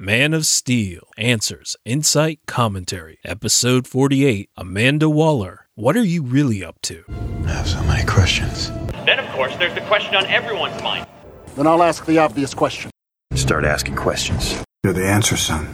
[0.00, 5.68] Man of Steel, Answers, Insight, Commentary, Episode 48, Amanda Waller.
[5.76, 7.04] What are you really up to?
[7.44, 8.70] I have so many questions.
[9.06, 11.06] Then, of course, there's the question on everyone's mind.
[11.54, 12.90] Then I'll ask the obvious question.
[13.36, 14.60] Start asking questions.
[14.82, 15.68] You're the answer, son.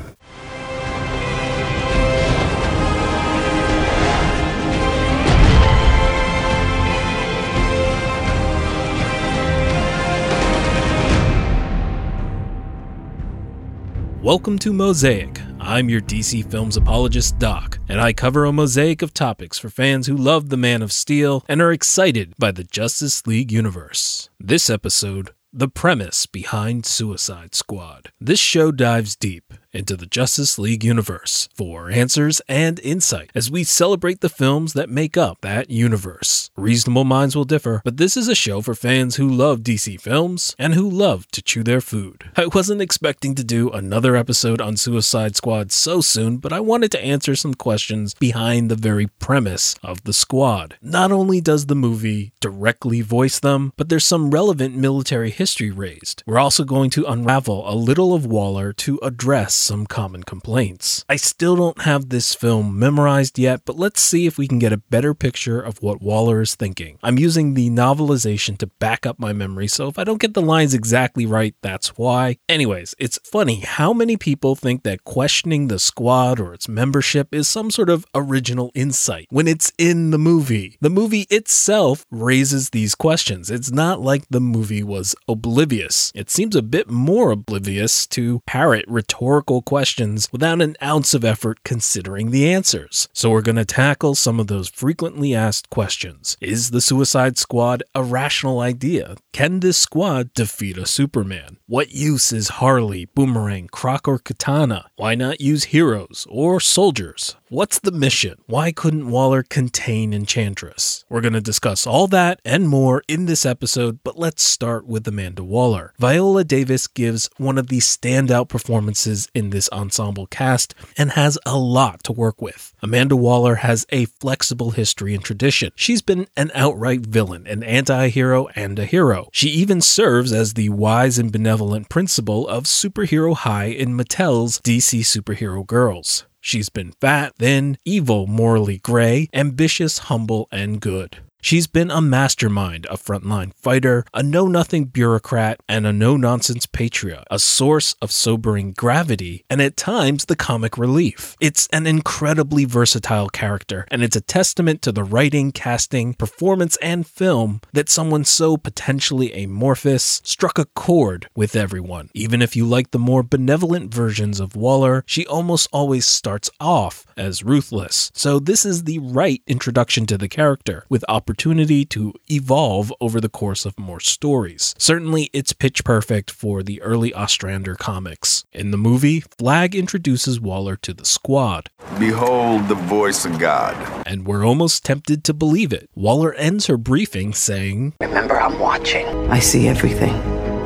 [14.23, 15.41] Welcome to Mosaic.
[15.59, 20.07] I'm your DC Films apologist, Doc, and I cover a mosaic of topics for fans
[20.07, 24.29] who love the Man of Steel and are excited by the Justice League universe.
[24.39, 28.13] This episode, the premise behind Suicide Squad.
[28.21, 33.63] This show dives deep into the Justice League universe for answers and insight as we
[33.63, 36.51] celebrate the films that make up that universe.
[36.57, 40.57] Reasonable minds will differ, but this is a show for fans who love DC films
[40.59, 42.31] and who love to chew their food.
[42.37, 46.91] I wasn't expecting to do another episode on Suicide Squad so soon, but I wanted
[46.93, 50.77] to answer some questions behind the very premise of the squad.
[50.83, 56.23] Not only does the movie directly voice them, but there's some relevant military history raised.
[56.27, 61.05] We're also going to unravel a little of Waller to address some common complaints.
[61.09, 64.73] I still don't have this film memorized yet, but let's see if we can get
[64.73, 66.99] a better picture of what Waller is thinking.
[67.03, 70.43] I'm using the novelization to back up my memory, so if I don't get the
[70.43, 72.39] lines exactly right, that's why.
[72.49, 77.49] Anyways, it's funny how many people think that questioning the squad or its membership is
[77.49, 80.79] some sort of original insight when it's in the movie.
[80.81, 83.51] The movie itself raises these questions.
[83.51, 86.13] It's not like the movie was oblivious.
[86.15, 91.65] It seems a bit more oblivious to parrot rhetorical questions without an ounce of effort
[91.65, 93.09] considering the answers.
[93.13, 96.37] So we're going to tackle some of those frequently asked questions.
[96.41, 99.17] Is the Suicide Squad a rational idea?
[99.33, 101.59] Can this squad defeat a Superman?
[101.67, 104.91] What use is Harley, Boomerang, Croc, or Katana?
[104.97, 107.37] Why not use heroes or soldiers?
[107.49, 108.39] What's the mission?
[108.47, 111.05] Why couldn't Waller contain Enchantress?
[111.09, 115.07] We're going to discuss all that and more in this episode, but let's start with
[115.07, 115.95] Amanda Waller.
[115.99, 121.59] Viola Davis gives one of the standout performances in this ensemble cast and has a
[121.59, 122.73] lot to work with.
[122.83, 125.73] Amanda Waller has a flexible history and tradition.
[125.77, 129.20] She's been an outright villain, an anti hero, and a hero.
[129.33, 135.01] She even serves as the wise and benevolent principal of Superhero High in Mattel's DC
[135.01, 136.27] Superhero Girls.
[136.41, 141.19] She's been fat, thin, evil, morally gray, ambitious, humble, and good.
[141.43, 146.67] She's been a mastermind, a frontline fighter, a know nothing bureaucrat, and a no nonsense
[146.67, 151.37] patriot, a source of sobering gravity, and at times the comic relief.
[151.41, 157.07] It's an incredibly versatile character, and it's a testament to the writing, casting, performance, and
[157.07, 162.11] film that someone so potentially amorphous struck a chord with everyone.
[162.13, 167.07] Even if you like the more benevolent versions of Waller, she almost always starts off
[167.17, 168.13] as ruthless.
[168.15, 173.29] So this is the right introduction to the character, with opportunity to evolve over the
[173.29, 174.75] course of more stories.
[174.79, 178.45] Certainly, it's pitch perfect for the early Ostrander comics.
[178.53, 183.77] In the movie, Flag introduces Waller to the squad, Behold the voice of God.
[184.07, 185.89] and we're almost tempted to believe it.
[185.95, 189.07] Waller ends her briefing saying, Remember, I'm watching.
[189.31, 190.15] I see everything.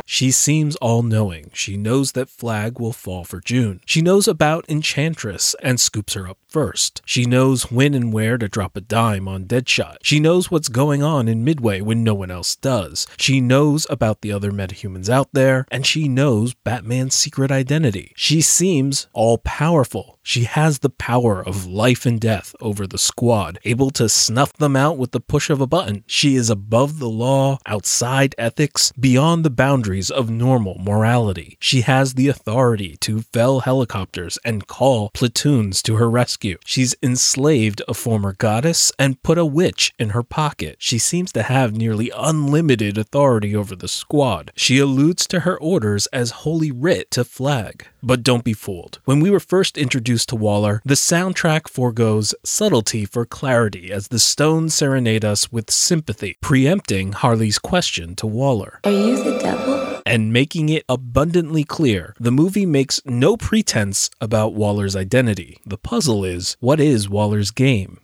[0.07, 1.51] She seems all knowing.
[1.55, 3.81] She knows that Flag will fall for June.
[3.87, 7.03] She knows about Enchantress and scoops her up first.
[7.05, 9.97] She knows when and where to drop a dime on Deadshot.
[10.03, 13.07] She knows what's going on in Midway when no one else does.
[13.17, 18.13] She knows about the other metahumans out there, and she knows Batman's secret identity.
[18.15, 20.21] She seems all powerful.
[20.23, 24.77] She has the power of life and death over the squad, able to snuff them
[24.77, 26.05] out with the push of a button.
[26.07, 31.57] She is above the law, outside ethics, beyond the boundaries of normal morality.
[31.61, 36.59] She has the authority to fell helicopters and call platoons to her rescue.
[36.65, 40.77] She's enslaved a former goddess and put a witch in her pocket.
[40.79, 44.53] She seems to have nearly unlimited authority over the squad.
[44.57, 47.87] She alludes to her orders as holy writ to Flag.
[48.03, 49.01] But don't be fooled.
[49.05, 54.19] When we were first introduced to Waller, the soundtrack foregoes subtlety for clarity as the
[54.19, 58.81] Stones serenade us with sympathy, preempting Harley's question to Waller.
[58.85, 59.84] Are you the devil?
[60.07, 65.59] And making it abundantly clear the movie makes no pretense about Waller's identity.
[65.65, 68.01] The puzzle is what is Waller's game?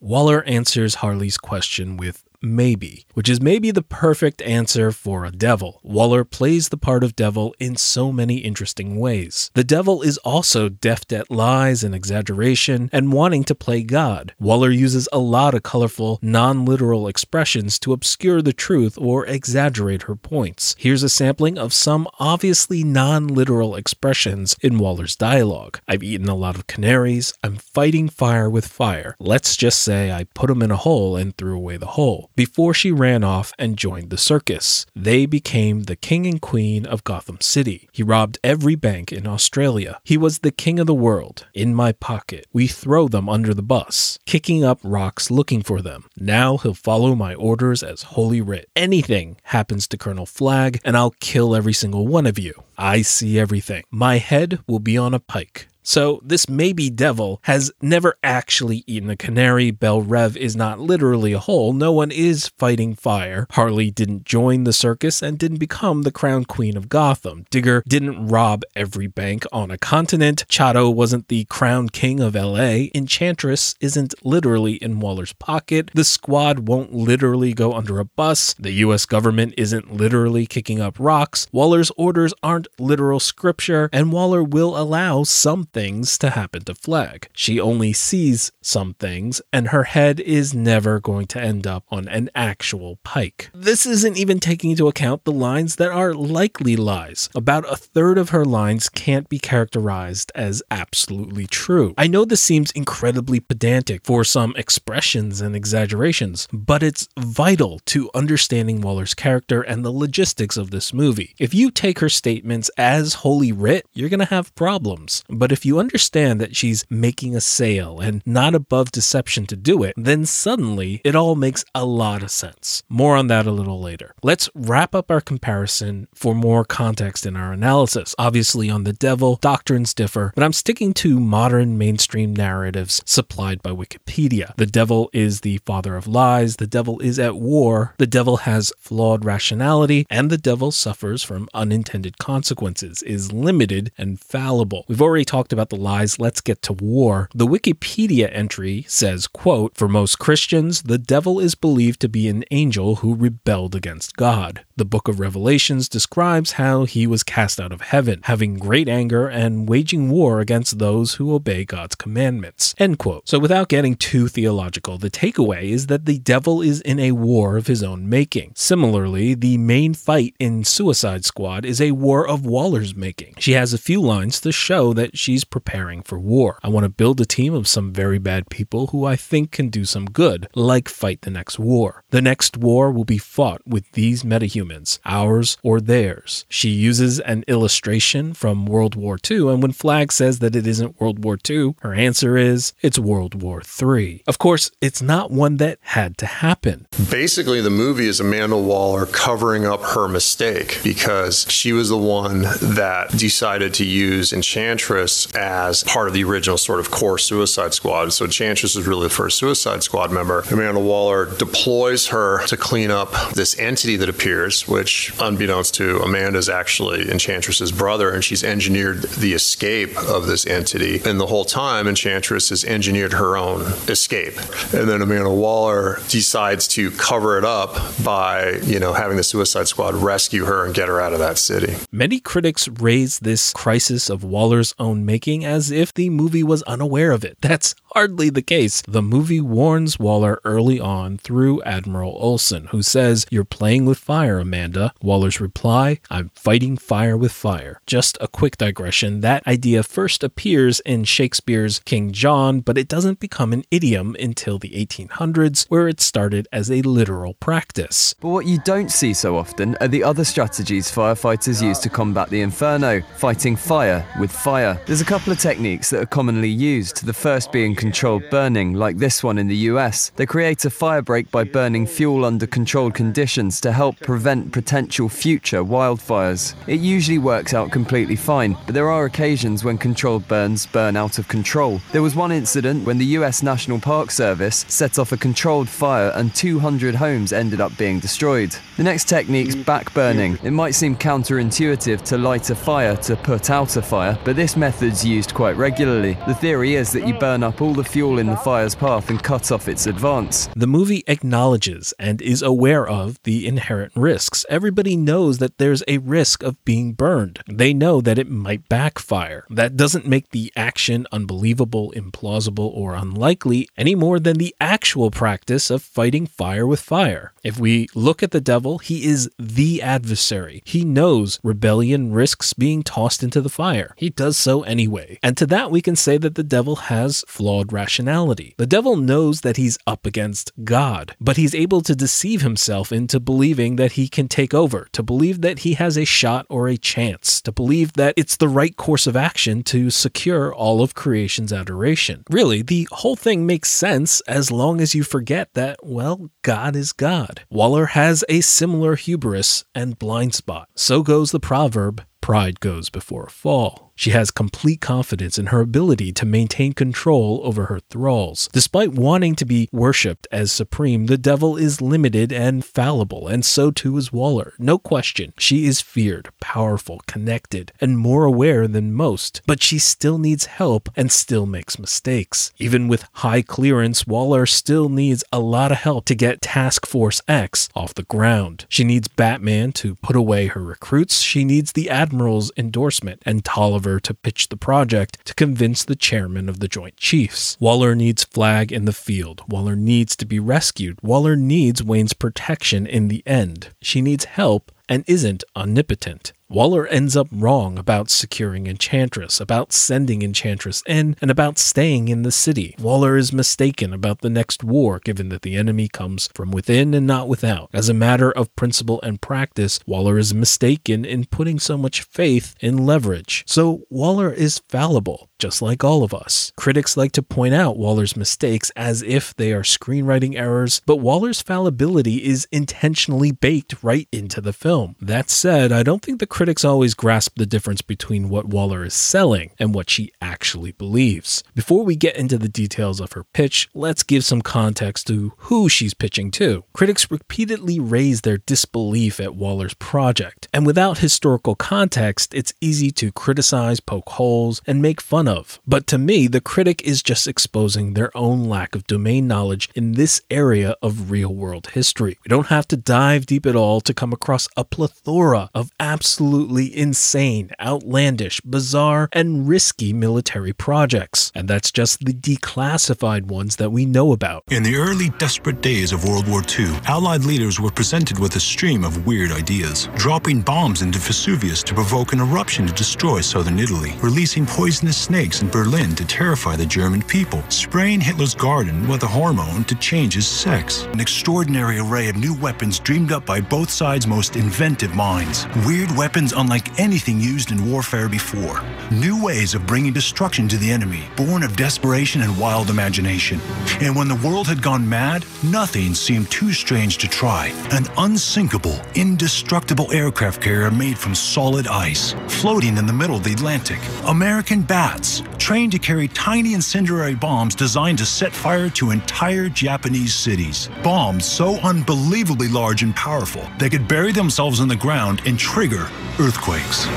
[0.00, 5.80] Waller answers Harley's question with maybe, which is maybe the perfect answer for a devil.
[5.82, 9.50] Waller plays the part of devil in so many interesting ways.
[9.54, 14.34] The devil is also deft at lies and exaggeration and wanting to play God.
[14.38, 20.02] Waller uses a lot of colorful, non literal expressions to obscure the truth or exaggerate
[20.02, 20.74] her points.
[20.78, 25.80] Here's a sampling of some obviously non literal expressions in Waller's dialogue.
[25.88, 27.34] I've eaten a lot of canaries.
[27.42, 29.16] I'm fighting fire with fire.
[29.18, 32.27] Let's just say I put him in a hole and threw away the hole.
[32.38, 37.02] Before she ran off and joined the circus, they became the king and queen of
[37.02, 37.88] Gotham City.
[37.90, 39.98] He robbed every bank in Australia.
[40.04, 41.46] He was the king of the world.
[41.52, 42.46] In my pocket.
[42.52, 46.04] We throw them under the bus, kicking up rocks looking for them.
[46.16, 48.70] Now he'll follow my orders as holy writ.
[48.76, 52.54] Anything happens to Colonel Flag, and I'll kill every single one of you.
[52.78, 53.82] I see everything.
[53.90, 55.66] My head will be on a pike.
[55.88, 59.70] So, this maybe devil has never actually eaten a canary.
[59.70, 61.72] Belle Reve is not literally a hole.
[61.72, 63.46] No one is fighting fire.
[63.52, 67.46] Harley didn't join the circus and didn't become the crown queen of Gotham.
[67.48, 70.44] Digger didn't rob every bank on a continent.
[70.46, 72.88] Chato wasn't the crown king of LA.
[72.94, 75.90] Enchantress isn't literally in Waller's pocket.
[75.94, 78.52] The squad won't literally go under a bus.
[78.58, 81.46] The US government isn't literally kicking up rocks.
[81.50, 87.28] Waller's orders aren't literal scripture, and Waller will allow some things to happen to Flag.
[87.32, 92.08] She only sees some things, and her head is never going to end up on
[92.08, 93.48] an actual pike.
[93.54, 97.28] This isn't even taking into account the lines that are likely lies.
[97.32, 101.94] About a third of her lines can't be characterized as absolutely true.
[101.96, 108.10] I know this seems incredibly pedantic for some expressions and exaggerations, but it's vital to
[108.14, 111.36] understanding Waller's character and the logistics of this movie.
[111.38, 115.22] If you take her statements as holy writ, you're going to have problems.
[115.28, 119.82] But if you understand that she's making a sale and not above deception to do
[119.82, 122.84] it, then suddenly it all makes a lot of sense.
[122.88, 124.14] More on that a little later.
[124.22, 128.14] Let's wrap up our comparison for more context in our analysis.
[128.18, 133.70] Obviously, on the devil, doctrines differ, but I'm sticking to modern mainstream narratives supplied by
[133.70, 134.54] Wikipedia.
[134.56, 138.72] The devil is the father of lies, the devil is at war, the devil has
[138.78, 144.84] flawed rationality, and the devil suffers from unintended consequences, is limited and fallible.
[144.86, 147.28] We've already talked about the lies, let's get to war.
[147.34, 152.44] The Wikipedia entry says, quote, For most Christians, the devil is believed to be an
[152.50, 154.64] angel who rebelled against God.
[154.76, 159.26] The book of Revelations describes how he was cast out of heaven, having great anger
[159.26, 162.74] and waging war against those who obey God's commandments.
[162.78, 163.28] End quote.
[163.28, 167.56] So without getting too theological, the takeaway is that the devil is in a war
[167.56, 168.52] of his own making.
[168.54, 173.34] Similarly, the main fight in Suicide Squad is a war of Waller's making.
[173.38, 176.58] She has a few lines to show that preparing for war.
[176.62, 179.68] I want to build a team of some very bad people who I think can
[179.68, 182.04] do some good, like fight the next war.
[182.10, 186.46] The next war will be fought with these metahumans, ours or theirs.
[186.48, 191.00] She uses an illustration from World War II, and when Flag says that it isn't
[191.00, 194.22] World War II, her answer is it's World War III.
[194.26, 196.86] Of course, it's not one that had to happen.
[197.10, 202.42] Basically, the movie is Amanda Waller covering up her mistake because she was the one
[202.42, 208.12] that decided to use Enchantress as part of the original sort of core Suicide Squad.
[208.12, 210.40] So Enchantress is really the first Suicide Squad member.
[210.50, 216.38] Amanda Waller deploys her to clean up this entity that appears, which, unbeknownst to Amanda,
[216.38, 221.00] is actually Enchantress's brother, and she's engineered the escape of this entity.
[221.04, 224.38] And the whole time, Enchantress has engineered her own escape.
[224.72, 229.68] And then Amanda Waller decides to cover it up by, you know, having the Suicide
[229.68, 231.74] Squad rescue her and get her out of that city.
[231.92, 237.12] Many critics raise this crisis of Waller's own making as if the movie was unaware
[237.12, 237.38] of it.
[237.42, 238.82] That's hardly the case.
[238.86, 244.38] The movie warns Waller early on through Admiral Olsen, who says, You're playing with fire,
[244.38, 244.92] Amanda.
[245.02, 247.80] Waller's reply, I'm fighting fire with fire.
[247.86, 253.20] Just a quick digression that idea first appears in Shakespeare's King John, but it doesn't
[253.20, 258.14] become an idiom until the 1800s, where it started as a literal practice.
[258.20, 262.30] But what you don't see so often are the other strategies firefighters use to combat
[262.30, 264.80] the inferno, fighting fire with fire.
[264.86, 268.98] There's a couple of techniques that are commonly used, the first being controlled burning, like
[268.98, 270.10] this one in the US.
[270.16, 275.08] They create a fire break by burning fuel under controlled conditions to help prevent potential
[275.08, 276.52] future wildfires.
[276.66, 281.18] It usually works out completely fine, but there are occasions when controlled burns burn out
[281.18, 281.80] of control.
[281.92, 286.12] There was one incident when the US National Park Service set off a controlled fire
[286.16, 288.54] and 200 homes ended up being destroyed.
[288.76, 290.38] The next technique's back burning.
[290.42, 294.54] It might seem counterintuitive to light a fire to put out a fire, but this
[294.54, 296.16] method's is used quite regularly.
[296.26, 299.22] The theory is that you burn up all the fuel in the fire's path and
[299.22, 300.48] cut off its advance.
[300.56, 304.44] The movie acknowledges and is aware of the inherent risks.
[304.48, 307.40] Everybody knows that there's a risk of being burned.
[307.48, 309.44] They know that it might backfire.
[309.50, 315.70] That doesn't make the action unbelievable, implausible, or unlikely any more than the actual practice
[315.70, 317.32] of fighting fire with fire.
[317.44, 320.62] If we look at the devil, he is the adversary.
[320.64, 323.94] He knows rebellion risks being tossed into the fire.
[323.96, 324.87] He does so anyway.
[325.22, 328.54] And to that, we can say that the devil has flawed rationality.
[328.56, 333.20] The devil knows that he's up against God, but he's able to deceive himself into
[333.20, 336.76] believing that he can take over, to believe that he has a shot or a
[336.76, 341.52] chance, to believe that it's the right course of action to secure all of creation's
[341.52, 342.24] adoration.
[342.30, 346.92] Really, the whole thing makes sense as long as you forget that, well, God is
[346.92, 347.42] God.
[347.50, 350.68] Waller has a similar hubris and blind spot.
[350.74, 353.87] So goes the proverb pride goes before a fall.
[353.98, 358.48] She has complete confidence in her ability to maintain control over her thralls.
[358.52, 363.72] Despite wanting to be worshipped as supreme, the devil is limited and fallible, and so
[363.72, 364.54] too is Waller.
[364.56, 365.32] No question.
[365.36, 370.88] She is feared, powerful, connected, and more aware than most, but she still needs help
[370.94, 372.52] and still makes mistakes.
[372.56, 377.20] Even with high clearance, Waller still needs a lot of help to get Task Force
[377.26, 378.64] X off the ground.
[378.68, 383.87] She needs Batman to put away her recruits, she needs the Admiral's endorsement, and Tolliver
[384.00, 387.56] to pitch the project to convince the chairman of the Joint Chiefs.
[387.58, 389.42] Waller needs Flag in the field.
[389.48, 390.98] Waller needs to be rescued.
[391.02, 393.70] Waller needs Wayne's protection in the end.
[393.80, 396.32] She needs help and isn't omnipotent.
[396.50, 402.22] Waller ends up wrong about securing Enchantress, about sending Enchantress in, and about staying in
[402.22, 402.74] the city.
[402.78, 407.06] Waller is mistaken about the next war, given that the enemy comes from within and
[407.06, 407.68] not without.
[407.74, 412.54] As a matter of principle and practice, Waller is mistaken in putting so much faith
[412.60, 413.44] in leverage.
[413.46, 416.50] So Waller is fallible, just like all of us.
[416.56, 421.42] Critics like to point out Waller's mistakes as if they are screenwriting errors, but Waller's
[421.42, 424.77] fallibility is intentionally baked right into the film.
[425.00, 428.94] That said, I don't think the critics always grasp the difference between what Waller is
[428.94, 431.42] selling and what she actually believes.
[431.54, 435.68] Before we get into the details of her pitch, let's give some context to who
[435.68, 436.64] she's pitching to.
[436.72, 443.12] Critics repeatedly raise their disbelief at Waller's project, and without historical context, it's easy to
[443.12, 445.60] criticize, poke holes, and make fun of.
[445.66, 449.92] But to me, the critic is just exposing their own lack of domain knowledge in
[449.92, 452.18] this area of real world history.
[452.24, 456.76] We don't have to dive deep at all to come across a plethora of absolutely
[456.76, 461.32] insane, outlandish, bizarre, and risky military projects.
[461.34, 464.44] And that's just the declassified ones that we know about.
[464.50, 468.40] In the early, desperate days of World War II, Allied leaders were presented with a
[468.40, 469.88] stream of weird ideas.
[469.96, 475.42] Dropping bombs into Vesuvius to provoke an eruption to destroy southern Italy, releasing poisonous snakes
[475.42, 480.14] in Berlin to terrify the German people, spraying Hitler's garden with a hormone to change
[480.14, 480.82] his sex.
[480.92, 485.46] An extraordinary array of new weapons dreamed up by both sides' most inventive minds.
[485.64, 488.60] Weird weapons unlike anything used in warfare before.
[488.90, 493.40] New ways of bringing destruction to the enemy, born of desperation and wild imagination.
[493.80, 497.52] And when the world had gone mad, nothing seemed too strange to try.
[497.70, 503.34] An unsinkable, indestructible aircraft carrier made from solid ice, floating in the middle of the
[503.34, 503.78] Atlantic.
[504.06, 510.14] American bats, trained to carry tiny incendiary bombs designed to set fire to entire Japanese
[510.14, 510.68] cities.
[510.82, 515.90] Bombs so unbelievably large and powerful they could bury themselves in the ground and trigger
[516.18, 516.88] earthquakes.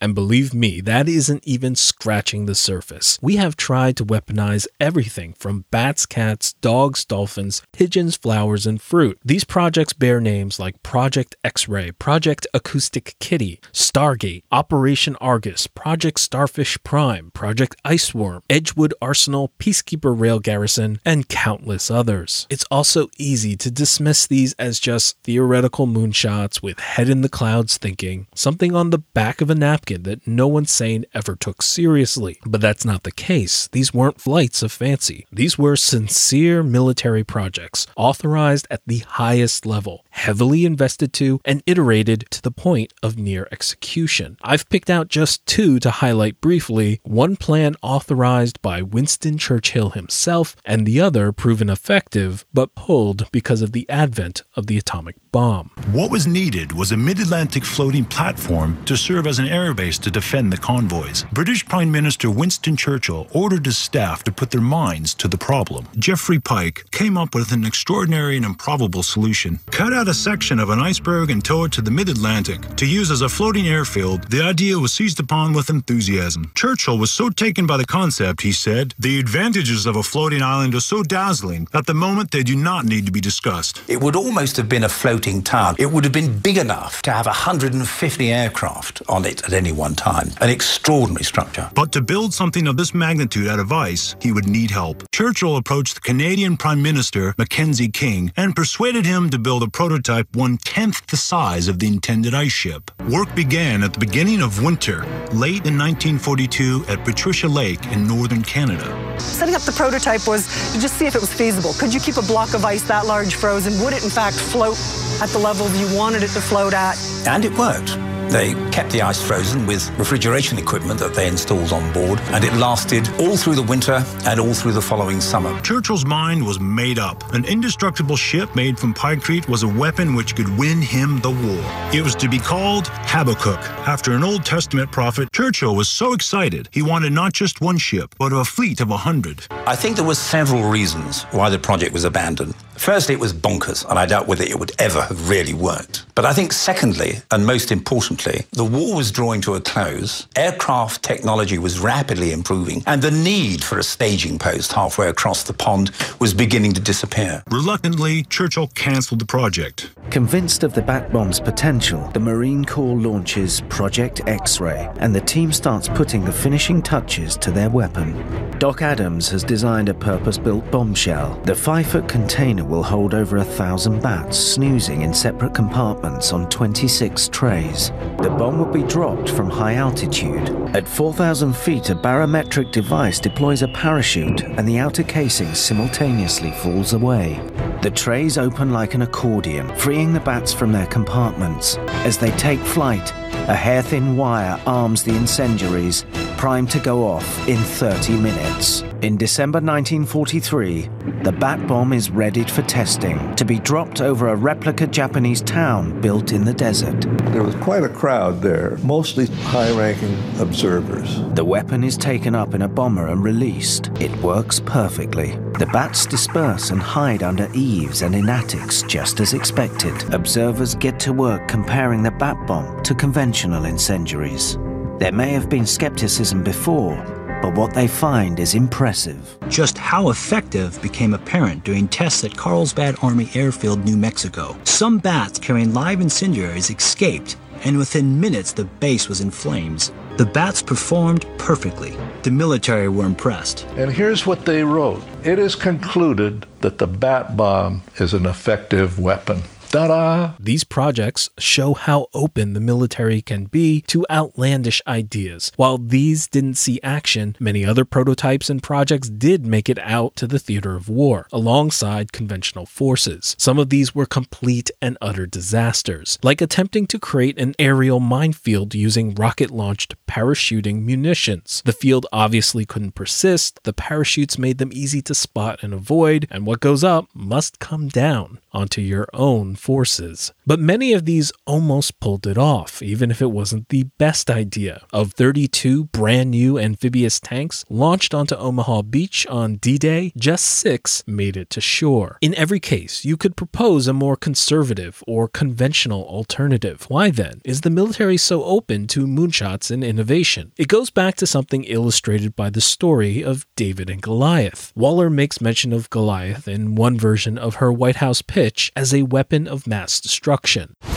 [0.00, 3.18] And believe me, that isn't even scratching the surface.
[3.22, 9.18] We have tried to weaponize everything from bats, cats, dogs, dolphins, pigeons, flowers, and fruit.
[9.24, 16.20] These projects bear names like Project X Ray, Project Acoustic Kitty, Stargate, Operation Argus, Project
[16.20, 22.46] Starfish Prime, Project Iceworm, Edgewood Arsenal, Peacekeeper Rail Garrison, and countless others.
[22.50, 27.78] It's also easy to dismiss these as just theoretical moonshots with head in the clouds
[27.78, 32.40] thinking, something on the back of a napkin that no one sane ever took seriously.
[32.44, 33.68] But that's not the case.
[33.68, 35.26] These weren't flights of fancy.
[35.30, 42.24] These were sincere military projects, authorized at the highest level, heavily invested to, and iterated
[42.32, 44.36] to the point of near execution.
[44.42, 50.56] I've picked out just two to highlight briefly one plan authorized by Winston Churchill himself,
[50.64, 55.70] and the other proven effective but pulled because of the advent of the atomic bomb.
[55.92, 60.00] What was needed was a mid Atlantic floating platform to serve as an air airbase
[60.00, 61.24] to defend the convoys.
[61.32, 65.88] British Prime Minister Winston Churchill ordered his staff to put their minds to the problem.
[65.98, 69.58] Geoffrey Pyke came up with an extraordinary and improbable solution.
[69.70, 72.60] Cut out a section of an iceberg and tow it to the mid Atlantic.
[72.76, 76.52] To use as a floating airfield, the idea was seized upon with enthusiasm.
[76.54, 80.74] Churchill was so taken by the concept, he said, the advantages of a floating island
[80.74, 83.82] are so dazzling at the moment they do not need to be discussed.
[83.88, 85.76] It would almost have been a floating town.
[85.78, 89.94] It would have been big enough to have 150 aircraft on it at any one
[89.94, 90.30] time.
[90.40, 91.70] An extraordinary structure.
[91.74, 95.02] But to build something of this magnitude out of ice, he would need help.
[95.12, 100.34] Churchill approached the Canadian Prime Minister, Mackenzie King, and persuaded him to build a prototype
[100.34, 102.90] one tenth the size of the intended ice ship.
[103.08, 108.42] Work began at the beginning of winter, late in 1942, at Patricia Lake in northern
[108.42, 108.86] Canada.
[109.18, 111.72] Setting up the prototype was to just see if it was feasible.
[111.74, 113.72] Could you keep a block of ice that large frozen?
[113.84, 114.76] Would it, in fact, float
[115.22, 116.98] at the level you wanted it to float at?
[117.26, 118.15] And it worked.
[118.36, 122.52] They kept the ice frozen with refrigeration equipment that they installed on board, and it
[122.52, 125.58] lasted all through the winter and all through the following summer.
[125.62, 127.32] Churchill's mind was made up.
[127.32, 131.64] An indestructible ship made from pykrete was a weapon which could win him the war.
[131.94, 133.58] It was to be called Habakkuk.
[133.88, 138.14] After an Old Testament prophet, Churchill was so excited he wanted not just one ship,
[138.18, 139.46] but a fleet of a hundred.
[139.66, 142.54] I think there were several reasons why the project was abandoned.
[142.76, 146.04] Firstly, it was bonkers, and I doubt whether it would ever have really worked.
[146.14, 151.02] But I think secondly, and most importantly, the war was drawing to a close, aircraft
[151.02, 155.90] technology was rapidly improving, and the need for a staging post halfway across the pond
[156.20, 157.44] was beginning to disappear.
[157.50, 159.90] Reluctantly, Churchill cancelled the project.
[160.10, 165.52] Convinced of the Bat Bomb's potential, the Marine Corps launches Project X-Ray, and the team
[165.52, 168.14] starts putting the finishing touches to their weapon.
[168.58, 171.40] Doc Adams has designed a purpose-built bombshell.
[171.44, 177.28] The five-foot container will hold over a thousand bats snoozing in separate compartments on 26
[177.28, 177.92] trays.
[178.18, 180.48] The bomb will be dropped from high altitude.
[180.74, 186.92] At 4,000 feet, a barometric device deploys a parachute and the outer casing simultaneously falls
[186.92, 187.40] away.
[187.82, 191.76] The trays open like an accordion, freeing the bats from their compartments.
[192.04, 193.12] As they take flight,
[193.48, 196.04] a hair-thin wire arms the incendiaries,
[196.36, 198.82] primed to go off in 30 minutes.
[199.02, 200.88] In December 1943,
[201.22, 206.00] the Bat Bomb is readied for testing to be dropped over a replica Japanese town
[206.00, 207.02] built in the desert.
[207.32, 211.20] There was quite a crowd there, mostly high ranking observers.
[211.34, 213.90] The weapon is taken up in a bomber and released.
[214.00, 215.32] It works perfectly.
[215.58, 220.14] The bats disperse and hide under eaves and in attics just as expected.
[220.14, 224.58] Observers get to work comparing the Bat Bomb to conventional incendiaries.
[224.98, 226.96] There may have been skepticism before,
[227.42, 229.38] but what they find is impressive.
[229.48, 234.56] Just how effective became apparent during tests at Carlsbad Army Airfield, New Mexico.
[234.64, 239.92] Some bats carrying live incendiaries escaped, and within minutes the base was in flames.
[240.16, 241.94] The bats performed perfectly.
[242.22, 243.66] The military were impressed.
[243.76, 248.98] And here's what they wrote It is concluded that the bat bomb is an effective
[248.98, 249.42] weapon.
[249.76, 250.32] Ta-da!
[250.40, 255.52] These projects show how open the military can be to outlandish ideas.
[255.56, 260.26] While these didn't see action, many other prototypes and projects did make it out to
[260.26, 263.36] the theater of war, alongside conventional forces.
[263.38, 268.74] Some of these were complete and utter disasters, like attempting to create an aerial minefield
[268.74, 271.60] using rocket launched parachuting munitions.
[271.66, 276.46] The field obviously couldn't persist, the parachutes made them easy to spot and avoid, and
[276.46, 280.32] what goes up must come down onto your own forces.
[280.48, 284.86] But many of these almost pulled it off, even if it wasn't the best idea.
[284.92, 291.02] Of 32 brand new amphibious tanks launched onto Omaha Beach on D Day, just six
[291.04, 292.18] made it to shore.
[292.20, 296.86] In every case, you could propose a more conservative or conventional alternative.
[296.88, 300.52] Why then is the military so open to moonshots and innovation?
[300.56, 304.72] It goes back to something illustrated by the story of David and Goliath.
[304.76, 309.02] Waller makes mention of Goliath in one version of her White House pitch as a
[309.02, 310.35] weapon of mass destruction.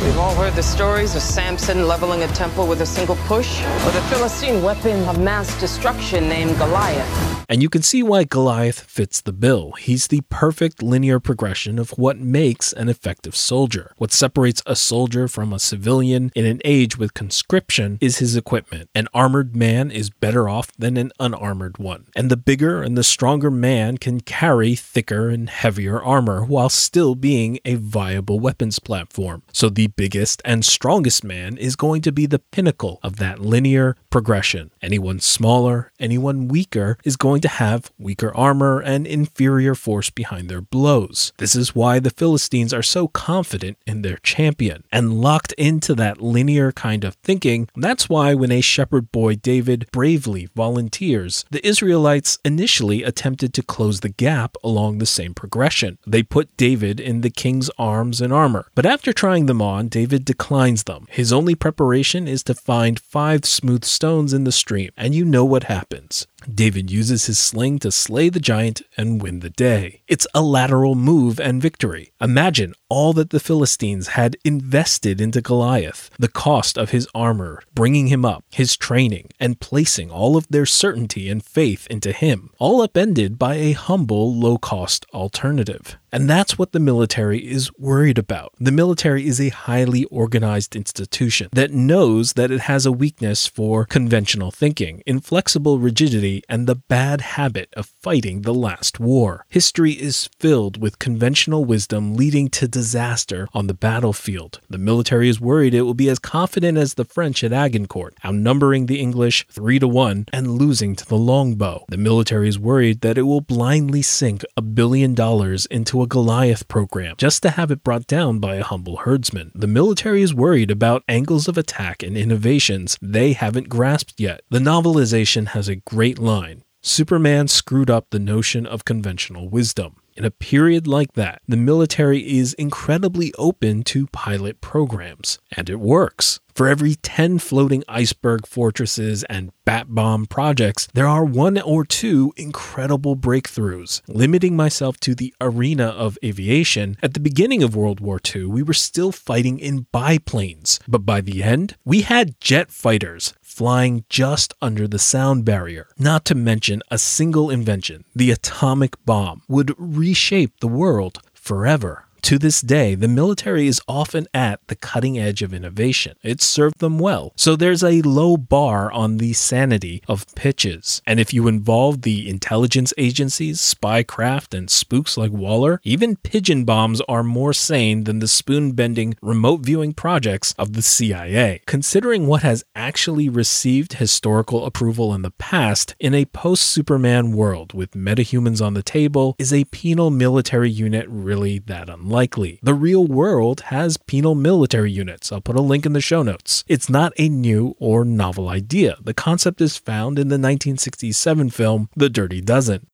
[0.01, 3.91] We've all heard the stories of Samson leveling a temple with a single push, or
[3.91, 7.45] the Philistine weapon of mass destruction named Goliath.
[7.49, 9.71] And you can see why Goliath fits the bill.
[9.71, 13.93] He's the perfect linear progression of what makes an effective soldier.
[13.97, 18.89] What separates a soldier from a civilian in an age with conscription is his equipment.
[18.93, 22.05] An armored man is better off than an unarmored one.
[22.15, 27.15] And the bigger and the stronger man can carry thicker and heavier armor while still
[27.15, 29.28] being a viable weapons platform.
[29.51, 33.95] So the biggest and strongest man is going to be the pinnacle of that linear
[34.09, 34.71] progression.
[34.81, 40.61] Anyone smaller, anyone weaker is going to have weaker armor and inferior force behind their
[40.61, 41.33] blows.
[41.37, 46.21] This is why the Philistines are so confident in their champion and locked into that
[46.21, 47.67] linear kind of thinking.
[47.75, 53.99] That's why when a shepherd boy David bravely volunteers, the Israelites initially attempted to close
[53.99, 55.97] the gap along the same progression.
[56.05, 60.23] They put David in the king's arms and armor, but after trying them on, David
[60.23, 61.05] declines them.
[61.09, 65.43] His only preparation is to find five smooth stones in the stream, and you know
[65.43, 66.25] what happens.
[66.55, 70.01] David uses his sling to slay the giant and win the day.
[70.07, 72.11] It's a lateral move and victory.
[72.19, 78.07] Imagine all that the Philistines had invested into Goliath, the cost of his armor, bringing
[78.07, 82.81] him up, his training, and placing all of their certainty and faith into him, all
[82.81, 85.97] upended by a humble, low cost alternative.
[86.11, 88.53] And that's what the military is worried about.
[88.59, 93.85] The military is a highly organized institution that knows that it has a weakness for
[93.85, 99.45] conventional thinking, inflexible rigidity, and the bad habit of fighting the last war.
[99.49, 104.61] History is filled with conventional wisdom leading to disaster on the battlefield.
[104.69, 108.85] The military is worried it will be as confident as the French at Agincourt, outnumbering
[108.85, 111.85] the English 3 to 1 and losing to the longbow.
[111.89, 116.67] The military is worried that it will blindly sink a billion dollars into a Goliath
[116.67, 119.51] program just to have it brought down by a humble herdsman.
[119.55, 124.41] The military is worried about angles of attack and innovations they haven't grasped yet.
[124.49, 126.63] The novelization has a great line.
[126.81, 129.95] Superman screwed up the notion of conventional wisdom.
[130.15, 135.79] In a period like that, the military is incredibly open to pilot programs, and it
[135.79, 136.39] works.
[136.53, 142.33] For every 10 floating iceberg fortresses and bat bomb projects, there are one or two
[142.35, 144.01] incredible breakthroughs.
[144.09, 148.61] Limiting myself to the arena of aviation, at the beginning of World War II, we
[148.61, 154.53] were still fighting in biplanes, but by the end, we had jet fighters flying just
[154.61, 155.85] under the sound barrier.
[155.97, 162.05] Not to mention a single invention, the atomic bomb, would reshape the world forever.
[162.23, 166.15] To this day, the military is often at the cutting edge of innovation.
[166.21, 167.33] It's served them well.
[167.35, 171.01] So there's a low bar on the sanity of pitches.
[171.07, 176.65] And if you involve the intelligence agencies, spy craft, and spooks like Waller, even pigeon
[176.65, 181.61] bombs are more sane than the spoon bending remote viewing projects of the CIA.
[181.65, 187.73] Considering what has actually received historical approval in the past, in a post Superman world
[187.73, 192.08] with metahumans on the table, is a penal military unit really that unlikely?
[192.09, 192.59] Unlikely.
[192.63, 195.31] The real world has penal military units.
[195.31, 196.63] I'll put a link in the show notes.
[196.67, 198.97] It's not a new or novel idea.
[198.99, 202.87] The concept is found in the 1967 film The Dirty Dozen.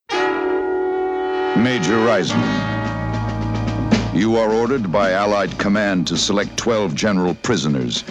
[1.55, 2.43] Major Reisman,
[4.13, 8.03] you are ordered by Allied command to select 12 general prisoners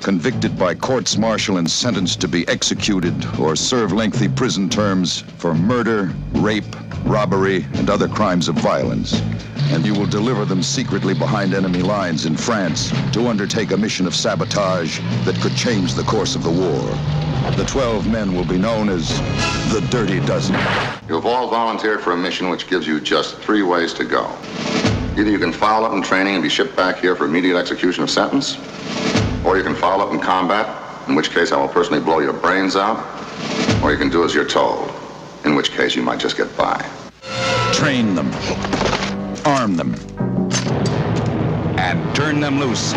[0.00, 5.54] convicted by courts martial and sentenced to be executed or serve lengthy prison terms for
[5.54, 6.64] murder, rape,
[7.04, 9.20] robbery, and other crimes of violence.
[9.70, 14.06] And you will deliver them secretly behind enemy lines in France to undertake a mission
[14.06, 16.82] of sabotage that could change the course of the war.
[17.56, 19.08] The 12 men will be known as
[19.72, 20.56] the Dirty Dozen.
[21.08, 24.30] You've all volunteered for a mission which gives you just three ways to go.
[25.18, 28.02] Either you can foul up in training and be shipped back here for immediate execution
[28.02, 28.58] of sentence,
[29.46, 32.34] or you can foul up in combat, in which case I will personally blow your
[32.34, 33.02] brains out,
[33.82, 34.92] or you can do as you're told,
[35.46, 36.84] in which case you might just get by.
[37.72, 38.30] Train them,
[39.46, 39.94] arm them,
[41.78, 42.92] and turn them loose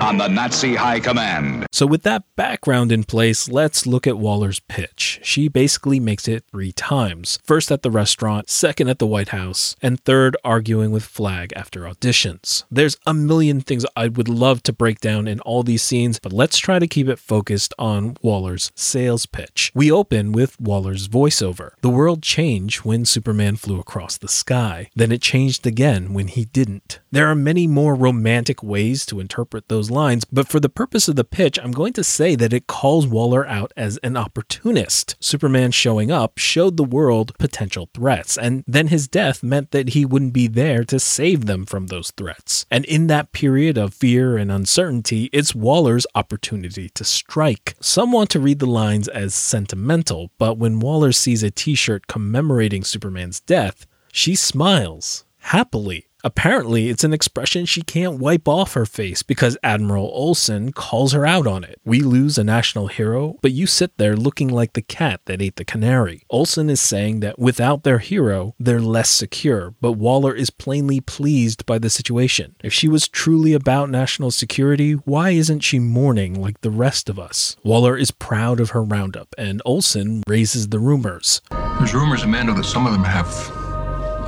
[0.00, 1.66] on the Nazi High Command.
[1.72, 5.20] So, with that background in place, let's look at Waller's pitch.
[5.22, 9.76] She basically makes it three times first at the restaurant, second at the White House,
[9.82, 12.64] and third arguing with Flag after auditions.
[12.70, 16.32] There's a million things I would love to break down in all these scenes, but
[16.32, 19.72] let's try to keep it focused on Waller's sales pitch.
[19.74, 21.72] We open with Waller's voiceover.
[21.80, 26.44] The world changed when Superman flew across the sky, then it changed again when he
[26.44, 27.00] didn't.
[27.10, 31.16] There are many more romantic ways to interpret those lines, but for the purpose of
[31.16, 35.16] the pitch, I'm going to say that it calls Waller out as an opportunist.
[35.20, 40.04] Superman showing up showed the world potential threats, and then his death meant that he
[40.04, 42.66] wouldn't be there to save them from those threats.
[42.70, 47.76] And in that period of fear and uncertainty, it's Waller's opportunity to strike.
[47.80, 52.06] Some want to read the lines as sentimental, but when Waller sees a t shirt
[52.06, 58.84] commemorating Superman's death, she smiles happily Apparently, it's an expression she can't wipe off her
[58.84, 61.80] face because Admiral Olsen calls her out on it.
[61.86, 65.56] We lose a national hero, but you sit there looking like the cat that ate
[65.56, 66.24] the canary.
[66.28, 71.64] Olsen is saying that without their hero, they're less secure, but Waller is plainly pleased
[71.64, 72.54] by the situation.
[72.62, 77.18] If she was truly about national security, why isn't she mourning like the rest of
[77.18, 77.56] us?
[77.64, 81.40] Waller is proud of her roundup, and Olsen raises the rumors.
[81.78, 83.57] There's rumors, Amanda, that some of them have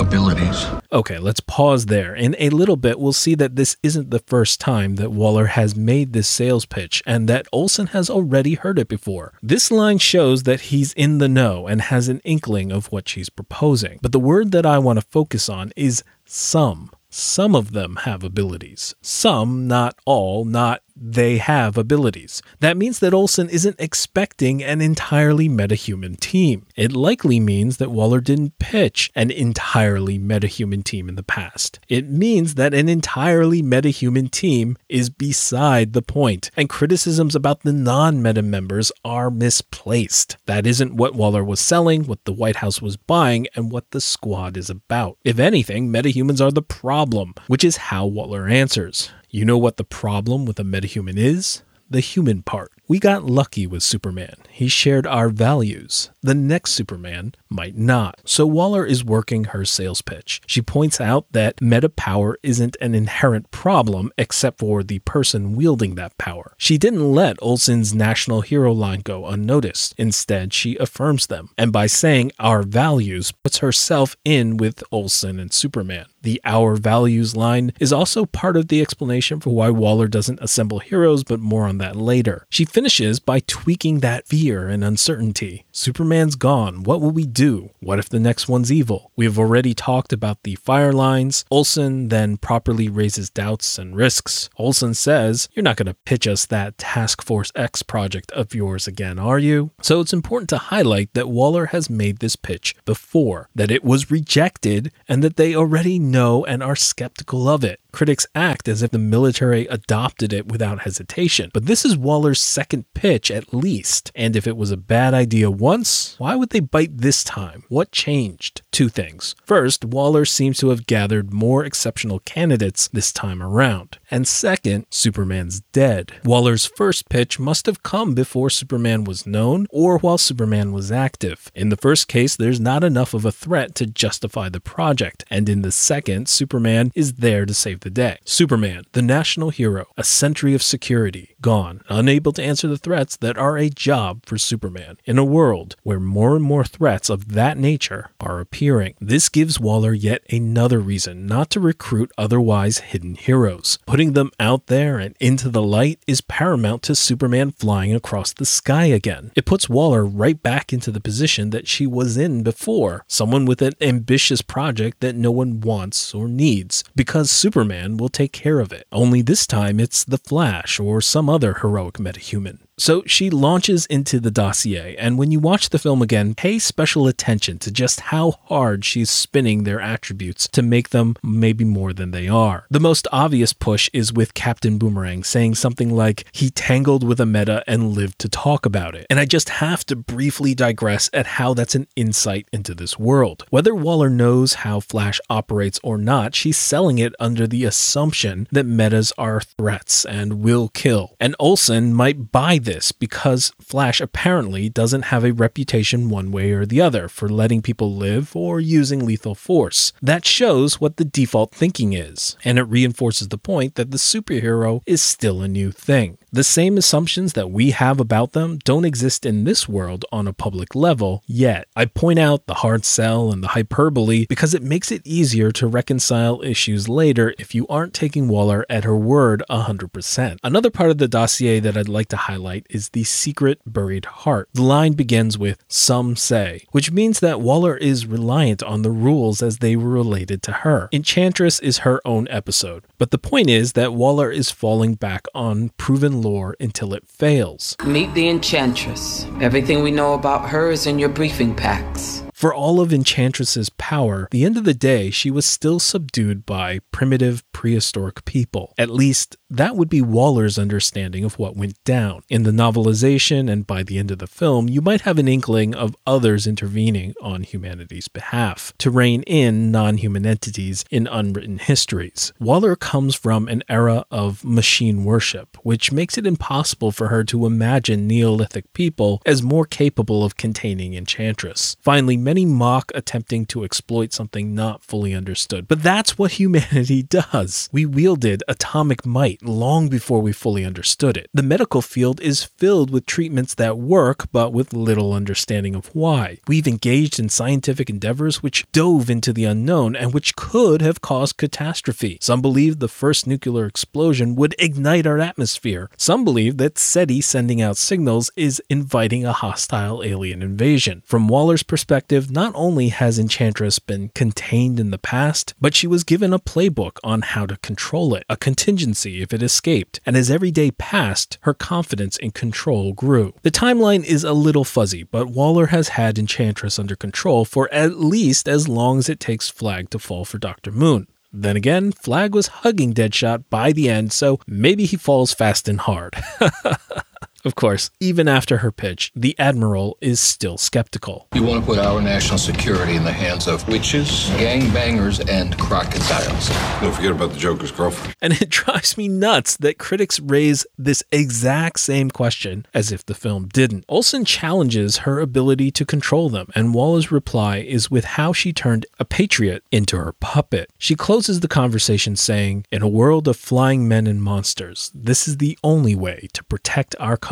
[0.00, 0.66] abilities.
[0.92, 2.14] Okay, let's pause there.
[2.14, 5.76] In a little bit, we'll see that this isn't the first time that Waller has
[5.76, 9.34] made this sales pitch and that Olsen has already heard it before.
[9.42, 13.30] This line shows that he's in the know and has an inkling of what she's
[13.30, 13.98] proposing.
[14.02, 16.90] But the word that I want to focus on is some.
[17.12, 18.94] Some of them have abilities.
[19.02, 22.42] Some, not all, not they have abilities.
[22.60, 26.66] That means that Olsen isn't expecting an entirely metahuman team.
[26.76, 31.80] It likely means that Waller didn't pitch an entirely metahuman team in the past.
[31.88, 37.72] It means that an entirely metahuman team is beside the point, and criticisms about the
[37.72, 40.36] non meta members are misplaced.
[40.46, 44.00] That isn't what Waller was selling, what the White House was buying, and what the
[44.00, 45.18] squad is about.
[45.24, 49.10] If anything, metahumans are the problem, which is how Waller answers.
[49.32, 51.62] You know what the problem with a metahuman is?
[51.88, 52.72] The human part.
[52.90, 54.34] We got lucky with Superman.
[54.50, 56.10] He shared our values.
[56.22, 58.20] The next Superman might not.
[58.24, 60.42] So Waller is working her sales pitch.
[60.44, 65.94] She points out that meta power isn't an inherent problem except for the person wielding
[65.94, 66.54] that power.
[66.58, 69.94] She didn't let Olsen's national hero line go unnoticed.
[69.96, 71.50] Instead, she affirms them.
[71.56, 76.06] And by saying our values, puts herself in with Olsen and Superman.
[76.22, 80.80] The Our Values line is also part of the explanation for why Waller doesn't assemble
[80.80, 82.46] heroes, but more on that later.
[82.50, 85.66] She finishes by tweaking that fear and uncertainty.
[85.72, 86.82] Superman's gone.
[86.82, 87.70] What will we do?
[87.80, 89.12] What if the next one's evil?
[89.16, 91.44] We have already talked about the fire lines.
[91.50, 94.50] Olsen then properly raises doubts and risks.
[94.56, 98.86] Olsen says, You're not going to pitch us that Task Force X project of yours
[98.86, 99.70] again, are you?
[99.80, 104.10] So it's important to highlight that Waller has made this pitch before, that it was
[104.10, 107.80] rejected, and that they already know and are skeptical of it.
[107.92, 112.84] Critics act as if the military adopted it without hesitation, but this is Waller's second
[112.94, 114.12] pitch at least.
[114.14, 117.64] And if it was a bad idea once, why would they bite this time?
[117.68, 118.62] What changed?
[118.72, 119.36] Two things.
[119.44, 123.98] First, Waller seems to have gathered more exceptional candidates this time around.
[124.10, 126.12] And second, Superman's dead.
[126.24, 131.52] Waller's first pitch must have come before Superman was known or while Superman was active.
[131.54, 135.48] In the first case, there's not enough of a threat to justify the project, and
[135.48, 138.18] in the second, Superman is there to save the day.
[138.24, 143.36] Superman, the national hero, a century of security, gone, unable to answer the threats that
[143.36, 144.96] are a job for Superman.
[145.04, 145.49] In a world
[145.82, 150.78] where more and more threats of that nature are appearing, this gives Waller yet another
[150.78, 153.78] reason not to recruit otherwise hidden heroes.
[153.86, 158.44] Putting them out there and into the light is paramount to Superman flying across the
[158.44, 159.32] sky again.
[159.34, 163.60] It puts Waller right back into the position that she was in before, someone with
[163.62, 168.72] an ambitious project that no one wants or needs, because Superman will take care of
[168.72, 168.86] it.
[168.92, 172.58] Only this time it's the Flash or some other heroic metahuman.
[172.80, 177.06] So she launches into the dossier, and when you watch the film again, pay special
[177.06, 182.10] attention to just how hard she's spinning their attributes to make them maybe more than
[182.10, 182.64] they are.
[182.70, 187.26] The most obvious push is with Captain Boomerang saying something like, he tangled with a
[187.26, 189.06] meta and lived to talk about it.
[189.10, 193.44] And I just have to briefly digress at how that's an insight into this world.
[193.50, 198.64] Whether Waller knows how Flash operates or not, she's selling it under the assumption that
[198.64, 201.14] metas are threats and will kill.
[201.20, 206.52] And Olsen might buy this this because Flash apparently doesn't have a reputation one way
[206.52, 209.92] or the other for letting people live or using lethal force.
[210.00, 214.82] That shows what the default thinking is, and it reinforces the point that the superhero
[214.86, 216.18] is still a new thing.
[216.32, 220.32] The same assumptions that we have about them don't exist in this world on a
[220.32, 221.66] public level yet.
[221.74, 225.66] I point out the hard sell and the hyperbole because it makes it easier to
[225.66, 230.38] reconcile issues later if you aren't taking Waller at her word 100%.
[230.44, 234.48] Another part of the dossier that I'd like to highlight is the secret buried heart.
[234.54, 239.42] The line begins with some say, which means that Waller is reliant on the rules
[239.42, 240.88] as they were related to her.
[240.92, 245.70] Enchantress is her own episode, but the point is that Waller is falling back on
[245.70, 247.76] proven lore until it fails.
[247.84, 249.26] Meet the Enchantress.
[249.40, 252.22] Everything we know about her is in your briefing packs.
[252.40, 256.78] For all of Enchantress's power, the end of the day, she was still subdued by
[256.90, 258.72] primitive prehistoric people.
[258.78, 262.22] At least that would be Waller's understanding of what went down.
[262.28, 265.74] In the novelization and by the end of the film, you might have an inkling
[265.74, 272.32] of others intervening on humanity's behalf to rein in non human entities in unwritten histories.
[272.38, 277.44] Waller comes from an era of machine worship, which makes it impossible for her to
[277.44, 281.76] imagine Neolithic people as more capable of containing Enchantress.
[281.80, 287.68] Finally, many mock attempting to exploit something not fully understood, but that's what humanity does.
[287.72, 291.28] We wielded atomic might long before we fully understood it.
[291.32, 296.38] The medical field is filled with treatments that work, but with little understanding of why.
[296.46, 301.36] We've engaged in scientific endeavors which dove into the unknown and which could have caused
[301.36, 302.18] catastrophe.
[302.20, 305.90] Some believe the first nuclear explosion would ignite our atmosphere.
[305.96, 311.02] Some believe that SETI sending out signals is inviting a hostile alien invasion.
[311.04, 316.04] From Waller's perspective, not only has Enchantress been contained in the past, but she was
[316.04, 320.00] given a playbook on how to control it, a contingency if it escaped.
[320.06, 323.34] And as every day passed, her confidence in control grew.
[323.42, 327.98] The timeline is a little fuzzy, but Waller has had Enchantress under control for at
[327.98, 330.72] least as long as it takes Flag to fall for Dr.
[330.72, 331.06] Moon.
[331.32, 335.80] Then again, Flag was hugging Deadshot by the end, so maybe he falls fast and
[335.80, 336.16] hard.
[337.42, 341.26] Of course, even after her pitch, the Admiral is still skeptical.
[341.34, 346.50] You want to put our national security in the hands of witches, gangbangers, and crocodiles.
[346.82, 348.14] Don't forget about the Joker's girlfriend.
[348.20, 353.14] And it drives me nuts that critics raise this exact same question as if the
[353.14, 353.86] film didn't.
[353.88, 358.84] Olsen challenges her ability to control them, and Waller's reply is with how she turned
[358.98, 360.70] a patriot into her puppet.
[360.76, 365.38] She closes the conversation saying, In a world of flying men and monsters, this is
[365.38, 367.29] the only way to protect our country.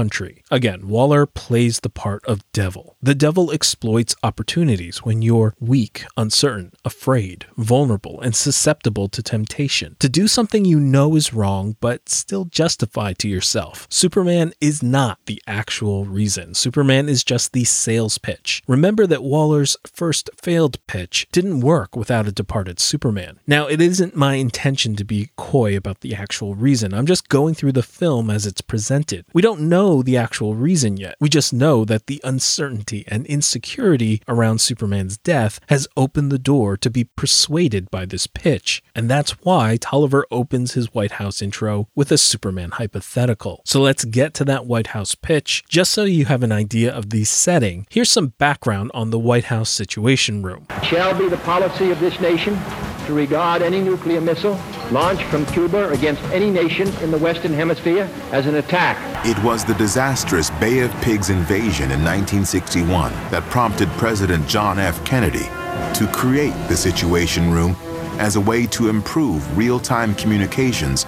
[0.50, 2.96] Again, Waller plays the part of devil.
[3.02, 9.96] The devil exploits opportunities when you're weak, uncertain, afraid, vulnerable, and susceptible to temptation.
[9.98, 13.88] To do something you know is wrong, but still justify to yourself.
[13.90, 16.54] Superman is not the actual reason.
[16.54, 18.62] Superman is just the sales pitch.
[18.68, 23.40] Remember that Waller's first failed pitch didn't work without a departed Superman.
[23.46, 26.94] Now, it isn't my intention to be coy about the actual reason.
[26.94, 29.24] I'm just going through the film as it's presented.
[29.32, 31.16] We don't know the actual reason yet.
[31.18, 36.76] We just know that the uncertainty and insecurity around Superman's death has opened the door
[36.76, 38.82] to be persuaded by this pitch.
[38.94, 43.62] And that's why Tolliver opens his White House intro with a Superman hypothetical.
[43.64, 45.64] So let's get to that White House pitch.
[45.68, 49.44] Just so you have an idea of the setting, here's some background on the White
[49.44, 50.66] House Situation Room.
[50.82, 52.58] shall be the policy of this nation
[53.06, 58.08] to regard any nuclear missile launched from Cuba against any nation in the Western Hemisphere
[58.32, 58.96] as an attack.
[59.26, 65.04] It was the disastrous Bay of Pigs invasion in 1961 that prompted President John F.
[65.04, 65.46] Kennedy
[65.94, 67.76] to create the Situation Room
[68.18, 71.06] as a way to improve real time communications,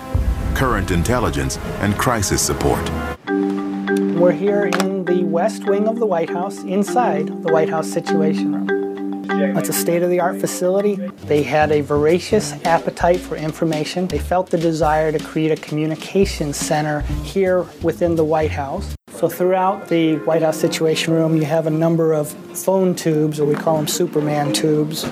[0.55, 2.88] current intelligence, and crisis support.
[4.21, 8.55] We're here in the west wing of the White House, inside the White House Situation
[8.55, 8.80] Room.
[9.33, 10.97] It's a state of the art facility.
[10.97, 14.09] They had a voracious appetite for information.
[14.09, 18.97] They felt the desire to create a communications center here within the White House.
[19.12, 23.47] So, throughout the White House Situation Room, you have a number of phone tubes, or
[23.47, 25.07] we call them Superman tubes.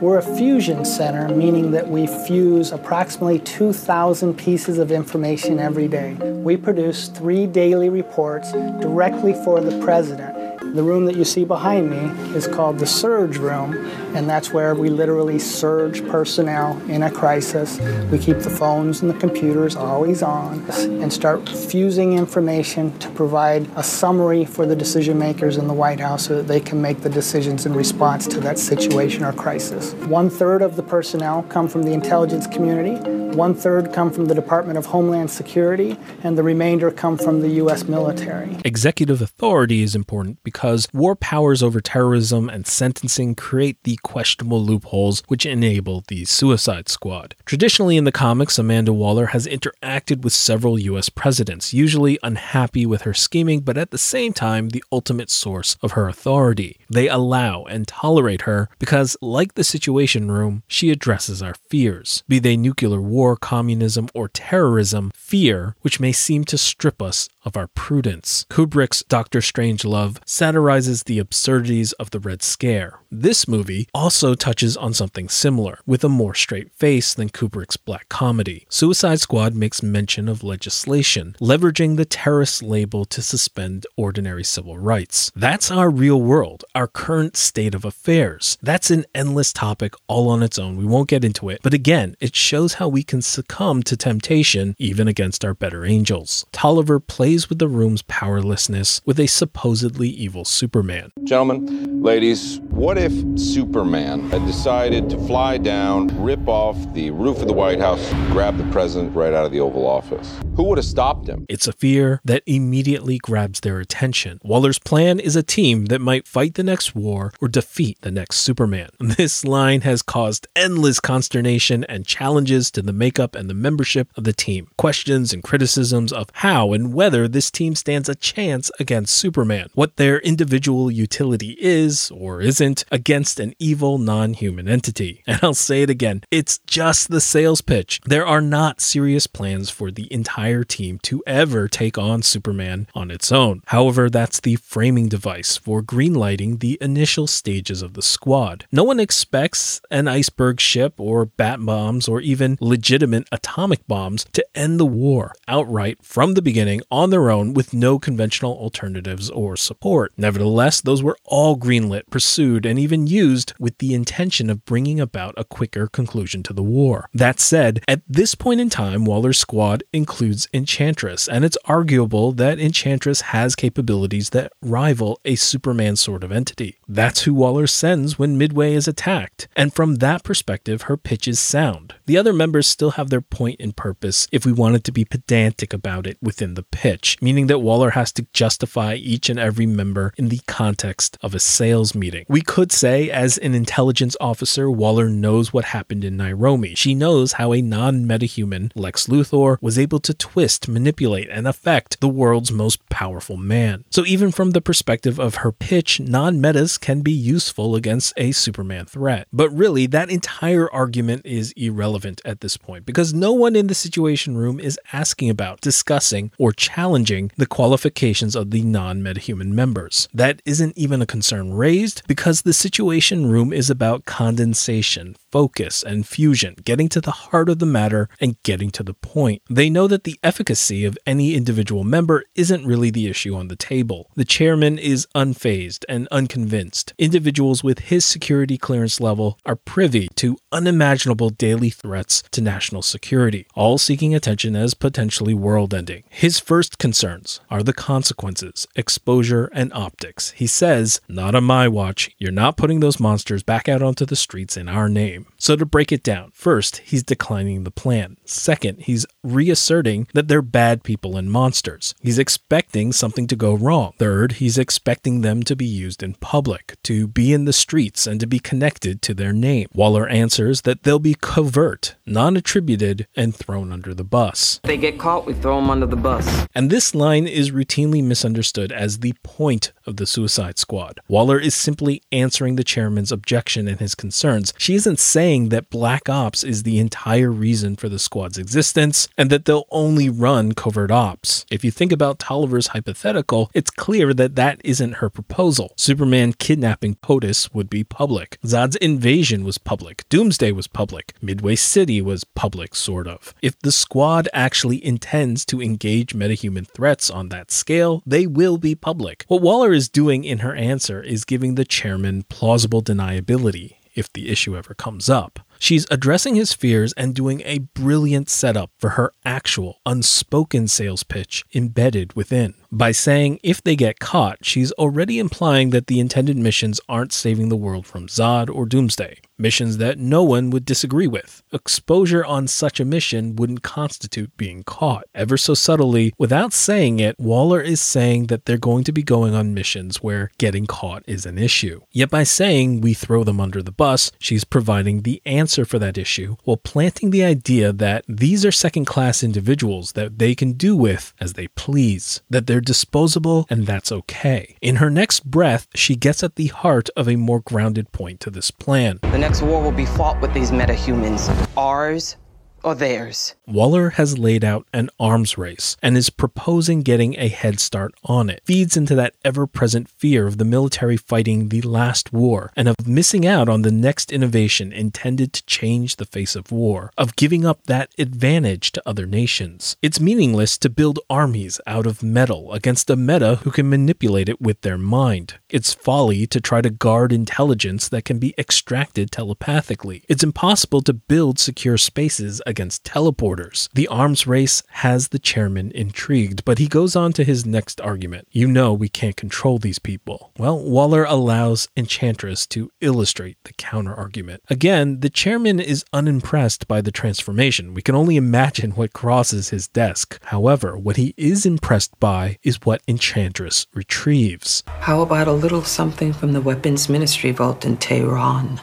[0.00, 6.14] We're a fusion center, meaning that we fuse approximately 2,000 pieces of information every day.
[6.14, 10.49] We produce three daily reports directly for the president.
[10.72, 11.98] The room that you see behind me
[12.36, 13.72] is called the surge room,
[14.14, 17.78] and that's where we literally surge personnel in a crisis.
[18.10, 23.68] We keep the phones and the computers always on and start fusing information to provide
[23.76, 27.00] a summary for the decision makers in the White House so that they can make
[27.00, 29.94] the decisions in response to that situation or crisis.
[30.06, 32.96] One third of the personnel come from the intelligence community,
[33.36, 37.48] one third come from the Department of Homeland Security, and the remainder come from the
[37.50, 37.84] U.S.
[37.84, 38.56] military.
[38.64, 45.22] Executive authority is important because war powers over terrorism and sentencing create the questionable loopholes
[45.28, 47.34] which enable the Suicide Squad.
[47.44, 53.02] Traditionally in the comics, Amanda Waller has interacted with several US presidents, usually unhappy with
[53.02, 56.78] her scheming, but at the same time, the ultimate source of her authority.
[56.90, 62.38] They allow and tolerate her because, like the Situation Room, she addresses our fears, be
[62.38, 67.68] they nuclear war, communism, or terrorism, fear which may seem to strip us of our
[67.68, 68.46] prudence.
[68.50, 73.00] Kubrick's Doctor Strangelove satirizes the absurdities of the Red Scare.
[73.10, 78.08] This movie also touches on something similar, with a more straight face than Kubrick's black
[78.08, 78.66] comedy.
[78.68, 85.32] Suicide Squad makes mention of legislation, leveraging the terrorist label to suspend ordinary civil rights.
[85.34, 88.58] That's our real world, our current state of affairs.
[88.62, 90.76] That's an endless topic all on its own.
[90.76, 94.76] We won't get into it, but again, it shows how we can succumb to temptation
[94.78, 96.46] even against our better angels.
[96.52, 101.12] Tolliver plays with the room's powerlessness with a supposedly evil Superman.
[101.22, 107.46] Gentlemen, ladies, what if Superman had decided to fly down, rip off the roof of
[107.46, 110.40] the White House, grab the president right out of the Oval Office?
[110.56, 111.46] Who would have stopped him?
[111.48, 114.40] It's a fear that immediately grabs their attention.
[114.42, 118.38] Waller's plan is a team that might fight the next war or defeat the next
[118.38, 118.90] Superman.
[119.20, 124.24] This line has caused endless consternation and challenges to the makeup and the membership of
[124.24, 124.68] the team.
[124.78, 129.96] Questions and criticisms of how and whether this team stands a chance against Superman, what
[129.96, 135.22] their individual utility is or isn't against an evil non human entity.
[135.30, 138.00] And I'll say it again it's just the sales pitch.
[138.04, 143.10] There are not serious plans for the entire team to ever take on Superman on
[143.10, 143.62] its own.
[143.66, 148.66] However, that's the framing device for greenlighting the initial stages of the squad.
[148.72, 154.44] No one expects an iceberg ship or bat bombs or even legitimate atomic bombs to
[154.54, 159.56] end the war outright from the beginning on their own with no conventional alternatives or
[159.56, 160.12] support.
[160.16, 165.34] Nevertheless, those were all greenlit, pursued, and even used with the intention of bringing about
[165.36, 167.08] a quicker conclusion to the war.
[167.12, 172.58] That said, at this point in time, Waller's squad includes Enchantress, and it's arguable that
[172.58, 176.78] Enchantress has capabilities that rival a Superman sort of entity.
[176.88, 181.40] That's who Waller sends when Midway is attacked, and from that perspective, her pitch is
[181.40, 181.94] sound.
[182.06, 185.72] The other members still have their point and purpose if we wanted to be pedantic
[185.72, 190.12] about it within the pitch, meaning that Waller has to justify each and every member
[190.16, 192.24] in the context of a sales meeting.
[192.28, 196.74] We could say, as an intelligence officer, Waller knows what happened in Nairobi.
[196.74, 202.00] She knows how a non metahuman, Lex Luthor, was able to twist, manipulate, and affect
[202.00, 203.84] the world's most powerful man.
[203.90, 208.32] So, even from the perspective of her pitch, non metas can be useful against a
[208.32, 209.26] Superman threat.
[209.32, 213.74] But really, that entire argument is irrelevant at this point because no one in the
[213.74, 216.89] Situation Room is asking about, discussing, or challenging
[217.36, 220.08] the qualifications of the non metahuman members.
[220.12, 226.06] That isn't even a concern raised because the Situation Room is about condensation, focus, and
[226.06, 229.42] fusion, getting to the heart of the matter and getting to the point.
[229.48, 233.56] They know that the efficacy of any individual member isn't really the issue on the
[233.56, 234.10] table.
[234.16, 236.92] The chairman is unfazed and unconvinced.
[236.98, 243.46] Individuals with his security clearance level are privy to unimaginable daily threats to national security,
[243.54, 246.04] all seeking attention as potentially world ending.
[246.08, 250.30] His first concerns are the consequences, exposure, and optics.
[250.32, 254.16] He says, Not on my watch, you're not putting those monsters back out onto the
[254.16, 255.29] streets in our name game.
[255.42, 258.18] So, to break it down, first, he's declining the plan.
[258.26, 261.94] Second, he's reasserting that they're bad people and monsters.
[262.02, 263.94] He's expecting something to go wrong.
[263.98, 268.20] Third, he's expecting them to be used in public, to be in the streets, and
[268.20, 269.68] to be connected to their name.
[269.72, 274.60] Waller answers that they'll be covert, non attributed, and thrown under the bus.
[274.62, 276.46] If they get caught, we throw them under the bus.
[276.54, 281.00] And this line is routinely misunderstood as the point of the Suicide Squad.
[281.08, 284.52] Waller is simply answering the chairman's objection and his concerns.
[284.58, 289.30] She isn't saying that Black Ops is the entire reason for the squad's existence and
[289.30, 291.46] that they'll only run covert ops.
[291.52, 295.72] If you think about Tolliver's hypothetical, it's clear that that isn't her proposal.
[295.76, 298.38] Superman kidnapping POTUS would be public.
[298.44, 300.04] Zod's invasion was public.
[300.08, 301.14] Doomsday was public.
[301.22, 303.32] Midway City was public, sort of.
[303.40, 308.74] If the squad actually intends to engage metahuman threats on that scale, they will be
[308.74, 309.24] public.
[309.28, 314.28] What Waller is doing in her answer is giving the chairman plausible deniability if the
[314.28, 315.40] issue ever comes up.
[315.58, 321.44] She's addressing his fears and doing a brilliant setup for her actual unspoken sales pitch
[321.54, 322.54] embedded within.
[322.72, 327.48] By saying if they get caught, she's already implying that the intended missions aren't saving
[327.48, 331.42] the world from Zod or Doomsday, missions that no one would disagree with.
[331.52, 335.04] Exposure on such a mission wouldn't constitute being caught.
[335.16, 339.34] Ever so subtly, without saying it, Waller is saying that they're going to be going
[339.34, 341.80] on missions where getting caught is an issue.
[341.90, 345.98] Yet by saying we throw them under the bus, she's providing the answer for that
[345.98, 350.76] issue while planting the idea that these are second class individuals that they can do
[350.76, 354.56] with as they please, that they're disposable and that's okay.
[354.60, 358.30] In her next breath, she gets at the heart of a more grounded point to
[358.30, 358.98] this plan.
[359.02, 361.28] The next war will be fought with these metahumans.
[361.56, 362.16] Ours
[362.62, 363.34] or theirs?
[363.46, 368.30] Waller has laid out an arms race and is proposing getting a head start on
[368.30, 368.42] it.
[368.44, 372.86] Feeds into that ever present fear of the military fighting the last war and of
[372.86, 377.44] missing out on the next innovation intended to change the face of war, of giving
[377.44, 379.76] up that advantage to other nations.
[379.82, 384.40] It's meaningless to build armies out of metal against a meta who can manipulate it
[384.40, 385.34] with their mind.
[385.48, 390.04] It's folly to try to guard intelligence that can be extracted telepathically.
[390.08, 393.70] It's impossible to build secure spaces against teleporters.
[393.72, 398.28] The arms race has the chairman intrigued, but he goes on to his next argument.
[398.30, 400.32] You know we can't control these people.
[400.36, 404.42] Well, Waller allows Enchantress to illustrate the counter argument.
[404.50, 407.72] Again, the chairman is unimpressed by the transformation.
[407.72, 410.18] We can only imagine what crosses his desk.
[410.24, 414.64] However, what he is impressed by is what Enchantress retrieves.
[414.80, 418.60] How about a little something from the Weapons Ministry vault in Tehran?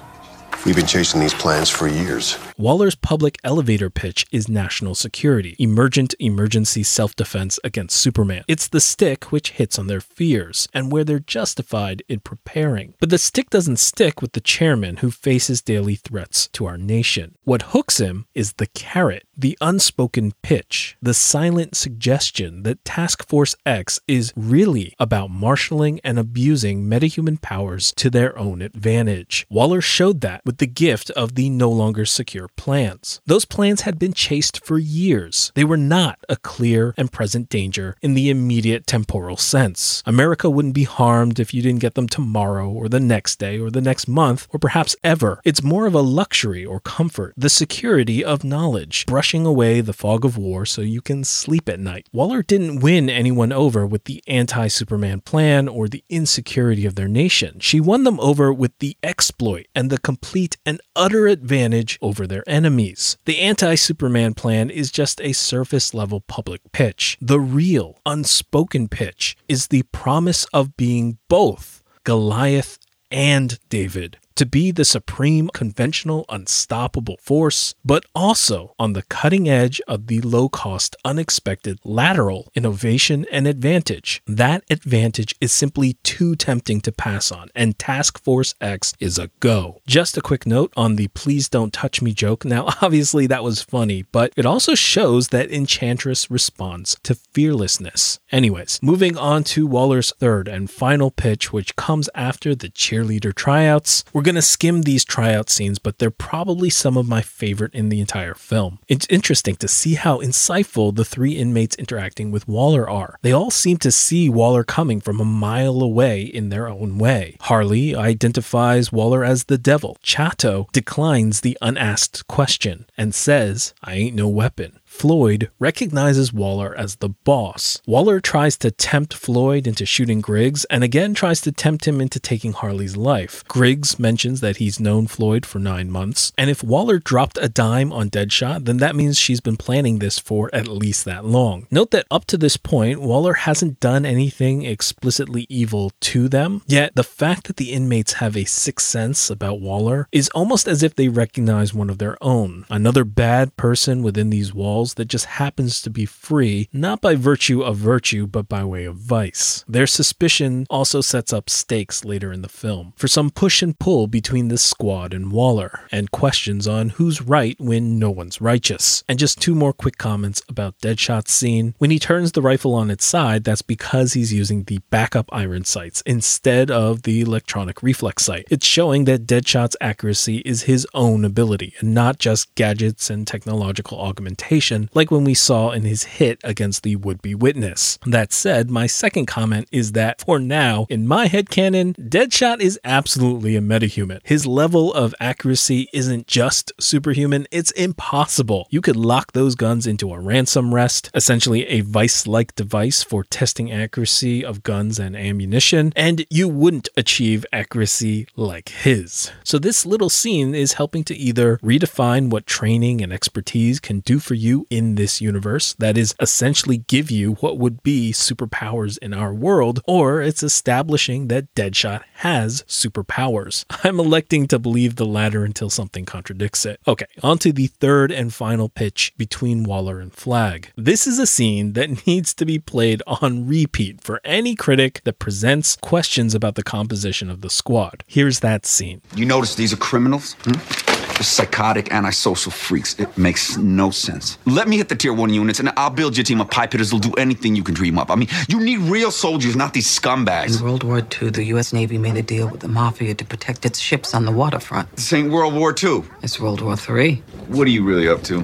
[0.65, 2.37] We've been chasing these plans for years.
[2.57, 8.43] Waller's public elevator pitch is national security, emergent emergency self defense against Superman.
[8.47, 12.95] It's the stick which hits on their fears and where they're justified in preparing.
[12.99, 17.35] But the stick doesn't stick with the chairman who faces daily threats to our nation.
[17.43, 23.55] What hooks him is the carrot, the unspoken pitch, the silent suggestion that Task Force
[23.65, 29.45] X is really about marshaling and abusing metahuman powers to their own advantage.
[29.49, 33.21] Waller showed that with the gift of the no longer secure plans.
[33.25, 35.51] Those plans had been chased for years.
[35.53, 40.01] They were not a clear and present danger in the immediate temporal sense.
[40.05, 43.69] America wouldn't be harmed if you didn't get them tomorrow or the next day or
[43.69, 45.41] the next month or perhaps ever.
[45.43, 50.23] It's more of a luxury or comfort, the security of knowledge, brushing away the fog
[50.23, 52.07] of war so you can sleep at night.
[52.13, 57.09] Waller didn't win anyone over with the anti Superman plan or the insecurity of their
[57.09, 57.59] nation.
[57.59, 62.45] She won them over with the exploit and the complete and utter advantage over their
[62.47, 63.17] enemies.
[63.25, 67.17] The anti Superman plan is just a surface level public pitch.
[67.19, 72.79] The real, unspoken pitch is the promise of being both Goliath
[73.11, 74.19] and David.
[74.37, 80.21] To be the supreme, conventional, unstoppable force, but also on the cutting edge of the
[80.21, 84.21] low cost, unexpected, lateral innovation and advantage.
[84.27, 89.31] That advantage is simply too tempting to pass on, and Task Force X is a
[89.39, 89.81] go.
[89.87, 92.45] Just a quick note on the please don't touch me joke.
[92.45, 98.19] Now, obviously, that was funny, but it also shows that Enchantress responds to fearlessness.
[98.31, 104.03] Anyways, moving on to Waller's third and final pitch, which comes after the cheerleader tryouts.
[104.13, 107.87] We're going to skim these tryout scenes, but they're probably some of my favorite in
[107.87, 108.77] the entire film.
[108.89, 113.19] It's interesting to see how insightful the three inmates interacting with Waller are.
[113.21, 117.37] They all seem to see Waller coming from a mile away in their own way.
[117.39, 119.95] Harley identifies Waller as the devil.
[120.03, 124.81] Chato declines the unasked question and says, I ain't no weapon.
[124.97, 127.79] Floyd recognizes Waller as the boss.
[127.85, 132.19] Waller tries to tempt Floyd into shooting Griggs and again tries to tempt him into
[132.19, 133.43] taking Harley's life.
[133.47, 137.93] Griggs mentions that he's known Floyd for nine months, and if Waller dropped a dime
[137.93, 141.67] on Deadshot, then that means she's been planning this for at least that long.
[141.69, 146.95] Note that up to this point, Waller hasn't done anything explicitly evil to them, yet
[146.95, 150.95] the fact that the inmates have a sixth sense about Waller is almost as if
[150.95, 155.81] they recognize one of their own, another bad person within these walls that just happens
[155.81, 159.63] to be free, not by virtue of virtue, but by way of vice.
[159.67, 164.07] Their suspicion also sets up stakes later in the film for some push and pull
[164.07, 169.03] between the squad and Waller, and questions on who's right when no one's righteous.
[169.07, 171.75] And just two more quick comments about Deadshot's scene.
[171.77, 175.63] When he turns the rifle on its side, that's because he's using the backup iron
[175.65, 178.47] sights instead of the electronic reflex sight.
[178.49, 183.99] It's showing that Deadshot's accuracy is his own ability and not just gadgets and technological
[183.99, 187.99] augmentation like when we saw in his hit against the would be witness.
[188.05, 193.55] That said, my second comment is that for now, in my headcanon, Deadshot is absolutely
[193.55, 194.19] a metahuman.
[194.23, 198.67] His level of accuracy isn't just superhuman, it's impossible.
[198.69, 203.23] You could lock those guns into a ransom rest, essentially a vice like device for
[203.23, 209.31] testing accuracy of guns and ammunition, and you wouldn't achieve accuracy like his.
[209.43, 214.19] So, this little scene is helping to either redefine what training and expertise can do
[214.19, 219.13] for you in this universe, that is, essentially give you what would be superpowers in
[219.13, 223.65] our world, or it's establishing that Deadshot has superpowers.
[223.83, 226.79] I'm electing to believe the latter until something contradicts it.
[226.87, 230.71] Okay, on to the third and final pitch between Waller and Flag.
[230.75, 235.19] This is a scene that needs to be played on repeat for any critic that
[235.19, 238.03] presents questions about the composition of the squad.
[238.07, 239.01] Here's that scene.
[239.15, 240.35] You notice these are criminals?
[240.41, 240.96] Hmm?
[241.23, 242.97] Psychotic, antisocial freaks.
[242.99, 244.37] It makes no sense.
[244.45, 246.91] Let me hit the tier one units, and I'll build your team of pipe hitters
[246.91, 248.09] who'll do anything you can dream up.
[248.09, 250.59] I mean, you need real soldiers, not these scumbags.
[250.59, 251.73] In World War II, the U.S.
[251.73, 254.91] Navy made a deal with the Mafia to protect its ships on the waterfront.
[254.95, 256.03] This ain't World War II.
[256.23, 257.15] It's World War III.
[257.47, 258.43] What are you really up to?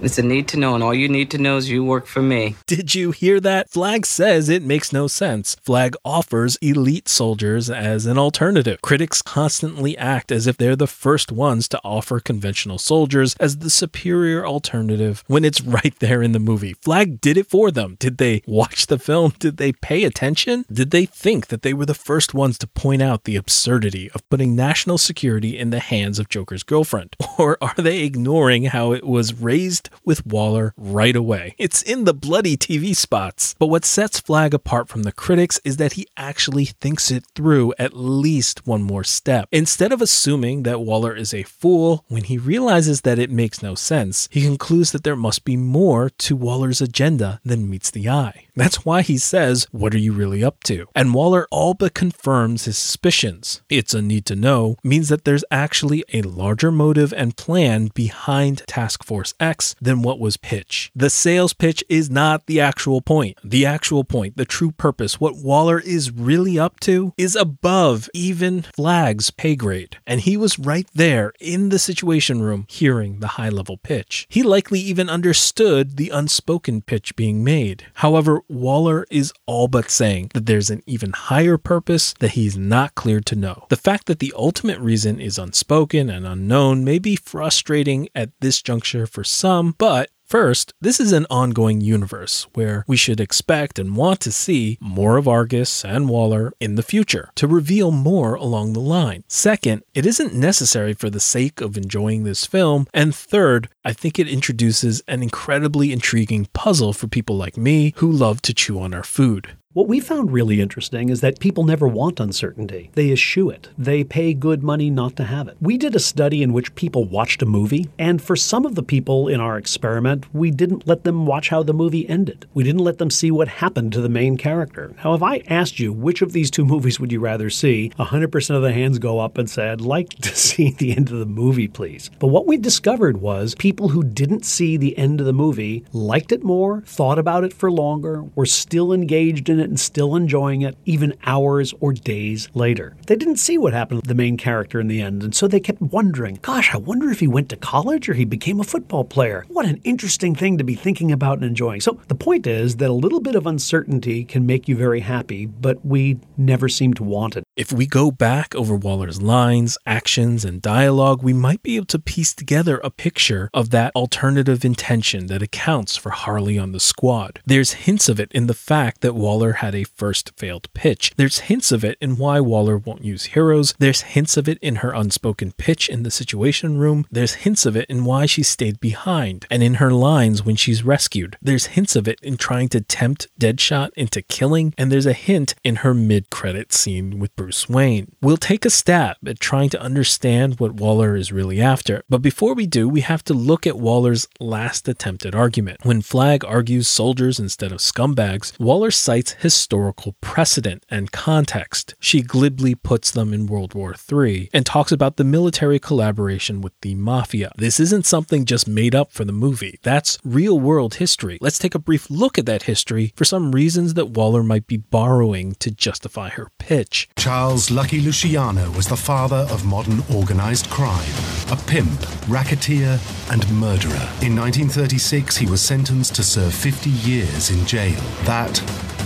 [0.00, 2.22] It's a need to know, and all you need to know is you work for
[2.22, 2.54] me.
[2.66, 3.68] Did you hear that?
[3.68, 5.56] Flag says it makes no sense.
[5.56, 8.80] Flag offers elite soldiers as an alternative.
[8.80, 13.70] Critics constantly act as if they're the first ones to offer conventional soldiers as the
[13.70, 16.74] superior alternative when it's right there in the movie.
[16.74, 17.96] Flag did it for them.
[17.98, 19.32] Did they watch the film?
[19.40, 20.64] Did they pay attention?
[20.72, 24.28] Did they think that they were the first ones to point out the absurdity of
[24.28, 27.16] putting national security in the hands of Joker's girlfriend?
[27.38, 31.54] Or are they ignoring how it was raised with Waller right away.
[31.58, 33.54] It's in the bloody TV spots.
[33.58, 37.74] But what sets Flag apart from the critics is that he actually thinks it through
[37.78, 39.48] at least one more step.
[39.52, 43.74] Instead of assuming that Waller is a fool, when he realizes that it makes no
[43.74, 48.46] sense, he concludes that there must be more to Waller's agenda than meets the eye.
[48.56, 50.86] That's why he says, What are you really up to?
[50.94, 53.62] And Waller all but confirms his suspicions.
[53.68, 58.66] It's a need to know means that there's actually a larger motive and plan behind
[58.66, 60.90] Task Force X than what was pitch.
[60.94, 63.38] The sales pitch is not the actual point.
[63.44, 68.62] The actual point, the true purpose, what Waller is really up to, is above even
[68.62, 69.98] Flag's pay grade.
[70.06, 74.26] And he was right there in the situation room hearing the high level pitch.
[74.28, 77.86] He likely even understood the unspoken pitch being made.
[77.94, 82.94] However, Waller is all but saying that there's an even higher purpose that he's not
[82.94, 83.66] cleared to know.
[83.68, 88.62] The fact that the ultimate reason is unspoken and unknown may be frustrating at this
[88.62, 93.96] juncture for some, but First, this is an ongoing universe where we should expect and
[93.96, 98.74] want to see more of Argus and Waller in the future to reveal more along
[98.74, 99.24] the line.
[99.26, 102.86] Second, it isn't necessary for the sake of enjoying this film.
[102.92, 108.12] And third, I think it introduces an incredibly intriguing puzzle for people like me who
[108.12, 109.56] love to chew on our food.
[109.74, 112.90] What we found really interesting is that people never want uncertainty.
[112.94, 113.68] They eschew it.
[113.76, 115.58] They pay good money not to have it.
[115.60, 118.82] We did a study in which people watched a movie, and for some of the
[118.82, 122.46] people in our experiment, we didn't let them watch how the movie ended.
[122.54, 124.94] We didn't let them see what happened to the main character.
[125.04, 128.56] Now, if I asked you which of these two movies would you rather see, 100%
[128.56, 131.26] of the hands go up and say, I'd like to see the end of the
[131.26, 132.10] movie, please.
[132.18, 136.32] But what we discovered was people who didn't see the end of the movie liked
[136.32, 140.62] it more, thought about it for longer, were still engaged in it and still enjoying
[140.62, 142.96] it even hours or days later.
[143.06, 145.60] They didn't see what happened to the main character in the end, and so they
[145.60, 149.04] kept wondering, gosh, I wonder if he went to college or he became a football
[149.04, 149.44] player.
[149.48, 151.80] What an interesting thing to be thinking about and enjoying.
[151.80, 155.46] So the point is that a little bit of uncertainty can make you very happy,
[155.46, 157.44] but we never seem to want it.
[157.56, 161.98] If we go back over Waller's lines, actions, and dialogue, we might be able to
[161.98, 167.40] piece together a picture of that alternative intention that accounts for Harley on the squad.
[167.44, 171.12] There's hints of it in the fact that Waller had a first failed pitch.
[171.16, 173.74] There's hints of it in why Waller won't use heroes.
[173.78, 177.06] There's hints of it in her unspoken pitch in the situation room.
[177.10, 180.84] There's hints of it in why she stayed behind and in her lines when she's
[180.84, 181.36] rescued.
[181.40, 185.54] There's hints of it in trying to tempt Deadshot into killing, and there's a hint
[185.64, 188.12] in her mid credit scene with Bruce Wayne.
[188.20, 192.54] We'll take a stab at trying to understand what Waller is really after, but before
[192.54, 195.84] we do, we have to look at Waller's last attempted argument.
[195.84, 201.94] When Flag argues soldiers instead of scumbags, Waller cites historical precedent and context.
[202.00, 206.72] She glibly puts them in World War III and talks about the military collaboration with
[206.82, 207.52] the mafia.
[207.56, 211.38] This isn't something just made up for the movie, that's real world history.
[211.40, 214.76] Let's take a brief look at that history for some reasons that Waller might be
[214.76, 217.08] borrowing to justify her pitch.
[217.16, 221.12] Charles Lucky Luciano was the father of modern organized crime,
[221.50, 222.98] a pimp, racketeer,
[223.30, 224.08] and murderer.
[224.20, 228.00] In 1936, he was sentenced to serve 50 years in jail.
[228.24, 228.58] That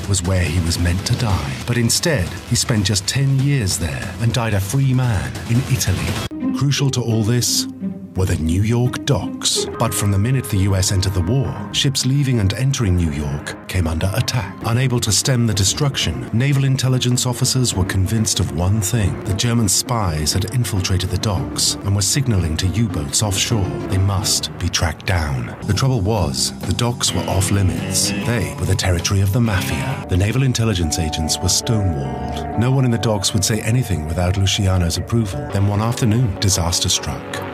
[0.08, 1.56] was where he was meant to die.
[1.66, 6.56] But instead, he spent just 10 years there and died a free man in Italy.
[6.56, 7.66] Crucial to all this
[8.16, 9.66] were the New York docks.
[9.78, 13.68] But from the minute the US entered the war, ships leaving and entering New York
[13.68, 14.56] came under attack.
[14.66, 19.68] Unable to stem the destruction, naval intelligence officers were convinced of one thing the German
[19.68, 23.68] spies had infiltrated the docks and were signaling to U boats offshore.
[23.88, 25.56] They must be tracked down.
[25.62, 28.10] The trouble was, the docks were off limits.
[28.10, 30.06] They were the territory of the mafia.
[30.08, 32.58] The naval intelligence agents were stonewalled.
[32.58, 35.48] No one in the docks would say anything without Luciano's approval.
[35.52, 37.51] Then one afternoon, disaster struck.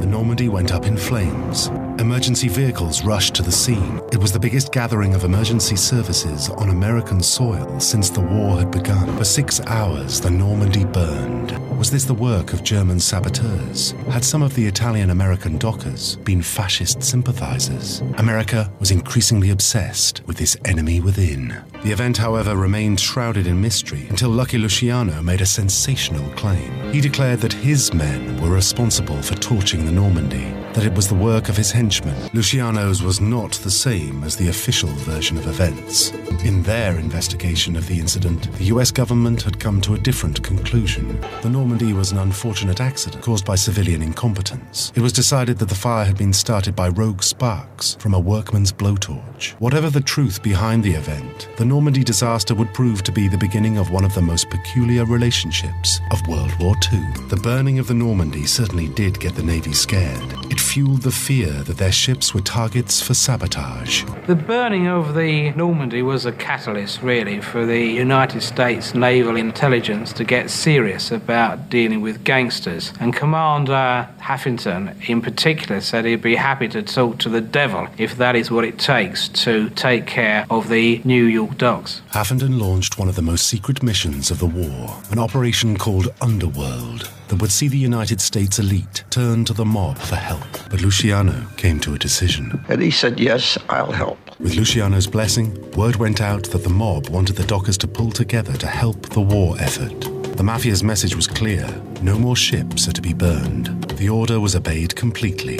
[0.00, 1.70] The Normandie went up in flames.
[2.00, 4.00] Emergency vehicles rushed to the scene.
[4.10, 8.70] It was the biggest gathering of emergency services on American soil since the war had
[8.70, 9.14] begun.
[9.18, 11.58] For six hours, the Normandie burned.
[11.78, 13.90] Was this the work of German saboteurs?
[14.10, 18.00] Had some of the Italian American dockers been fascist sympathizers?
[18.16, 21.62] America was increasingly obsessed with this enemy within.
[21.82, 26.92] The event, however, remained shrouded in mystery until Lucky Luciano made a sensational claim.
[26.92, 31.14] He declared that his men were responsible for torching the Normandie, that it was the
[31.14, 32.30] work of his henchmen.
[32.32, 36.12] Luciano's was not the same as the official version of events.
[36.44, 41.20] In their investigation of the incident, the US government had come to a different conclusion.
[41.42, 44.92] The Normandie was an unfortunate accident caused by civilian incompetence.
[44.94, 48.72] It was decided that the fire had been started by rogue sparks from a workman's
[48.72, 49.52] blowtorch.
[49.58, 53.78] Whatever the truth behind the event, the Normandie disaster would prove to be the beginning
[53.78, 57.26] of one of the most peculiar relationships of World War II.
[57.28, 60.34] The burning of the Normandie certainly did get the Navy scared.
[60.50, 64.02] It fueled the fear that their ships were targets for sabotage.
[64.26, 70.12] The burning of the Normandie was a catalyst, really, for the United States naval intelligence
[70.14, 72.92] to get serious about dealing with gangsters.
[72.98, 78.16] And Commander Haffenden, in particular, said he'd be happy to talk to the devil if
[78.16, 82.02] that is what it takes to take care of the New York docks.
[82.10, 87.08] Haffenden launched one of the most secret missions of the war, an operation called Underworld
[87.30, 90.48] that would see the United States elite turn to the mob for help.
[90.68, 92.64] But Luciano came to a decision.
[92.68, 94.18] And he said, Yes, I'll help.
[94.40, 98.54] With Luciano's blessing, word went out that the mob wanted the dockers to pull together
[98.54, 100.00] to help the war effort.
[100.38, 101.68] The Mafia's message was clear
[102.00, 103.66] no more ships are to be burned.
[103.98, 105.58] The order was obeyed completely.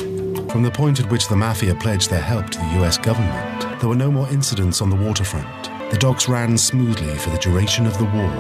[0.49, 3.89] From the point at which the Mafia pledged their help to the US government, there
[3.91, 5.65] were no more incidents on the waterfront.
[5.91, 8.33] The docks ran smoothly for the duration of the war.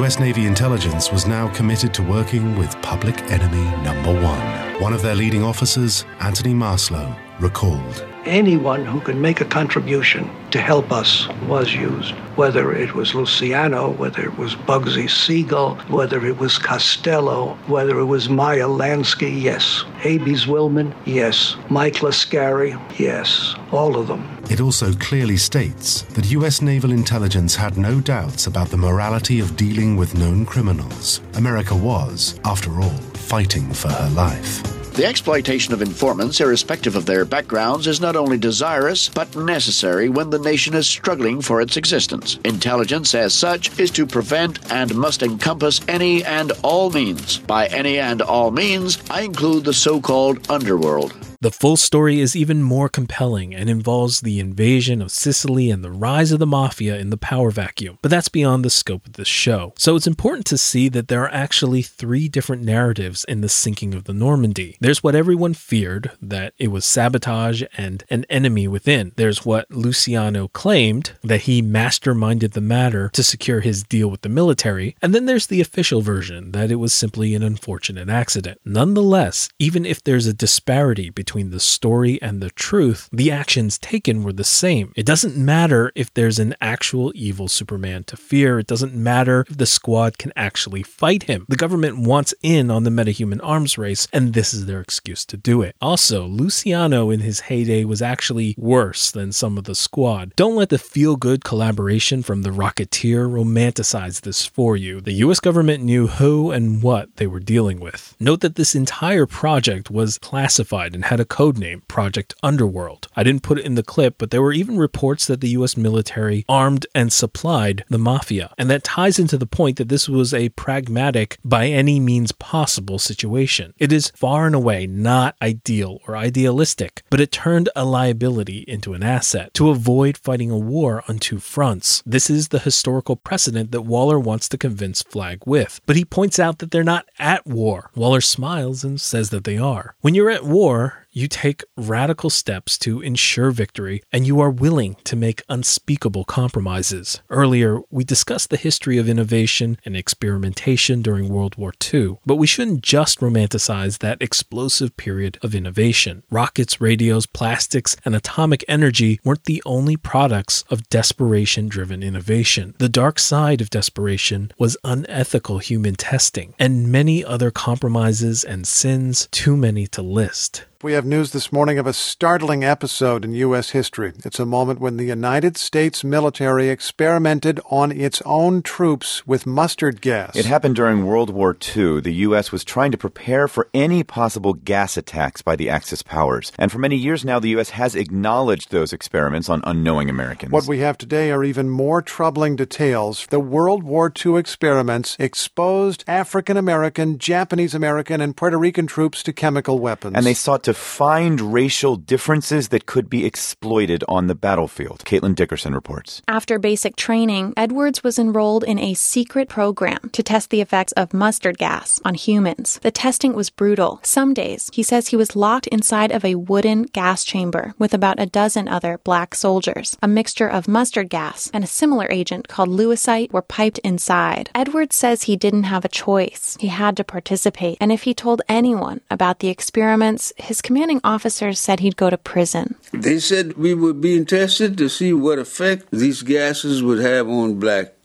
[0.00, 4.63] US Navy intelligence was now committed to working with public enemy number one.
[4.80, 10.60] One of their leading officers, Anthony Marsloe, recalled anyone who could make a contribution to
[10.60, 12.14] help us was used.
[12.36, 18.04] Whether it was Luciano, whether it was Bugsy Siegel, whether it was Costello, whether it
[18.04, 19.84] was Meyer Lansky, yes.
[20.02, 20.32] A.B.
[20.32, 21.56] Zwillman, yes.
[21.70, 23.54] Mike Lascari, yes.
[23.72, 24.28] All of them.
[24.50, 29.56] It also clearly states that US naval intelligence had no doubts about the morality of
[29.56, 31.20] dealing with known criminals.
[31.34, 34.73] America was, after all, fighting for her life.
[34.94, 40.30] The exploitation of informants, irrespective of their backgrounds, is not only desirous, but necessary when
[40.30, 42.38] the nation is struggling for its existence.
[42.44, 47.38] Intelligence, as such, is to prevent and must encompass any and all means.
[47.38, 51.12] By any and all means, I include the so called underworld.
[51.44, 55.90] The full story is even more compelling and involves the invasion of Sicily and the
[55.90, 59.28] rise of the mafia in the power vacuum, but that's beyond the scope of this
[59.28, 59.74] show.
[59.76, 63.92] So it's important to see that there are actually three different narratives in the sinking
[63.92, 64.78] of the Normandie.
[64.80, 69.12] There's what everyone feared, that it was sabotage and an enemy within.
[69.16, 74.30] There's what Luciano claimed, that he masterminded the matter to secure his deal with the
[74.30, 74.96] military.
[75.02, 78.62] And then there's the official version, that it was simply an unfortunate accident.
[78.64, 83.76] Nonetheless, even if there's a disparity between between the story and the truth, the actions
[83.78, 84.92] taken were the same.
[84.94, 89.58] It doesn't matter if there's an actual evil Superman to fear, it doesn't matter if
[89.58, 91.44] the squad can actually fight him.
[91.48, 95.36] The government wants in on the metahuman arms race, and this is their excuse to
[95.36, 95.74] do it.
[95.80, 100.36] Also, Luciano in his heyday was actually worse than some of the squad.
[100.36, 105.00] Don't let the feel good collaboration from the Rocketeer romanticize this for you.
[105.00, 108.14] The US government knew who and what they were dealing with.
[108.20, 113.08] Note that this entire project was classified and had a a code name, Project Underworld.
[113.16, 115.74] I didn't put it in the clip, but there were even reports that the US
[115.74, 118.52] military armed and supplied the mafia.
[118.58, 122.98] And that ties into the point that this was a pragmatic, by any means possible
[122.98, 123.72] situation.
[123.78, 128.92] It is far and away not ideal or idealistic, but it turned a liability into
[128.92, 132.02] an asset to avoid fighting a war on two fronts.
[132.04, 135.80] This is the historical precedent that Waller wants to convince Flag with.
[135.86, 137.90] But he points out that they're not at war.
[137.94, 139.94] Waller smiles and says that they are.
[140.02, 144.96] When you're at war, you take radical steps to ensure victory, and you are willing
[145.04, 147.22] to make unspeakable compromises.
[147.30, 152.48] Earlier, we discussed the history of innovation and experimentation during World War II, but we
[152.48, 156.24] shouldn't just romanticize that explosive period of innovation.
[156.30, 162.74] Rockets, radios, plastics, and atomic energy weren't the only products of desperation driven innovation.
[162.78, 169.28] The dark side of desperation was unethical human testing and many other compromises and sins,
[169.30, 170.64] too many to list.
[170.84, 173.70] We have news this morning of a startling episode in U.S.
[173.70, 174.12] history.
[174.22, 180.02] It's a moment when the United States military experimented on its own troops with mustard
[180.02, 180.36] gas.
[180.36, 182.02] It happened during World War II.
[182.02, 182.52] The U.S.
[182.52, 186.52] was trying to prepare for any possible gas attacks by the Axis powers.
[186.58, 187.70] And for many years now, the U.S.
[187.70, 190.52] has acknowledged those experiments on unknowing Americans.
[190.52, 193.26] What we have today are even more troubling details.
[193.30, 199.32] The World War II experiments exposed African American, Japanese American, and Puerto Rican troops to
[199.32, 200.14] chemical weapons.
[200.14, 205.04] And they sought to find racial differences that could be exploited on the battlefield.
[205.04, 206.22] Caitlin Dickerson reports.
[206.28, 211.14] After basic training, Edwards was enrolled in a secret program to test the effects of
[211.14, 212.78] mustard gas on humans.
[212.82, 214.00] The testing was brutal.
[214.02, 218.20] Some days, he says he was locked inside of a wooden gas chamber with about
[218.20, 219.96] a dozen other black soldiers.
[220.02, 224.50] A mixture of mustard gas and a similar agent called lewisite were piped inside.
[224.54, 226.56] Edwards says he didn't have a choice.
[226.60, 231.60] He had to participate, and if he told anyone about the experiments, his commanding officers
[231.60, 232.74] said he'd go to prison.
[232.92, 237.60] They said we were being tested to see what effect these gases would have on
[237.60, 238.03] black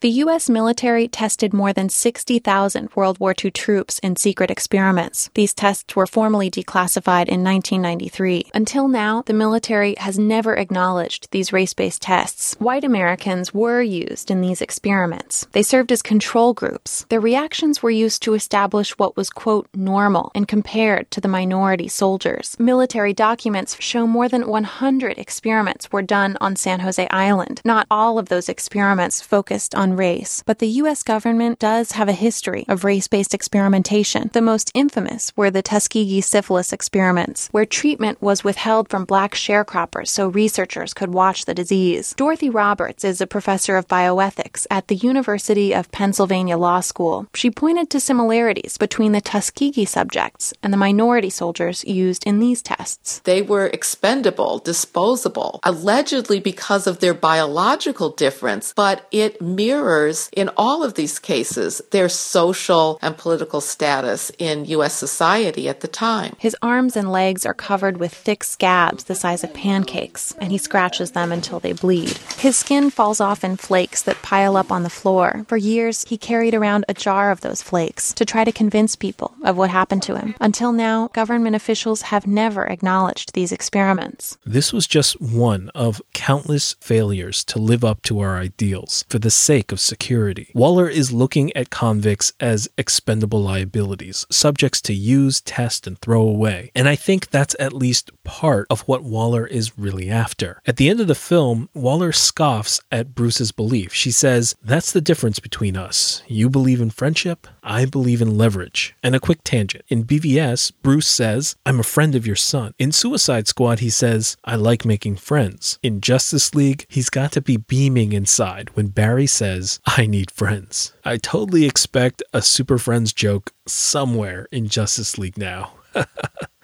[0.00, 0.48] The U.S.
[0.48, 5.28] military tested more than 60,000 World War II troops in secret experiments.
[5.34, 8.50] These tests were formally declassified in 1993.
[8.54, 12.54] Until now, the military has never acknowledged these race based tests.
[12.60, 15.48] White Americans were used in these experiments.
[15.50, 17.04] They served as control groups.
[17.08, 21.88] Their reactions were used to establish what was, quote, normal and compared to the minority
[21.88, 22.56] soldiers.
[22.60, 27.60] Military documents show more than 100 experiments were done on San Jose Island.
[27.64, 29.39] Not all of those experiments focused
[29.74, 31.02] on race, but the U.S.
[31.02, 34.30] government does have a history of race based experimentation.
[34.32, 40.08] The most infamous were the Tuskegee syphilis experiments, where treatment was withheld from black sharecroppers
[40.08, 42.14] so researchers could watch the disease.
[42.16, 47.26] Dorothy Roberts is a professor of bioethics at the University of Pennsylvania Law School.
[47.34, 52.62] She pointed to similarities between the Tuskegee subjects and the minority soldiers used in these
[52.62, 53.20] tests.
[53.20, 60.82] They were expendable, disposable, allegedly because of their biological difference, but it mirrors in all
[60.82, 64.94] of these cases their social and political status in U.S.
[64.94, 66.34] society at the time.
[66.38, 70.58] His arms and legs are covered with thick scabs the size of pancakes, and he
[70.58, 72.18] scratches them until they bleed.
[72.38, 75.44] His skin falls off in flakes that pile up on the floor.
[75.48, 79.34] For years, he carried around a jar of those flakes to try to convince people
[79.44, 80.34] of what happened to him.
[80.40, 84.38] Until now, government officials have never acknowledged these experiments.
[84.44, 89.30] This was just one of countless failures to live up to our ideals for the
[89.30, 90.50] sake of security.
[90.54, 96.70] Waller is looking at convicts as expendable liabilities, subjects to use, test, and throw away.
[96.74, 100.60] And I think that's at least part of what Waller is really after.
[100.66, 103.92] At the end of the film, Waller scoffs at Bruce's belief.
[103.92, 106.22] She says, That's the difference between us.
[106.26, 108.94] You believe in friendship, I believe in leverage.
[109.02, 109.84] And a quick tangent.
[109.88, 112.74] In BVS, Bruce says, I'm a friend of your son.
[112.78, 115.78] In Suicide Squad, he says, I like making friends.
[115.82, 120.92] In Justice League, he's got to be beaming inside when Barry says, I need friends.
[121.04, 125.72] I totally expect a Super Friends joke somewhere in Justice League now.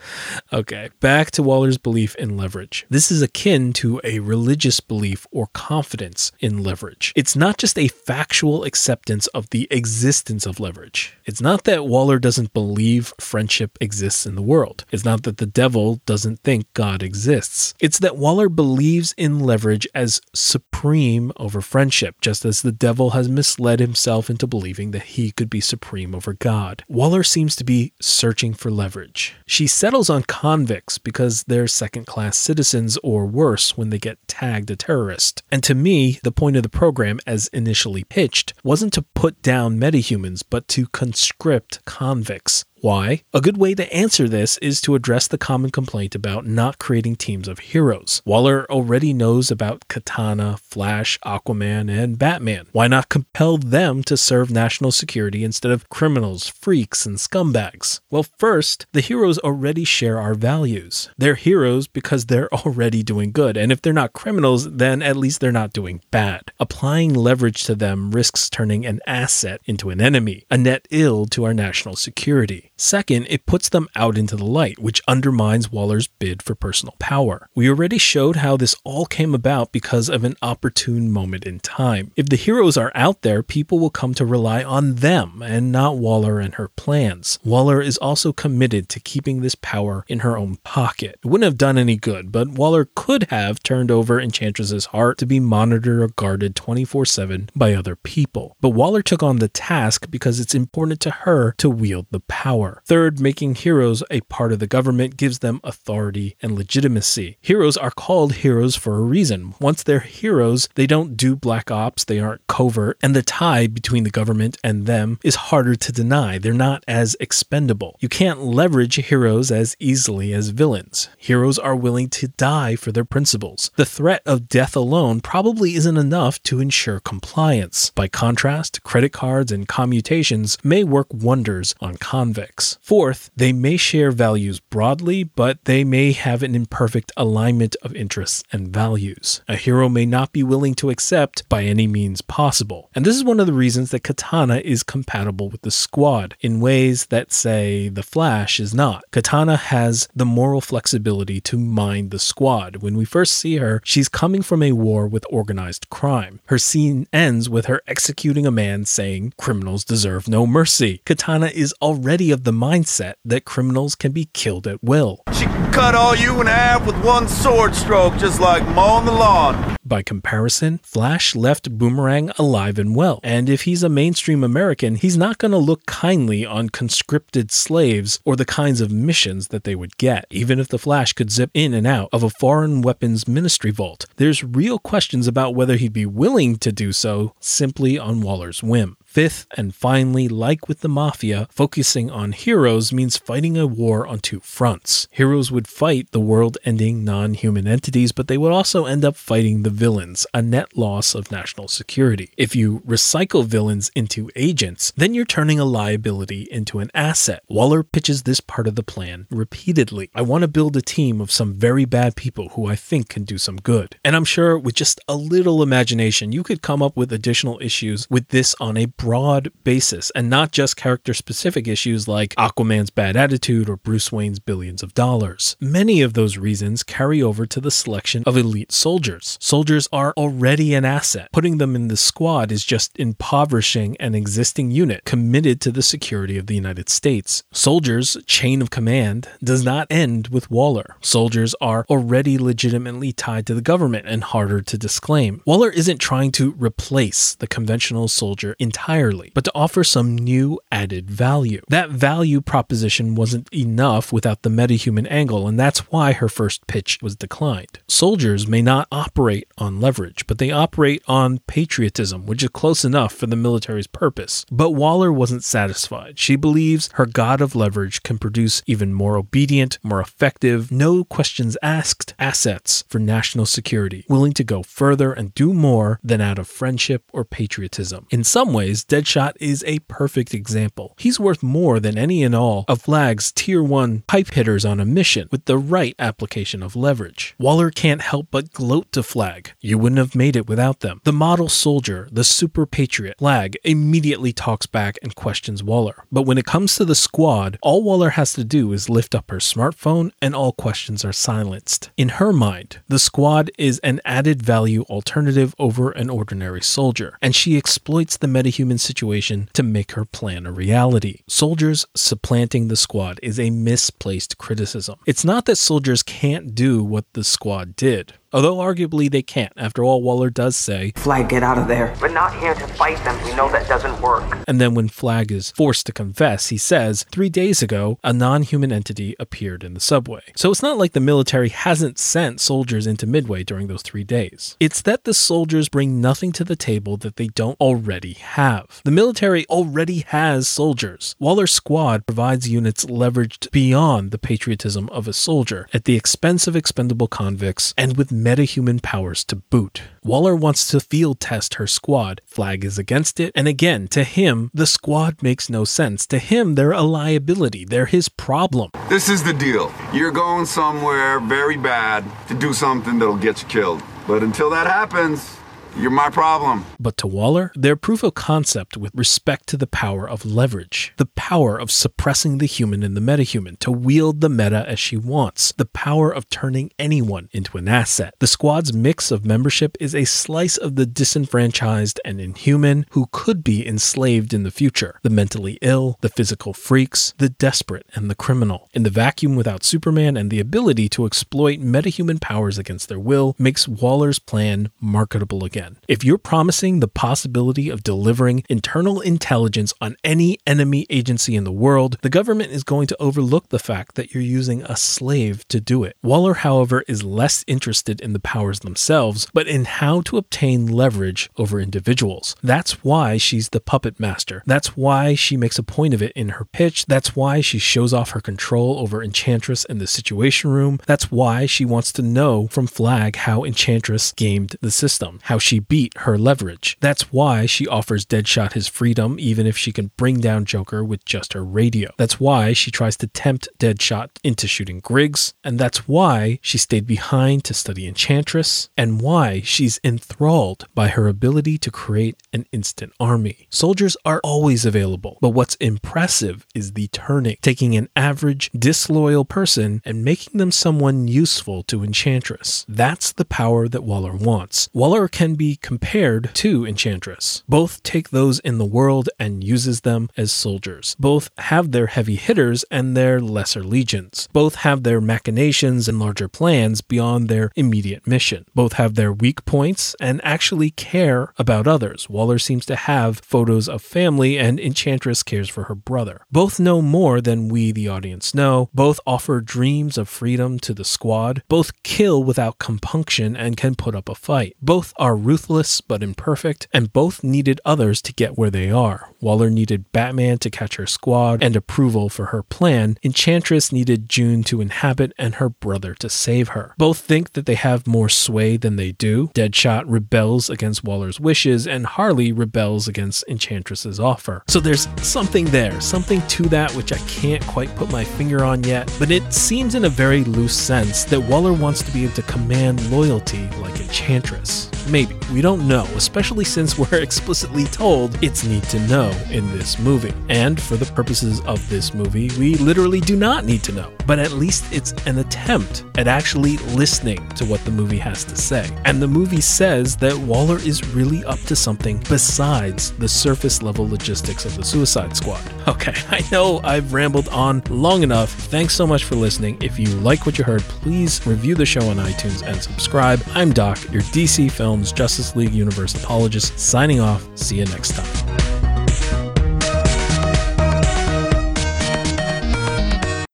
[0.53, 2.87] okay, back to Waller's belief in leverage.
[2.91, 7.13] This is akin to a religious belief or confidence in leverage.
[7.17, 11.17] It's not just a factual acceptance of the existence of leverage.
[11.25, 14.85] It's not that Waller doesn't believe friendship exists in the world.
[14.91, 17.75] It's not that the devil doesn't think God exists.
[17.81, 23.29] It's that Waller believes in leverage as supreme over friendship, just as the devil has
[23.29, 26.85] misled himself into believing that he could be supreme over God.
[26.89, 29.35] Waller seems to be searching for leverage.
[29.47, 29.67] She
[29.97, 35.43] on convicts because they're second class citizens or worse when they get tagged a terrorist.
[35.51, 39.81] And to me, the point of the program, as initially pitched, wasn't to put down
[39.81, 42.66] metahumans, but to conscript convicts.
[42.83, 43.23] Why?
[43.33, 47.17] A good way to answer this is to address the common complaint about not creating
[47.17, 48.21] teams of heroes.
[48.27, 52.67] Waller already knows about Katana, Flash, Aquaman, and Batman.
[52.73, 58.01] Why not compel them to serve national security instead of criminals, freaks, and scumbags?
[58.11, 61.09] Well, first, the heroes already share our values.
[61.17, 65.41] They're heroes because they're already doing good, and if they're not criminals, then at least
[65.41, 66.53] they're not doing bad.
[66.61, 71.45] Applying leverage to them risks turning an asset into an enemy, a net ill to
[71.45, 72.71] our national security.
[72.79, 77.49] Second, it puts them out into the light, which undermines Waller's bid for personal power.
[77.55, 82.13] We already showed how this all came about because of an opportune moment in time.
[82.17, 85.97] If the heroes are out there, people will come to rely on them and not
[85.97, 87.39] Waller and her plans.
[87.43, 91.19] Waller is also committed to keeping this power in her own pocket.
[91.25, 95.27] It wouldn't have done any good, but Waller could have turned over Enchantress's heart to
[95.27, 98.55] be monitored or guarded 24 7 by other people.
[98.61, 102.66] But Waller took on the task because it's important to her to wield the power.
[102.85, 107.39] Third, making heroes a part of the government gives them authority and legitimacy.
[107.41, 109.55] Heroes are called heroes for a reason.
[109.61, 114.05] Once they're heroes, they don't do black ops, they aren't covert, and the tie between
[114.05, 116.39] the government and them is harder to deny.
[116.39, 117.97] They're not as expendable.
[118.01, 121.09] You can't leverage heroes as easily as villains.
[121.19, 123.71] Heroes are willing to die for their principles.
[123.77, 127.91] The threat of death alone probably isn't enough to ensure compliance.
[127.95, 132.56] By contrast, credit cards and commutations may work wonders on convicts.
[132.81, 138.43] Fourth, they may share values broadly, but they may have an imperfect alignment of interests
[138.53, 139.43] and values.
[139.49, 142.91] A hero may not be willing to accept by any means possible.
[142.95, 146.61] And this is one of the reasons that Katana is compatible with the squad in
[146.61, 149.05] ways that, say, the Flash is not.
[149.11, 152.77] Katana has the moral flexibility to mind the squad.
[152.77, 156.41] When we first see her, she's coming from a war with organized crime.
[156.47, 161.03] Her scene ends with her executing a man saying, Criminals deserve no mercy.
[161.05, 165.25] Katana is already of the mindset that criminals can be killed at will.
[165.33, 169.11] She can cut all you in half with one sword stroke, just like mowing the
[169.11, 169.77] lawn.
[169.85, 175.17] By comparison, Flash left Boomerang alive and well, and if he's a mainstream American, he's
[175.17, 179.75] not going to look kindly on conscripted slaves or the kinds of missions that they
[179.75, 180.27] would get.
[180.31, 184.07] Even if the Flash could zip in and out of a foreign weapons ministry vault,
[184.17, 188.97] there's real questions about whether he'd be willing to do so simply on Waller's whim.
[189.17, 194.19] Fifth, and finally, like with the Mafia, focusing on heroes means fighting a war on
[194.19, 195.09] two fronts.
[195.11, 199.17] Heroes would fight the world ending non human entities, but they would also end up
[199.17, 202.31] fighting the villains, a net loss of national security.
[202.37, 207.43] If you recycle villains into agents, then you're turning a liability into an asset.
[207.49, 210.11] Waller pitches this part of the plan repeatedly.
[210.15, 213.25] I want to build a team of some very bad people who I think can
[213.25, 213.97] do some good.
[214.05, 218.07] And I'm sure with just a little imagination, you could come up with additional issues
[218.11, 223.17] with this on a broad basis and not just character specific issues like Aquaman's bad
[223.17, 225.57] attitude or Bruce Wayne's billions of dollars.
[225.61, 229.39] Many of those reasons carry over to the selection of elite soldiers.
[229.41, 231.29] Soldiers are already an asset.
[231.33, 236.37] Putting them in the squad is just impoverishing an existing unit committed to the security
[236.37, 237.45] of the United States.
[237.53, 240.97] Soldiers' chain of command does not end with Waller.
[241.01, 245.43] Soldiers are already legitimately tied to the government and harder to disclaim.
[245.47, 250.59] Waller isn't trying to replace the conventional soldier entirely entirely, but to offer some new
[250.73, 251.61] added value.
[251.69, 256.99] That value proposition wasn't enough without the metahuman angle, and that's why her first pitch
[257.03, 257.81] was declined.
[257.89, 263.13] Soldiers may not operate on leverage, but they operate on patriotism, which is close enough
[263.13, 264.47] for the military's purpose.
[264.51, 266.19] But Waller wasn't satisfied.
[266.19, 271.57] She believes her god of leverage can produce even more obedient, more effective, no questions
[271.63, 276.49] asked assets for national security, willing to go further and do more than out of
[276.49, 278.07] friendship or patriotism.
[278.11, 280.95] In some ways, Deadshot is a perfect example.
[280.97, 284.85] He's worth more than any and all of Flag's tier 1 pipe hitters on a
[284.85, 287.35] mission with the right application of leverage.
[287.37, 289.51] Waller can't help but gloat to Flag.
[289.61, 291.01] You wouldn't have made it without them.
[291.03, 296.05] The model soldier, the super patriot, Flag immediately talks back and questions Waller.
[296.13, 299.33] But when it comes to the squad, all Waller has to do is lift up
[299.33, 301.91] her smartphone and all questions are silenced.
[301.97, 307.35] In her mind, the squad is an added value alternative over an ordinary soldier, and
[307.35, 311.21] she exploits the metahuman situation to make her plan a reality.
[311.29, 314.99] Soldiers supplanting the squad is a misplaced criticism.
[315.07, 318.15] It's not that soldiers can't do what the squad did.
[318.37, 319.55] Although arguably they can't.
[319.57, 321.95] After all, Waller does say, Flag, get out of there.
[322.03, 323.19] We're not here to fight them.
[323.25, 324.45] We know that doesn't work.
[324.47, 328.43] And then when Flag is forced to confess, he says, Three days ago, a non
[328.43, 330.21] human entity appeared in the subway.
[330.37, 334.55] So it's not like the military hasn't sent soldiers into Midway during those three days.
[334.61, 338.83] It's that the soldiers bring nothing to the table that they don't already have.
[338.85, 341.17] The military already has soldiers.
[341.19, 346.55] Waller's squad provides units leveraged beyond the patriotism of a soldier at the expense of
[346.55, 349.83] expendable convicts and with metahuman powers to boot.
[350.03, 352.21] Waller wants to field test her squad.
[352.27, 356.09] Flag is against it, and again, to him, the squad makes no sense.
[356.09, 358.71] To him, they're a liability, they're his problem.
[358.89, 359.73] This is the deal.
[359.93, 363.81] You're going somewhere very bad to do something that'll get you killed.
[364.09, 365.36] But until that happens,
[365.79, 366.65] you're my problem.
[366.81, 371.07] But to Waller, they're proof of concept with respect to the power of leverage, the
[371.07, 375.53] power of suppressing the human and the metahuman to wield the meta as she wants,
[375.53, 378.15] the power of turning anyone into an asset.
[378.21, 383.45] The squad's mix of membership is a slice of the disenfranchised and inhuman who could
[383.45, 388.15] be enslaved in the future, the mentally ill, the physical freaks, the desperate, and the
[388.15, 388.69] criminal.
[388.73, 393.35] In the vacuum without Superman and the ability to exploit metahuman powers against their will
[393.39, 395.66] makes Waller's plan marketable again.
[395.67, 395.81] Again.
[395.89, 401.53] If you're promising the possibility of delivering internal intelligence on any enemy agency in the
[401.53, 405.61] world, the government is going to overlook the fact that you're using a slave to
[405.61, 405.97] do it.
[406.03, 411.31] Waller, however, is less interested in the powers themselves, but in how to obtain leverage
[411.37, 412.37] over individuals.
[412.43, 414.43] That's why she's the puppet master.
[414.47, 416.87] That's why she makes a point of it in her pitch.
[416.87, 420.79] That's why she shows off her control over Enchantress in the Situation Room.
[420.87, 425.56] That's why she wants to know from Flag how Enchantress gamed the system, how she
[425.59, 426.77] beat her leverage.
[426.81, 431.05] That's why she offers Deadshot his freedom, even if she can bring down Joker with
[431.05, 431.91] just her radio.
[431.97, 436.87] That's why she tries to tempt Deadshot into shooting Griggs, and that's why she stayed
[436.87, 442.93] behind to study Enchantress, and why she's enthralled by her ability to create an instant
[442.99, 443.47] army.
[443.51, 449.83] Soldiers are always available, but what's impressive is the turning, taking an average, disloyal person
[449.85, 452.65] and making them someone useful to Enchantress.
[452.69, 454.69] That's the power that Waller wants.
[454.73, 457.45] Waller can be compared to Enchantress.
[457.49, 460.97] Both take those in the world and uses them as soldiers.
[460.99, 464.29] Both have their heavy hitters and their lesser legions.
[464.33, 468.47] Both have their machinations and larger plans beyond their immediate mission.
[468.55, 472.09] Both have their weak points and actually care about others.
[472.09, 476.25] Waller seems to have photos of family and Enchantress cares for her brother.
[476.33, 478.71] Both know more than we, the audience, know.
[478.75, 481.43] Both offer dreams of freedom to the squad.
[481.49, 484.57] Both kill without compunction and can put up a fight.
[484.63, 489.11] Both are ruthless but imperfect, and both needed others to get where they are.
[489.21, 492.97] Waller needed Batman to catch her squad and approval for her plan.
[493.03, 496.75] Enchantress needed June to inhabit and her brother to save her.
[496.79, 499.31] Both think that they have more sway than they do.
[499.35, 504.45] Deadshot rebels against Waller's wishes, and Harley rebels against Enchantress's offer.
[504.47, 508.63] So there's something there, something to that which I can't quite put my finger on
[508.63, 512.15] yet, but it seems in a very loose sense that Waller wants to be able
[512.15, 514.71] to command loyalty like Enchantress.
[514.89, 515.17] Maybe.
[515.33, 520.15] We don't know, especially since we're explicitly told it's need to know in this movie.
[520.29, 523.93] And for the purposes of this movie, we literally do not need to know.
[524.07, 528.37] But at least it's an attempt at actually listening to what the movie has to
[528.37, 528.69] say.
[528.85, 533.89] And the movie says that Waller is really up to something besides the surface level
[533.89, 535.43] logistics of the Suicide Squad.
[535.67, 538.31] Okay, I know I've rambled on long enough.
[538.33, 539.59] Thanks so much for listening.
[539.61, 543.21] If you like what you heard, please review the show on iTunes and subscribe.
[543.35, 547.27] I'm Doc, your DC Films Justice League Universe apologist, signing off.
[547.35, 548.05] See you next time.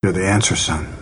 [0.04, 1.01] You're the answer, son.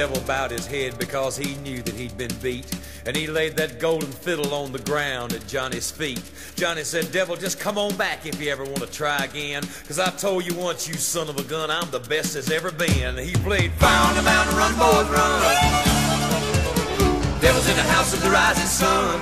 [0.00, 2.64] Devil bowed his head because he knew that he'd been beat.
[3.04, 6.22] And he laid that golden fiddle on the ground at Johnny's feet.
[6.56, 9.62] Johnny said, Devil, just come on back if you ever want to try again.
[9.86, 12.72] Cause I told you once, you son of a gun, I'm the best as ever
[12.72, 13.18] been.
[13.18, 15.42] He played Fire on the Mountain, run, boys, run.
[17.42, 19.20] Devil's in the house of the rising sun.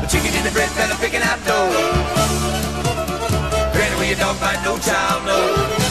[0.00, 1.74] The chicken in the bread pan picking out dough.
[3.74, 5.81] Granny, with your dog bite, no child, no.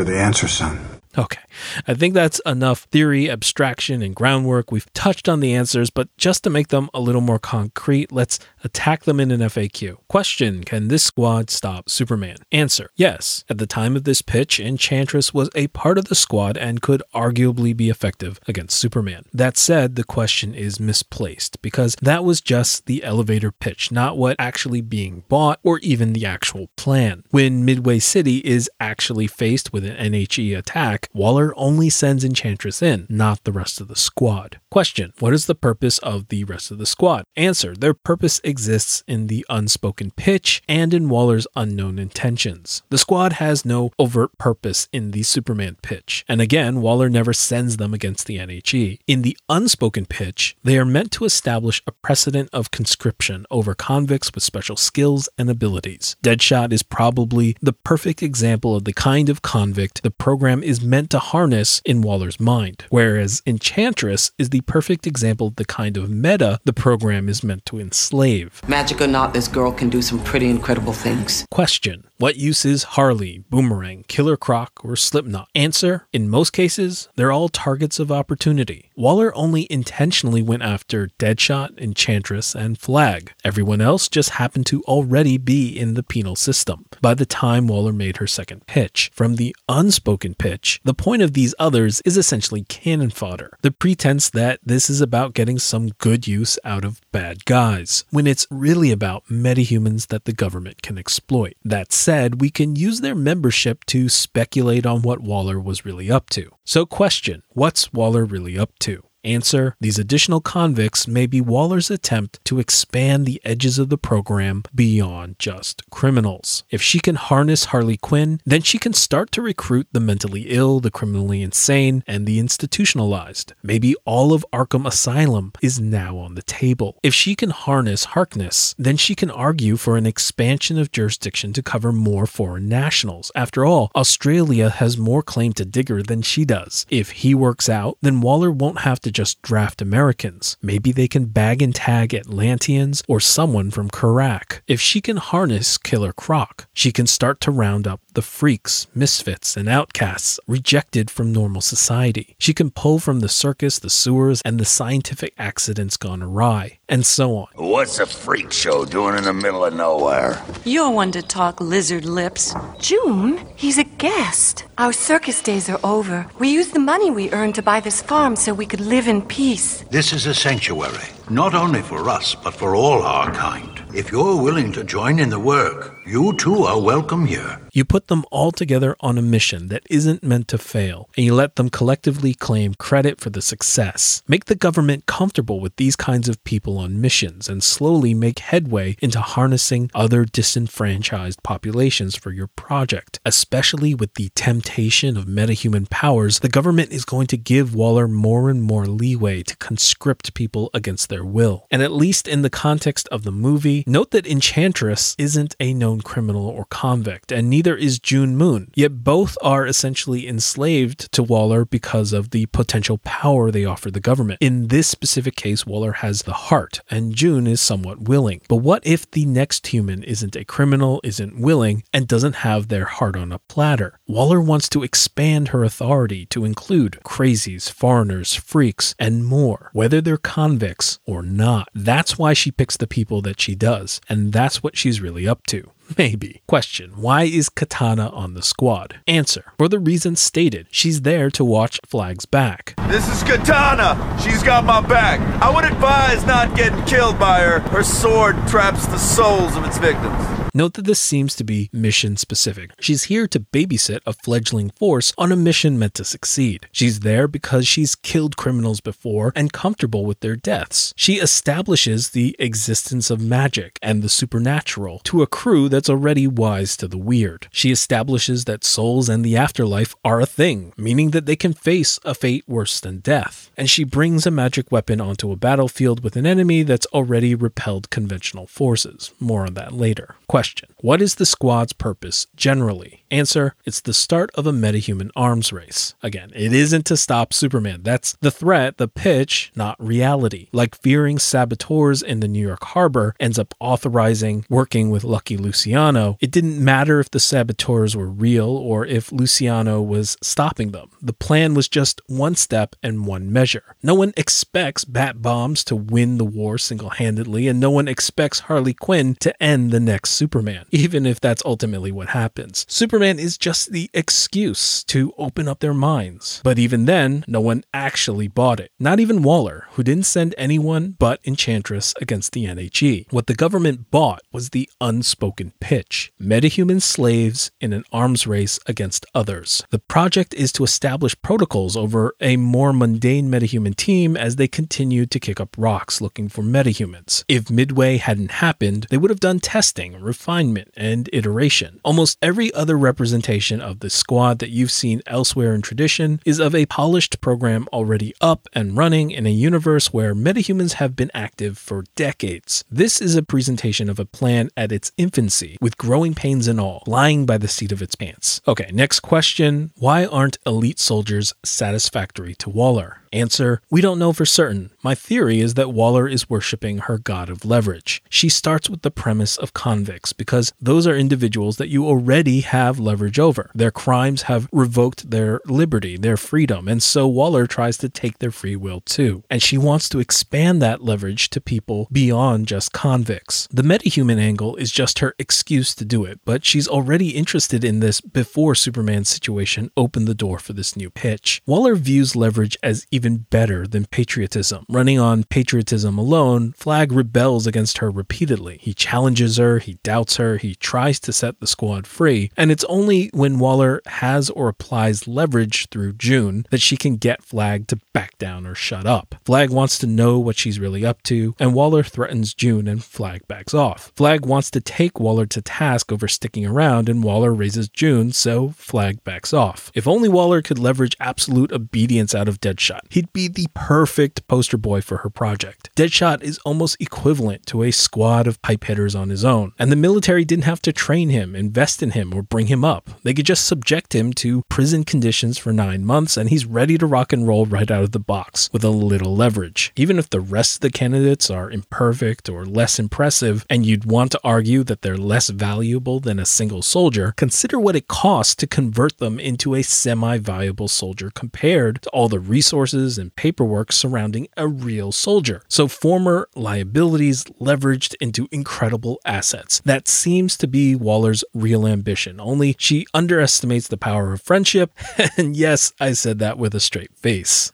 [0.00, 0.78] You're the answer, son.
[1.18, 1.40] Okay.
[1.86, 4.70] I think that's enough theory, abstraction, and groundwork.
[4.70, 8.38] We've touched on the answers, but just to make them a little more concrete, let's
[8.64, 9.96] attack them in an FAQ.
[10.08, 12.36] Question Can this squad stop Superman?
[12.52, 13.44] Answer Yes.
[13.48, 17.02] At the time of this pitch, Enchantress was a part of the squad and could
[17.14, 19.24] arguably be effective against Superman.
[19.32, 24.36] That said, the question is misplaced because that was just the elevator pitch, not what
[24.38, 27.24] actually being bought or even the actual plan.
[27.30, 33.06] When Midway City is actually faced with an NHE attack, Waller only sends Enchantress in,
[33.08, 34.58] not the rest of the squad.
[34.70, 37.24] Question What is the purpose of the rest of the squad?
[37.34, 42.84] Answer Their purpose exists in the unspoken pitch and in Waller's unknown intentions.
[42.88, 46.24] The squad has no overt purpose in the Superman pitch.
[46.28, 49.00] And again, Waller never sends them against the NHE.
[49.08, 54.32] In the unspoken pitch, they are meant to establish a precedent of conscription over convicts
[54.32, 56.14] with special skills and abilities.
[56.22, 61.10] Deadshot is probably the perfect example of the kind of convict the program is meant
[61.10, 66.10] to harness in Waller's mind, whereas Enchantress is the perfect example of the kind of
[66.10, 68.60] meta the program is meant to enslave.
[68.68, 71.46] Magic or not, this girl can do some pretty incredible things.
[71.50, 75.48] Question What use is Harley, Boomerang, Killer Croc, or Slipknot?
[75.54, 78.90] Answer In most cases, they're all targets of opportunity.
[78.94, 83.32] Waller only intentionally went after Deadshot, Enchantress, and Flag.
[83.42, 87.94] Everyone else just happened to already be in the penal system by the time Waller
[87.94, 89.10] made her second pitch.
[89.14, 94.28] From the unspoken pitch, the point of these others is essentially cannon fodder, the pretense
[94.28, 98.90] that this is about getting some good use out of bad guys, when it's really
[98.90, 101.54] about metahumans that the government can exploit.
[101.64, 102.09] That said,
[102.40, 106.50] we can use their membership to speculate on what Waller was really up to.
[106.64, 109.09] So, question What's Waller really up to?
[109.24, 114.62] Answer These additional convicts may be Waller's attempt to expand the edges of the program
[114.74, 116.64] beyond just criminals.
[116.70, 120.80] If she can harness Harley Quinn, then she can start to recruit the mentally ill,
[120.80, 123.52] the criminally insane, and the institutionalized.
[123.62, 126.98] Maybe all of Arkham Asylum is now on the table.
[127.02, 131.62] If she can harness Harkness, then she can argue for an expansion of jurisdiction to
[131.62, 133.30] cover more foreign nationals.
[133.34, 136.86] After all, Australia has more claim to Digger than she does.
[136.88, 140.56] If he works out, then Waller won't have to just draft Americans.
[140.62, 144.60] Maybe they can bag and tag Atlanteans or someone from Qurac.
[144.66, 149.56] If she can harness Killer Croc, she can start to round up the freaks, misfits,
[149.56, 152.34] and outcasts rejected from normal society.
[152.38, 157.06] She can pull from the circus, the sewers, and the scientific accidents gone awry, and
[157.06, 157.48] so on.
[157.54, 160.42] What's a freak show doing in the middle of nowhere?
[160.64, 162.54] You're one to talk lizard lips.
[162.78, 164.64] June, he's a guest.
[164.78, 166.26] Our circus days are over.
[166.38, 169.22] We used the money we earned to buy this farm so we could live in
[169.22, 169.82] peace.
[169.90, 173.82] This is a sanctuary, not only for us, but for all our kind.
[173.94, 177.60] If you're willing to join in the work, you too are welcome here.
[177.72, 181.34] You put them all together on a mission that isn't meant to fail, and you
[181.34, 184.22] let them collectively claim credit for the success.
[184.26, 188.96] Make the government comfortable with these kinds of people on missions and slowly make headway
[189.00, 193.20] into harnessing other disenfranchised populations for your project.
[193.24, 198.50] Especially with the temptation of metahuman powers, the government is going to give Waller more
[198.50, 201.66] and more leeway to conscript people against their will.
[201.70, 206.00] And at least in the context of the movie, note that Enchantress isn't a known
[206.00, 208.70] criminal or convict, and neither is June Moon.
[208.74, 214.00] Yet both are essentially enslaved to Waller because of the potential power they offer the
[214.00, 214.38] government.
[214.40, 218.40] In this specific case, Waller has the heart, and June is somewhat willing.
[218.48, 222.86] But what if the next human isn't a criminal, isn't willing, and doesn't have their
[222.86, 223.98] heart on a platter?
[224.06, 230.16] Waller wants to expand her authority to include crazies, foreigners, freaks, and more, whether they're
[230.16, 231.68] convicts or not.
[231.74, 235.46] That's why she picks the people that she does, and that's what she's really up
[235.48, 235.70] to.
[235.96, 236.42] Maybe.
[236.46, 239.00] Question Why is Katana on the squad?
[239.06, 240.66] Answer For the reasons stated.
[240.70, 242.74] She's there to watch Flag's back.
[242.88, 244.18] This is Katana.
[244.22, 245.20] She's got my back.
[245.42, 247.60] I would advise not getting killed by her.
[247.60, 250.39] Her sword traps the souls of its victims.
[250.52, 252.72] Note that this seems to be mission specific.
[252.80, 256.66] She's here to babysit a fledgling force on a mission meant to succeed.
[256.72, 260.92] She's there because she's killed criminals before and comfortable with their deaths.
[260.96, 266.76] She establishes the existence of magic and the supernatural to a crew that's already wise
[266.78, 267.46] to the weird.
[267.52, 272.00] She establishes that souls and the afterlife are a thing, meaning that they can face
[272.04, 273.52] a fate worse than death.
[273.56, 277.90] And she brings a magic weapon onto a battlefield with an enemy that's already repelled
[277.90, 279.12] conventional forces.
[279.20, 280.16] More on that later.
[280.26, 280.39] Question
[280.78, 282.99] What is the squad's purpose generally?
[283.10, 285.94] Answer It's the start of a metahuman arms race.
[286.00, 287.80] Again, it isn't to stop Superman.
[287.82, 290.48] That's the threat, the pitch, not reality.
[290.52, 296.18] Like fearing saboteurs in the New York harbor ends up authorizing working with Lucky Luciano,
[296.20, 300.90] it didn't matter if the saboteurs were real or if Luciano was stopping them.
[301.02, 303.74] The plan was just one step and one measure.
[303.82, 308.40] No one expects Bat Bombs to win the war single handedly, and no one expects
[308.40, 312.66] Harley Quinn to end the next Superman, even if that's ultimately what happens.
[312.68, 316.40] Superman is just the excuse to open up their minds.
[316.44, 318.72] But even then, no one actually bought it.
[318.78, 323.12] Not even Waller, who didn't send anyone but Enchantress against the NHE.
[323.12, 329.06] What the government bought was the unspoken pitch metahuman slaves in an arms race against
[329.14, 329.64] others.
[329.70, 335.06] The project is to establish protocols over a more mundane metahuman team as they continue
[335.06, 337.24] to kick up rocks looking for metahumans.
[337.28, 341.80] If Midway hadn't happened, they would have done testing, refinement, and iteration.
[341.84, 346.56] Almost every other representation of the squad that you've seen elsewhere in tradition is of
[346.56, 351.56] a polished program already up and running in a universe where metahumans have been active
[351.56, 352.64] for decades.
[352.68, 356.82] This is a presentation of a plan at its infancy, with growing pains and all,
[356.84, 358.40] lying by the seat of its pants.
[358.48, 362.99] Okay, next question Why aren't elite soldiers satisfactory to Waller?
[363.12, 364.70] Answer We don't know for certain.
[364.84, 368.02] My theory is that Waller is worshipping her god of leverage.
[368.08, 372.78] She starts with the premise of convicts because those are individuals that you already have
[372.78, 373.50] leverage over.
[373.52, 378.30] Their crimes have revoked their liberty, their freedom, and so Waller tries to take their
[378.30, 379.24] free will too.
[379.28, 383.48] And she wants to expand that leverage to people beyond just convicts.
[383.50, 387.80] The metahuman angle is just her excuse to do it, but she's already interested in
[387.80, 391.42] this before Superman's situation opened the door for this new pitch.
[391.44, 392.86] Waller views leverage as
[393.30, 394.64] better than patriotism.
[394.68, 398.58] Running on patriotism alone, Flag rebels against her repeatedly.
[398.60, 402.64] He challenges her, he doubts her, he tries to set the squad free, and it's
[402.64, 407.78] only when Waller has or applies leverage through June that she can get Flag to
[407.92, 409.14] back down or shut up.
[409.24, 413.26] Flag wants to know what she's really up to, and Waller threatens June and Flag
[413.28, 413.92] backs off.
[413.96, 418.50] Flag wants to take Waller to task over sticking around, and Waller raises June, so
[418.50, 419.70] Flag backs off.
[419.74, 424.56] If only Waller could leverage absolute obedience out of Deadshot, he'd be the perfect poster
[424.56, 425.70] boy for her project.
[425.76, 429.76] Deadshot is almost equivalent to a squad of pipe hitters on his own, and the
[429.76, 432.90] military didn't have to train him, invest in him, or bring him up.
[433.02, 436.86] They could just subject him to prison conditions for nine months, and he's ready to
[436.86, 439.72] rock and roll right out of the box with a little leverage.
[439.76, 444.10] Even if the rest of the candidates are imperfect or less impressive, and you'd want
[444.12, 448.46] to argue that they're less valuable than a single soldier, consider what it costs to
[448.46, 454.28] convert them into a semi viable soldier compared to all the resources and paperwork surrounding
[454.36, 455.42] a real soldier.
[455.48, 459.60] So former liabilities leveraged into incredible assets.
[459.64, 464.72] That seems to be Waller's real ambition, only she underestimates the power of friendship.
[465.16, 467.52] And yes, I said that with a straight face.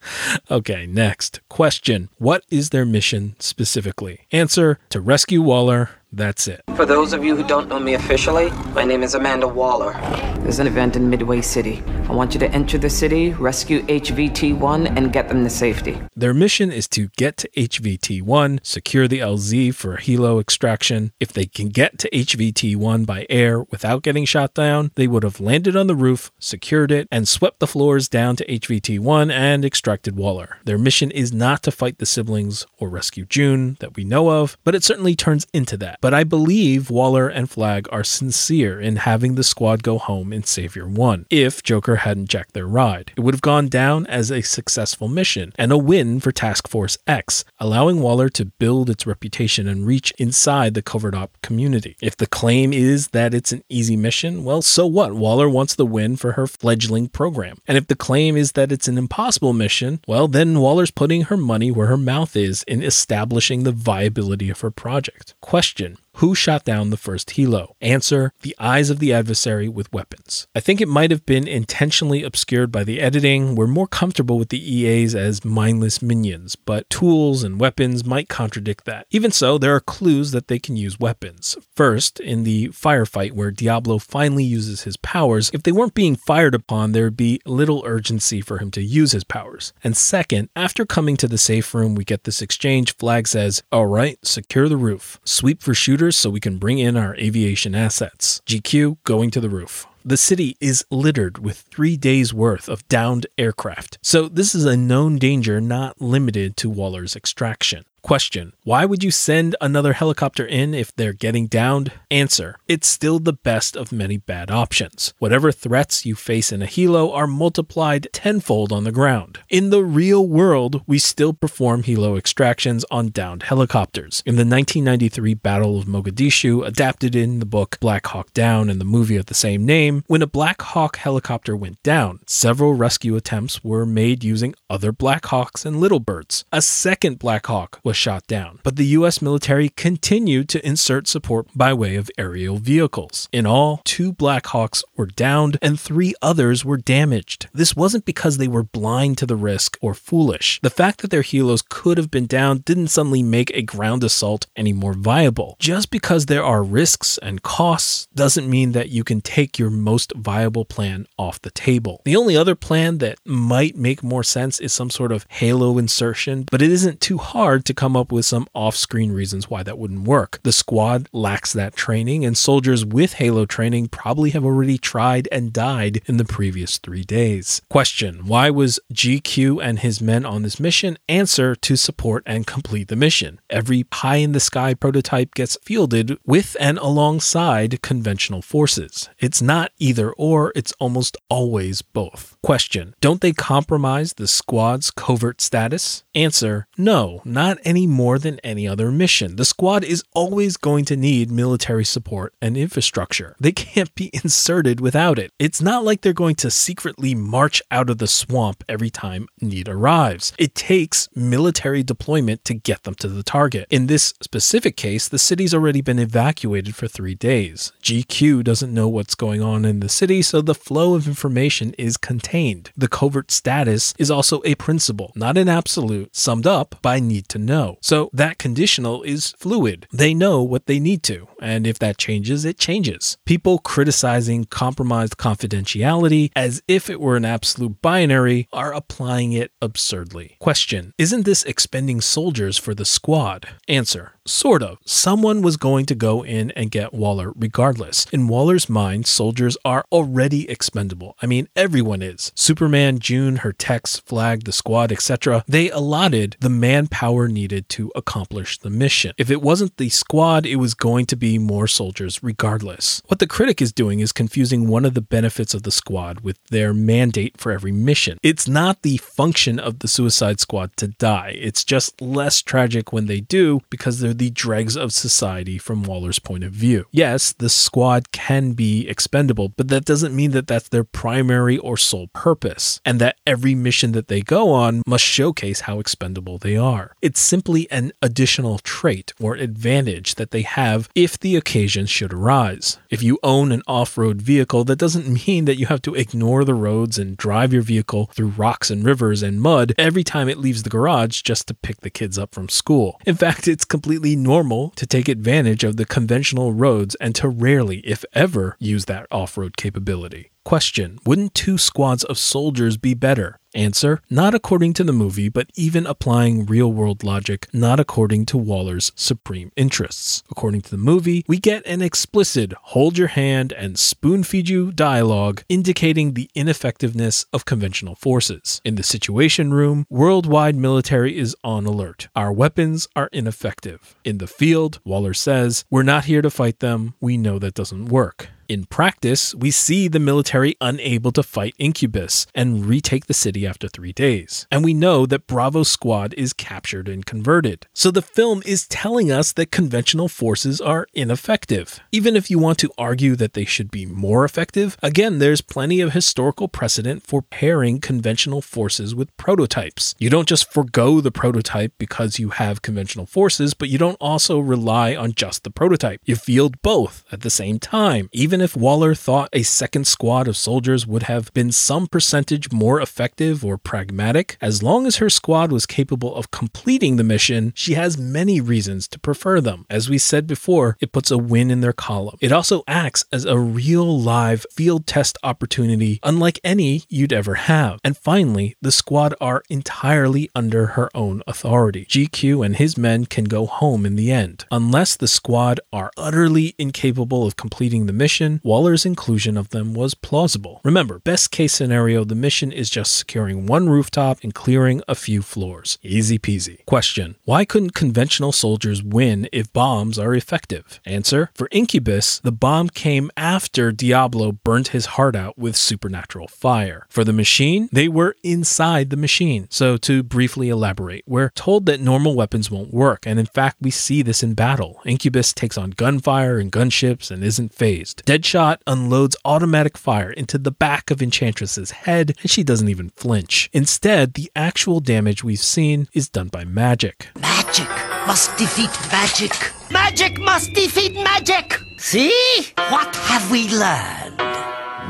[0.50, 4.26] okay, next question What is their mission specifically?
[4.30, 5.90] Answer to rescue Waller.
[6.12, 6.62] That's it.
[6.74, 9.92] For those of you who don't know me officially, my name is Amanda Waller.
[10.40, 11.82] There's an event in Midway City.
[12.08, 16.00] I want you to enter the city, rescue HVT 1, and get them to safety.
[16.16, 21.12] Their mission is to get to HVT 1, secure the LZ for helo extraction.
[21.20, 25.22] If they can get to HVT 1 by air without getting shot down, they would
[25.22, 29.30] have landed on the roof, secured it, and swept the floors down to HVT 1
[29.30, 30.56] and extracted Waller.
[30.64, 34.56] Their mission is not to fight the siblings or rescue June that we know of,
[34.64, 35.97] but it certainly turns into that.
[36.00, 40.44] But I believe Waller and Flag are sincere in having the squad go home in
[40.44, 41.26] Savior 1.
[41.28, 45.52] If Joker hadn't jacked their ride, it would have gone down as a successful mission
[45.56, 50.12] and a win for Task Force X, allowing Waller to build its reputation and reach
[50.18, 51.96] inside the covert op community.
[52.00, 55.14] If the claim is that it's an easy mission, well, so what?
[55.14, 57.58] Waller wants the win for her fledgling program.
[57.66, 61.36] And if the claim is that it's an impossible mission, well, then Waller's putting her
[61.36, 65.34] money where her mouth is in establishing the viability of her project.
[65.40, 65.87] Question
[66.18, 67.74] who shot down the first helo?
[67.80, 70.48] Answer The eyes of the adversary with weapons.
[70.52, 73.54] I think it might have been intentionally obscured by the editing.
[73.54, 78.84] We're more comfortable with the EAs as mindless minions, but tools and weapons might contradict
[78.84, 79.06] that.
[79.10, 81.56] Even so, there are clues that they can use weapons.
[81.76, 86.54] First, in the firefight where Diablo finally uses his powers, if they weren't being fired
[86.54, 89.72] upon, there would be little urgency for him to use his powers.
[89.84, 92.96] And second, after coming to the safe room, we get this exchange.
[92.96, 95.20] Flag says, All right, secure the roof.
[95.24, 98.40] Sweep for shooters so we can bring in our aviation assets.
[98.46, 99.86] GQ going to the roof.
[100.04, 104.76] The city is littered with three days' worth of downed aircraft, so this is a
[104.76, 107.84] known danger not limited to Waller's extraction.
[108.02, 111.92] Question Why would you send another helicopter in if they're getting downed?
[112.10, 115.12] Answer It's still the best of many bad options.
[115.18, 119.40] Whatever threats you face in a helo are multiplied tenfold on the ground.
[119.48, 124.22] In the real world, we still perform helo extractions on downed helicopters.
[124.24, 128.84] In the 1993 Battle of Mogadishu, adapted in the book Black Hawk Down and the
[128.84, 133.62] movie of the same name, when a Black Hawk helicopter went down, several rescue attempts
[133.64, 136.44] were made using other Black Hawks and Little Birds.
[136.52, 141.46] A second Black Hawk was shot down, but the US military continued to insert support
[141.54, 143.28] by way of aerial vehicles.
[143.32, 147.48] In all, two Black Hawks were downed and three others were damaged.
[147.52, 150.60] This wasn't because they were blind to the risk or foolish.
[150.62, 154.46] The fact that their helos could have been downed didn't suddenly make a ground assault
[154.56, 155.56] any more viable.
[155.58, 160.12] Just because there are risks and costs doesn't mean that you can take your most
[160.16, 162.02] viable plan off the table.
[162.04, 166.46] The only other plan that might make more sense is some sort of halo insertion,
[166.50, 169.78] but it isn't too hard to come up with some off screen reasons why that
[169.78, 170.40] wouldn't work.
[170.42, 175.52] The squad lacks that training, and soldiers with Halo training probably have already tried and
[175.52, 177.60] died in the previous three days.
[177.68, 180.98] Question Why was GQ and his men on this mission?
[181.08, 183.40] Answer to support and complete the mission.
[183.50, 189.08] Every pie in the sky prototype gets fielded with and alongside conventional forces.
[189.18, 192.37] It's not either or, it's almost always both.
[192.42, 196.04] Question Don't they compromise the squad's covert status?
[196.14, 199.36] Answer No, not any more than any other mission.
[199.36, 203.34] The squad is always going to need military support and infrastructure.
[203.40, 205.32] They can't be inserted without it.
[205.38, 209.68] It's not like they're going to secretly march out of the swamp every time need
[209.68, 210.32] arrives.
[210.38, 213.66] It takes military deployment to get them to the target.
[213.68, 217.72] In this specific case, the city's already been evacuated for three days.
[217.82, 221.96] GQ doesn't know what's going on in the city, so the flow of information is
[221.96, 222.27] contained.
[222.76, 227.38] The covert status is also a principle, not an absolute, summed up by need to
[227.38, 227.78] know.
[227.80, 229.86] So that conditional is fluid.
[229.92, 233.16] They know what they need to, and if that changes, it changes.
[233.24, 240.36] People criticizing compromised confidentiality as if it were an absolute binary are applying it absurdly.
[240.38, 243.48] Question Isn't this expending soldiers for the squad?
[243.68, 244.76] Answer Sort of.
[244.84, 248.06] Someone was going to go in and get Waller regardless.
[248.12, 251.16] In Waller's mind, soldiers are already expendable.
[251.22, 252.17] I mean, everyone is.
[252.34, 255.44] Superman, June, her techs, Flag, the squad, etc.
[255.46, 259.12] They allotted the manpower needed to accomplish the mission.
[259.16, 263.02] If it wasn't the squad, it was going to be more soldiers regardless.
[263.06, 266.38] What the critic is doing is confusing one of the benefits of the squad with
[266.46, 268.18] their mandate for every mission.
[268.22, 273.06] It's not the function of the Suicide Squad to die, it's just less tragic when
[273.06, 276.86] they do because they're the dregs of society from Waller's point of view.
[276.90, 281.76] Yes, the squad can be expendable, but that doesn't mean that that's their primary or
[281.76, 286.56] sole purpose, and that every mission that they go on must showcase how expendable they
[286.56, 286.94] are.
[287.02, 292.78] It's simply an additional trait or advantage that they have if the occasion should arise.
[292.90, 296.44] If you own an off road vehicle, that doesn't mean that you have to ignore
[296.44, 300.38] the roads and drive your vehicle through rocks and rivers and mud every time it
[300.38, 303.00] leaves the garage just to pick the kids up from school.
[303.06, 307.78] In fact, it's completely normal to take advantage of the conventional roads and to rarely,
[307.78, 310.30] if ever, use that off road capability.
[310.48, 313.38] Question Wouldn't two squads of soldiers be better?
[313.54, 318.38] Answer Not according to the movie, but even applying real world logic, not according to
[318.38, 320.22] Waller's supreme interests.
[320.30, 324.72] According to the movie, we get an explicit hold your hand and spoon feed you
[324.72, 328.62] dialogue indicating the ineffectiveness of conventional forces.
[328.64, 332.08] In the Situation Room, worldwide military is on alert.
[332.16, 333.96] Our weapons are ineffective.
[334.02, 336.94] In the field, Waller says, We're not here to fight them.
[337.02, 338.30] We know that doesn't work.
[338.48, 343.68] In practice, we see the military unable to fight Incubus and retake the city after
[343.68, 344.46] three days.
[344.50, 347.66] And we know that Bravo's squad is captured and converted.
[347.74, 351.80] So the film is telling us that conventional forces are ineffective.
[351.92, 355.82] Even if you want to argue that they should be more effective, again, there's plenty
[355.82, 359.94] of historical precedent for pairing conventional forces with prototypes.
[359.98, 364.38] You don't just forego the prototype because you have conventional forces, but you don't also
[364.38, 366.00] rely on just the prototype.
[366.06, 370.28] You field both at the same time, even even if Waller thought a second squad
[370.28, 375.10] of soldiers would have been some percentage more effective or pragmatic, as long as her
[375.10, 379.66] squad was capable of completing the mission, she has many reasons to prefer them.
[379.68, 382.16] As we said before, it puts a win in their column.
[382.20, 387.80] It also acts as a real live field test opportunity, unlike any you'd ever have.
[387.82, 391.86] And finally, the squad are entirely under her own authority.
[391.86, 394.44] GQ and his men can go home in the end.
[394.52, 399.94] Unless the squad are utterly incapable of completing the mission, Waller's inclusion of them was
[399.94, 400.60] plausible.
[400.64, 405.22] Remember, best case scenario, the mission is just securing one rooftop and clearing a few
[405.22, 405.78] floors.
[405.82, 406.64] Easy peasy.
[406.66, 410.80] Question Why couldn't conventional soldiers win if bombs are effective?
[410.84, 416.86] Answer For Incubus, the bomb came after Diablo burnt his heart out with supernatural fire.
[416.88, 419.46] For the machine, they were inside the machine.
[419.50, 423.70] So, to briefly elaborate, we're told that normal weapons won't work, and in fact, we
[423.70, 424.80] see this in battle.
[424.84, 428.02] Incubus takes on gunfire and gunships and isn't fazed.
[428.18, 433.48] Deadshot unloads automatic fire into the back of Enchantress's head, and she doesn't even flinch.
[433.52, 437.06] Instead, the actual damage we've seen is done by magic.
[437.20, 437.68] Magic
[438.08, 439.52] must defeat magic.
[439.70, 441.60] Magic must defeat magic.
[441.76, 442.12] See?
[442.56, 444.16] What have we learned?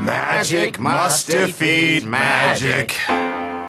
[0.03, 2.95] Magic must defeat magic.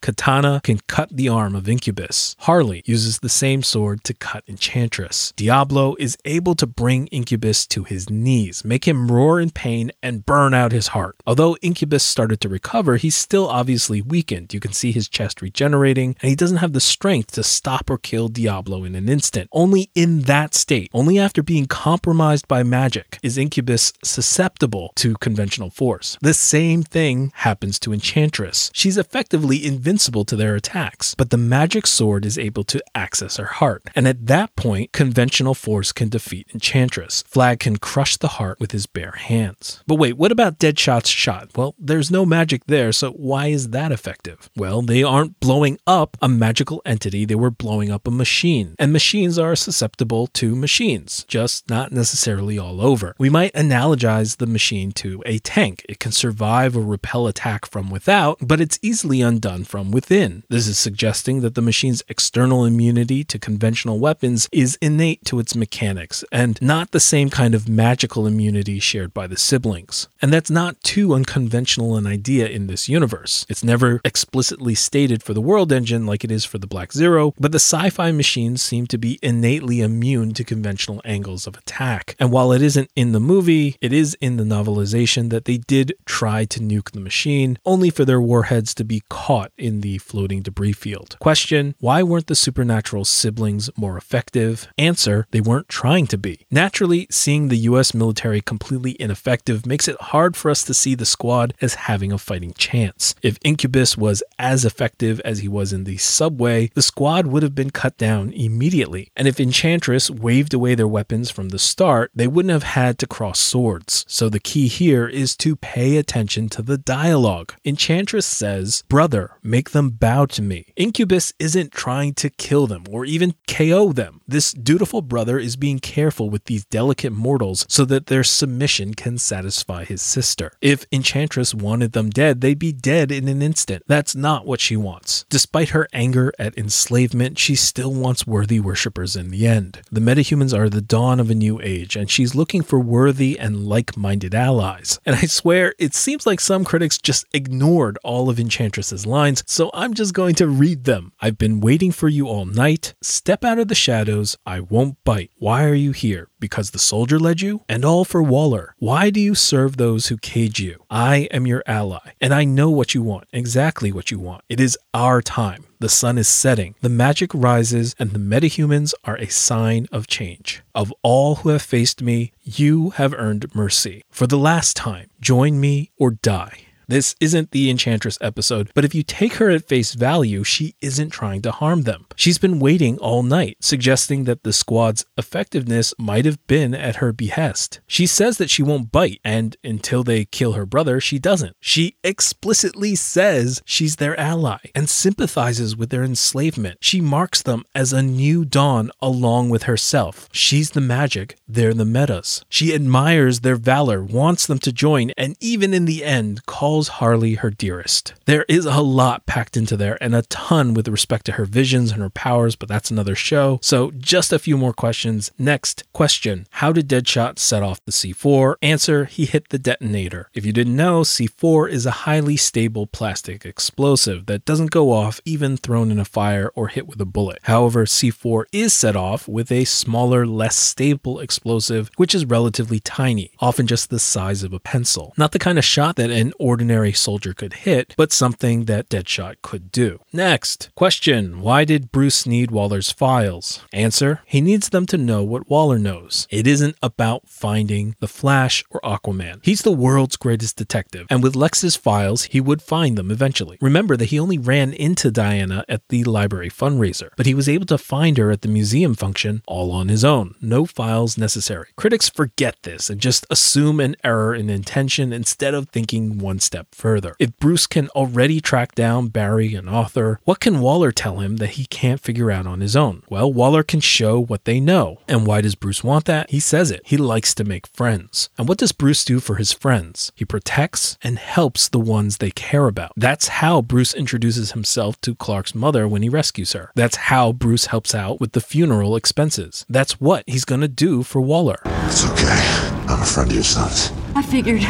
[0.01, 2.35] Katana can cut the arm of Incubus.
[2.41, 5.33] Harley uses the same sword to cut Enchantress.
[5.37, 10.25] Diablo is able to bring Incubus to his knees, make him roar in pain, and
[10.25, 11.17] burn out his heart.
[11.27, 14.55] Although Incubus started to recover, he's still obviously weakened.
[14.55, 17.99] You can see his chest regenerating, and he doesn't have the strength to stop or
[17.99, 19.51] kill Diablo in an instant.
[19.53, 25.69] Only in that state, only after being compromised by magic, is Incubus susceptible to conventional
[25.69, 26.17] force.
[26.23, 28.71] The same thing happens to Enchantress.
[28.73, 33.39] She's effectively invincible invincible to their attacks, but the magic sword is able to access
[33.39, 33.83] her heart.
[33.97, 37.25] And at that point, conventional force can defeat Enchantress.
[37.27, 39.83] Flag can crush the heart with his bare hands.
[39.89, 41.51] But wait, what about Deadshot's shot?
[41.57, 44.49] Well, there's no magic there, so why is that effective?
[44.57, 48.77] Well, they aren't blowing up a magical entity, they were blowing up a machine.
[48.79, 53.17] And machines are susceptible to machines, just not necessarily all over.
[53.19, 55.85] We might analogize the machine to a tank.
[55.89, 60.43] It can survive or repel attack from without, but it's easily undone from from within.
[60.51, 65.57] This is suggesting that the machine's external immunity to conventional weapons is innate to its
[65.57, 70.07] mechanics and not the same kind of magical immunity shared by the siblings.
[70.21, 73.47] And that's not too unconventional an idea in this universe.
[73.49, 77.33] It's never explicitly stated for the World Engine like it is for the Black Zero,
[77.41, 82.17] but the sci fi machines seem to be innately immune to conventional angles of attack.
[82.19, 85.95] And while it isn't in the movie, it is in the novelization that they did
[86.05, 89.99] try to nuke the machine, only for their warheads to be caught in in the
[89.99, 91.17] floating debris field.
[91.21, 94.67] Question Why weren't the supernatural siblings more effective?
[94.77, 96.47] Answer They weren't trying to be.
[96.51, 101.07] Naturally, seeing the US military completely ineffective makes it hard for us to see the
[101.07, 103.15] squad as having a fighting chance.
[103.23, 107.55] If Incubus was as effective as he was in the subway, the squad would have
[107.55, 109.13] been cut down immediately.
[109.17, 113.07] And if Enchantress waved away their weapons from the start, they wouldn't have had to
[113.07, 114.05] cross swords.
[114.09, 117.55] So the key here is to pay attention to the dialogue.
[117.65, 120.73] Enchantress says, Brother, make make them bow to me.
[120.75, 124.23] Incubus isn't trying to kill them or even KO them.
[124.27, 129.19] This dutiful brother is being careful with these delicate mortals so that their submission can
[129.19, 130.53] satisfy his sister.
[130.63, 133.83] If Enchantress wanted them dead, they'd be dead in an instant.
[133.87, 135.27] That's not what she wants.
[135.29, 139.83] Despite her anger at enslavement, she still wants worthy worshippers in the end.
[139.93, 143.67] The metahumans are the dawn of a new age, and she's looking for worthy and
[143.67, 144.99] like minded allies.
[145.05, 149.69] And I swear, it seems like some critics just ignored all of Enchantress's lines so
[149.75, 151.13] I'm just going to read them.
[151.21, 152.95] I've been waiting for you all night.
[153.03, 154.37] Step out of the shadows.
[154.47, 155.33] I won't bite.
[155.39, 156.29] Why are you here?
[156.39, 157.65] Because the soldier led you?
[157.69, 158.77] And all for Waller.
[158.79, 160.85] Why do you serve those who cage you?
[160.89, 164.45] I am your ally, and I know what you want, exactly what you want.
[164.49, 165.67] It is our time.
[165.81, 170.63] The sun is setting, the magic rises, and the metahumans are a sign of change.
[170.77, 174.05] Of all who have faced me, you have earned mercy.
[174.11, 176.67] For the last time, join me or die.
[176.91, 181.11] This isn't the Enchantress episode, but if you take her at face value, she isn't
[181.11, 182.07] trying to harm them.
[182.17, 187.13] She's been waiting all night, suggesting that the squad's effectiveness might have been at her
[187.13, 187.79] behest.
[187.87, 191.55] She says that she won't bite, and until they kill her brother, she doesn't.
[191.61, 196.79] She explicitly says she's their ally and sympathizes with their enslavement.
[196.81, 200.29] She marks them as a new dawn along with herself.
[200.33, 202.45] She's the magic, they're the metas.
[202.49, 207.35] She admires their valor, wants them to join, and even in the end calls Harley
[207.35, 208.15] her dearest.
[208.27, 211.93] There is a lot packed into there and a ton with respect to her visions
[211.93, 213.59] and her powers, but that's another show.
[213.63, 215.31] So just a few more questions.
[215.39, 218.57] Next question How did Deadshot set off the C4?
[218.63, 220.31] Answer He hit the detonator.
[220.35, 225.21] If you didn't know, C4 is a highly stable plastic explosive that doesn't go off
[225.25, 227.39] even thrown in a fire or hit with a bullet.
[227.43, 233.33] However, C4 is set off with a smaller, less stable explosive, which is relatively tiny,
[233.41, 235.13] often just the size of a pencil.
[235.17, 239.37] Not the kind of shot that an ordinary soldier could hit, but something that Deadshot
[239.43, 239.99] could do.
[240.13, 243.65] Next, question Why did Bruce need Waller's files?
[243.73, 246.29] Answer He needs them to know what Waller knows.
[246.31, 249.41] It isn't about finding the Flash or Aquaman.
[249.43, 253.59] He's the world's greatest detective, and with Lex's files, he would find them eventually.
[253.61, 257.67] Remember that he only ran into Diana at the library fundraiser, but he was able
[257.67, 260.37] to find her at the museum function all on his own.
[260.41, 261.71] No files necessary.
[261.77, 266.50] Critics forget this and just assume an error in intention instead of thinking one step
[266.73, 267.15] further.
[267.19, 271.51] If Bruce can already track down Barry and Arthur, what can Waller tell him that
[271.51, 273.03] he can't figure out on his own?
[273.09, 275.01] Well, Waller can show what they know.
[275.09, 276.31] And why does Bruce want that?
[276.31, 276.83] He says it.
[276.85, 278.29] He likes to make friends.
[278.39, 280.13] And what does Bruce do for his friends?
[280.15, 282.93] He protects and helps the ones they care about.
[282.97, 286.71] That's how Bruce introduces himself to Clark's mother when he rescues her.
[286.75, 289.65] That's how Bruce helps out with the funeral expenses.
[289.69, 291.61] That's what he's going to do for Waller.
[291.65, 292.71] It's okay.
[292.89, 293.93] I'm a friend of your son's.
[294.15, 294.63] I figured.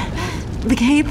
[0.63, 1.07] The cape?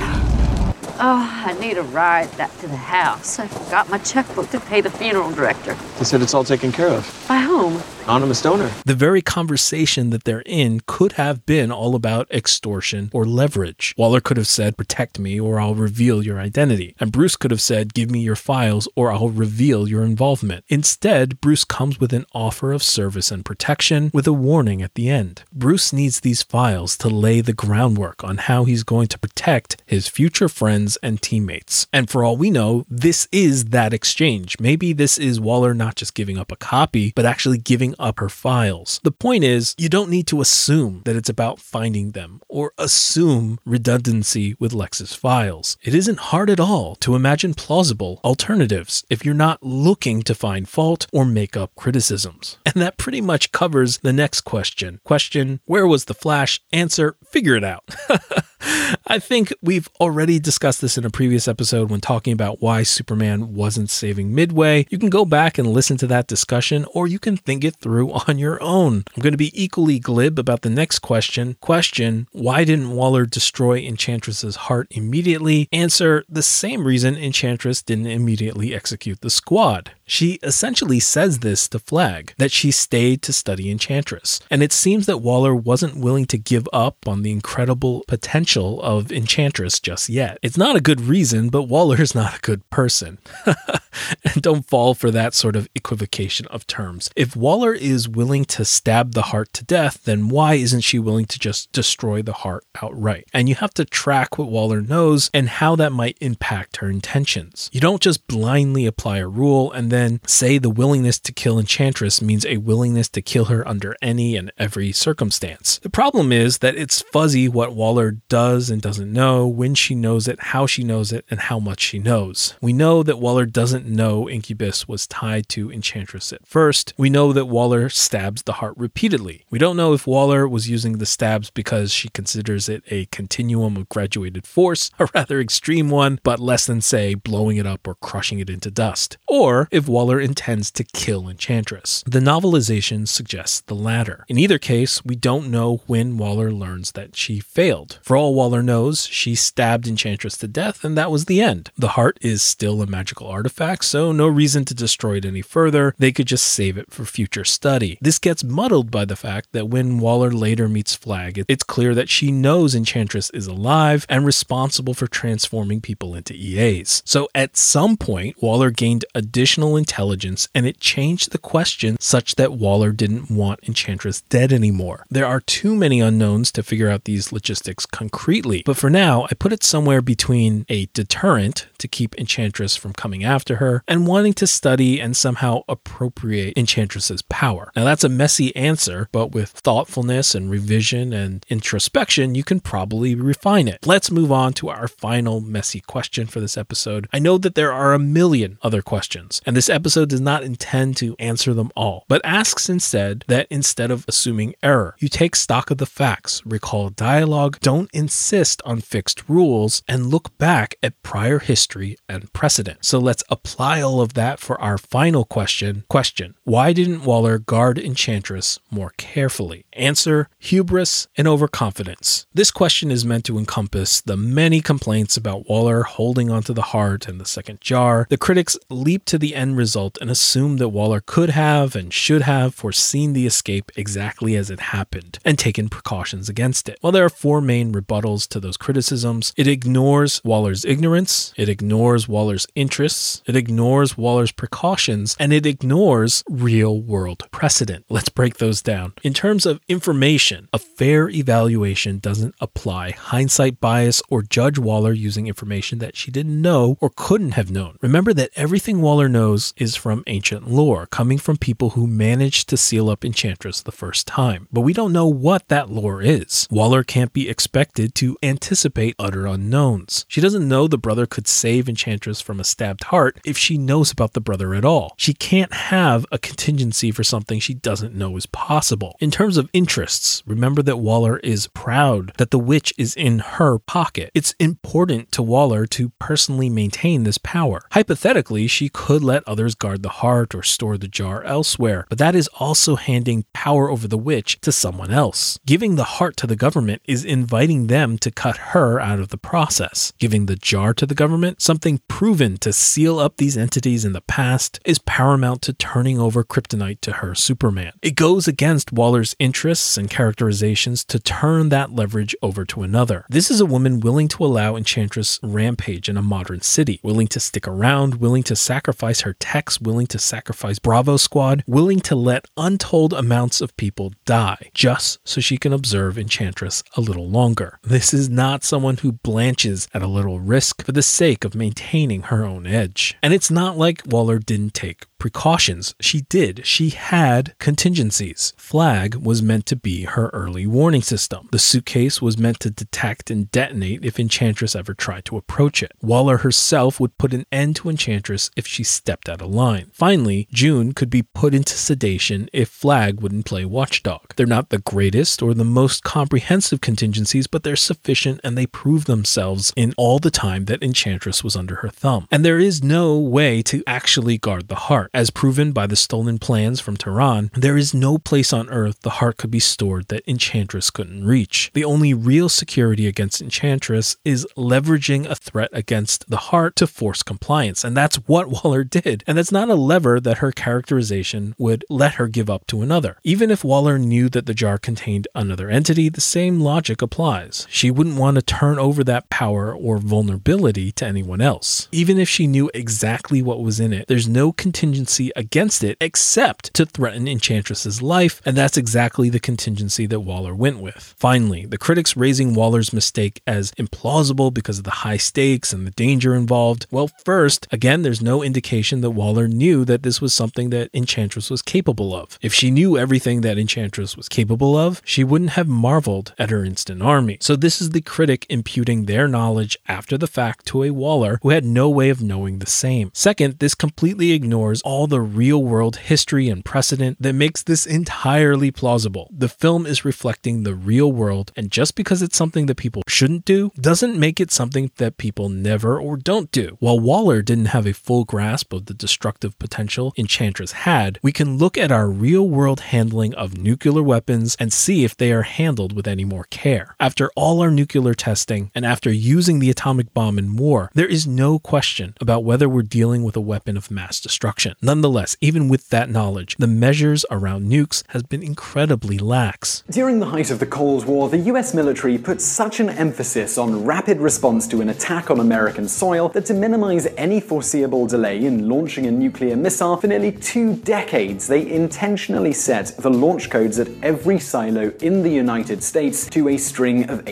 [1.02, 3.40] Oh, I need a ride back to the house.
[3.40, 5.74] I forgot my checkbook to pay the funeral director.
[5.98, 7.26] They said it's all taken care of.
[7.26, 7.82] By whom?
[8.04, 8.72] Anonymous donor.
[8.86, 13.94] The very conversation that they're in could have been all about extortion or leverage.
[13.98, 16.96] Waller could have said, Protect me or I'll reveal your identity.
[17.00, 20.66] And Bruce could have said, Give me your files or I'll reveal your involvement.
[20.70, 25.08] Instead, Bruce comes with an offer of service and protection with a warning at the
[25.10, 25.44] end.
[25.54, 30.08] Bruce needs these files to lay the groundwork on how he's going to protect his
[30.08, 31.88] future friends and teammates.
[31.91, 34.60] And for all we know, this is that exchange.
[34.60, 38.30] Maybe this is Waller not just giving up a copy, but actually giving up her
[38.30, 38.99] files.
[39.03, 43.60] The point is, you don't need to assume that it's about finding them or assume
[43.66, 45.78] redundancy with Lex's files.
[45.84, 50.68] It isn't hard at all to imagine plausible alternatives if you're not looking to find
[50.68, 52.57] fault or make up criticisms.
[52.66, 54.99] And that pretty much covers the next question.
[55.03, 56.61] Question Where was the Flash?
[56.72, 57.84] Answer Figure it out.
[58.61, 63.53] I think we've already discussed this in a previous episode when talking about why Superman
[63.53, 64.86] wasn't saving Midway.
[64.90, 68.11] You can go back and listen to that discussion, or you can think it through
[68.27, 69.03] on your own.
[69.15, 71.56] I'm going to be equally glib about the next question.
[71.61, 75.69] Question Why didn't Waller destroy Enchantress's heart immediately?
[75.72, 79.91] Answer The same reason Enchantress didn't immediately execute the squad.
[80.06, 84.40] She essentially says this to Flag that she stayed to study Enchantress.
[84.49, 89.12] And it seems that Waller wasn't willing to give up on the incredible potential of
[89.12, 90.40] Enchantress just yet.
[90.42, 93.20] It's not a good reason, but Waller's not a good person.
[93.46, 97.10] and don't fall for that sort of equivocation of terms.
[97.16, 101.26] If Waller is willing to stab the heart to death, then why isn't she willing
[101.26, 103.28] to just destroy the heart outright?
[103.34, 107.70] And you have to track what Waller knows and how that might impact her intentions.
[107.72, 112.22] You don't just blindly apply a rule and then say the willingness to kill Enchantress
[112.22, 115.80] means a willingness to kill her under any and every circumstance.
[115.80, 120.28] The problem is that it's fuzzy what Waller does and doesn't know, when she knows
[120.28, 122.56] it, how she knows it, and how much she knows.
[122.61, 126.94] We know that Waller doesn't know Incubus was tied to Enchantress at first.
[126.98, 129.45] We know that Waller stabs the heart repeatedly.
[129.49, 133.76] We don't know if Waller was using the stabs because she considers it a continuum
[133.76, 137.95] of graduated force, a rather extreme one, but less than, say, blowing it up or
[137.95, 139.18] crushing it into dust.
[139.28, 142.03] Or if Waller intends to kill Enchantress.
[142.07, 144.26] The novelization suggests the latter.
[144.28, 147.99] In either case, we don't know when Waller learns that she failed.
[148.03, 151.72] For all Waller knows she stabbed Enchantress to death, and that was the end.
[151.78, 155.96] The heart is still a magical artifact, so no reason to destroy it any further.
[155.98, 157.98] They could just save it for future study.
[158.02, 162.10] This gets muddled by the fact that when Waller later meets Flag, it's clear that
[162.10, 167.02] she knows Enchantress is alive and responsible for transforming people into EAs.
[167.06, 172.54] So at some point, Waller gained additional intelligence and it changed the question such that
[172.54, 175.06] Waller didn't want Enchantress dead anymore.
[175.10, 178.19] There are too many unknowns to figure out these logistics concretely,
[178.66, 183.24] but for now, I put it somewhere between a deterrent to keep Enchantress from coming
[183.24, 187.72] after her and wanting to study and somehow appropriate Enchantress's power.
[187.78, 193.16] Now, that's a messy answer, but with thoughtfulness and revision and introspection, you can probably
[193.16, 193.88] refine it.
[193.88, 197.08] Let's move on to our final messy question for this episode.
[197.14, 200.98] I know that there are a million other questions, and this episode does not intend
[200.98, 205.72] to answer them all, but asks instead that instead of assuming error, you take stock
[205.72, 211.38] of the facts, recall dialogue, don't insist on fixed rules, and look back at prior
[211.38, 212.84] history and precedent.
[212.84, 215.84] So let's apply all of that for our final question.
[215.90, 219.65] Question Why didn't Waller guard Enchantress more carefully?
[219.73, 222.26] Answer Hubris and overconfidence.
[222.34, 227.07] This question is meant to encompass the many complaints about Waller holding onto the heart
[227.07, 228.07] and the second jar.
[228.10, 232.23] The critics leap to the end result and assume that Waller could have and should
[232.23, 236.80] have foreseen the escape exactly as it happened and taken precautions against it.
[236.81, 242.07] While there are four main rebuttals to those criticisms, it ignores Waller's ignorance, it ignores
[242.07, 247.86] Waller's interests, it ignores Waller's precautions, and it ignores real world precedent.
[247.90, 248.94] Let's break those down.
[249.03, 255.28] In terms of information, a fair evaluation doesn't apply hindsight bias or judge Waller using
[255.28, 257.78] information that she didn't know or couldn't have known.
[257.82, 262.57] Remember that everything Waller knows is from ancient lore, coming from people who managed to
[262.57, 264.48] seal up Enchantress the first time.
[264.52, 266.48] But we don't know what that lore is.
[266.52, 270.06] Waller can't be expected to anticipate utter unknowns.
[270.08, 273.92] She doesn't know the brother could save Enchantress from a stabbed heart if she knows
[273.92, 274.94] about the brother at all.
[274.98, 278.96] She can't have a contingency for something she doesn't know is possible.
[279.00, 283.60] In terms of interests, remember that Waller is proud that the witch is in her
[283.60, 284.12] pocket.
[284.14, 287.62] It's important to Waller to personally maintain this power.
[287.72, 292.16] Hypothetically, she could let others guard the heart or store the jar elsewhere, but that
[292.16, 295.40] is also handing power over the witch to someone else.
[295.46, 299.18] Giving the heart to the government is inviting them to cut her out of the
[299.18, 299.94] process.
[299.98, 304.02] Giving the jar to the government, something proven to seal up these entities in the
[304.02, 307.72] past, is paramount to turning over kryptonite to her Superman.
[307.82, 313.06] It goes against Waller's interests and characterizations to turn that leverage over to another.
[313.10, 317.20] This is a woman willing to allow Enchantress rampage in a modern city, willing to
[317.20, 322.26] stick around, willing to sacrifice her techs, willing to sacrifice Bravo Squad, willing to let
[322.36, 327.59] untold amounts of people die just so she can observe Enchantress a little longer.
[327.64, 332.03] This is not someone who blanches at a little risk for the sake of maintaining
[332.03, 332.98] her own edge.
[333.03, 335.73] And it's not like Waller didn't take precautions.
[335.80, 336.45] She did.
[336.45, 338.34] She had contingencies.
[338.38, 341.30] Flag was meant to be her early warning system.
[341.31, 345.72] The suitcase was meant to detect and detonate if Enchantress ever tried to approach it.
[345.81, 349.72] Waller herself would put an end to Enchantress if she stepped out of line.
[349.73, 354.14] Finally, June could be put into sedation if Flag wouldn't play watchdog.
[354.15, 358.86] They're not the greatest or the most comprehensive contingencies, but they're sufficient and they prove
[358.86, 362.08] themselves in all the time that Enchantress was under her thumb.
[362.12, 364.92] And there is no way to actually guard the heart.
[364.94, 369.00] As proven by the stolen plans from Tehran, there is no place on Earth the
[369.02, 371.50] heart could be stored that Enchantress couldn't reach.
[371.56, 377.02] The only real security against Enchantress is leveraging a threat against the heart to force
[377.02, 379.04] compliance, and that's what Waller did.
[379.08, 382.98] And that's not a lever that her characterization would let her give up to another.
[383.04, 387.39] Even if Waller knew that the jar contained another entity, the same logic applies.
[387.49, 391.68] She wouldn't want to turn over that power or vulnerability to anyone else.
[391.72, 396.53] Even if she knew exactly what was in it, there's no contingency against it except
[396.53, 400.95] to threaten Enchantress's life, and that's exactly the contingency that Waller went with.
[400.98, 405.72] Finally, the critics raising Waller's mistake as implausible because of the high stakes and the
[405.72, 406.66] danger involved.
[406.72, 411.30] Well, first, again, there's no indication that Waller knew that this was something that Enchantress
[411.30, 412.18] was capable of.
[412.22, 416.44] If she knew everything that Enchantress was capable of, she wouldn't have marveled at her
[416.44, 417.18] instant army.
[417.30, 421.30] So this is the critic imputing their knowledge after the fact to a Waller who
[421.30, 422.90] had no way of knowing the same.
[422.92, 428.50] Second, this completely ignores all the real world history and precedent that makes this entirely
[428.50, 429.12] plausible.
[429.16, 433.26] The film is reflecting the real world, and just because it's something that people shouldn't
[433.26, 436.58] do doesn't make it something that people never or don't do.
[436.60, 441.38] While Waller didn't have a full grasp of the destructive potential Enchantress had, we can
[441.38, 445.74] look at our real world handling of nuclear weapons and see if they are handled
[445.74, 446.76] with any more care.
[446.80, 451.06] After all our nuclear testing and after using the atomic bomb in war, there is
[451.06, 454.56] no question about whether we're dealing with a weapon of mass destruction.
[454.62, 459.66] Nonetheless, even with that knowledge, the measures around nukes has been incredibly lax.
[459.70, 463.66] During the height of the Cold War, the US military put such an emphasis on
[463.66, 468.48] rapid response to an attack on American soil that to minimize any foreseeable delay in
[468.48, 473.68] launching a nuclear missile for nearly two decades, they intentionally set the launch codes at
[473.84, 477.09] every silo in the United States to a string of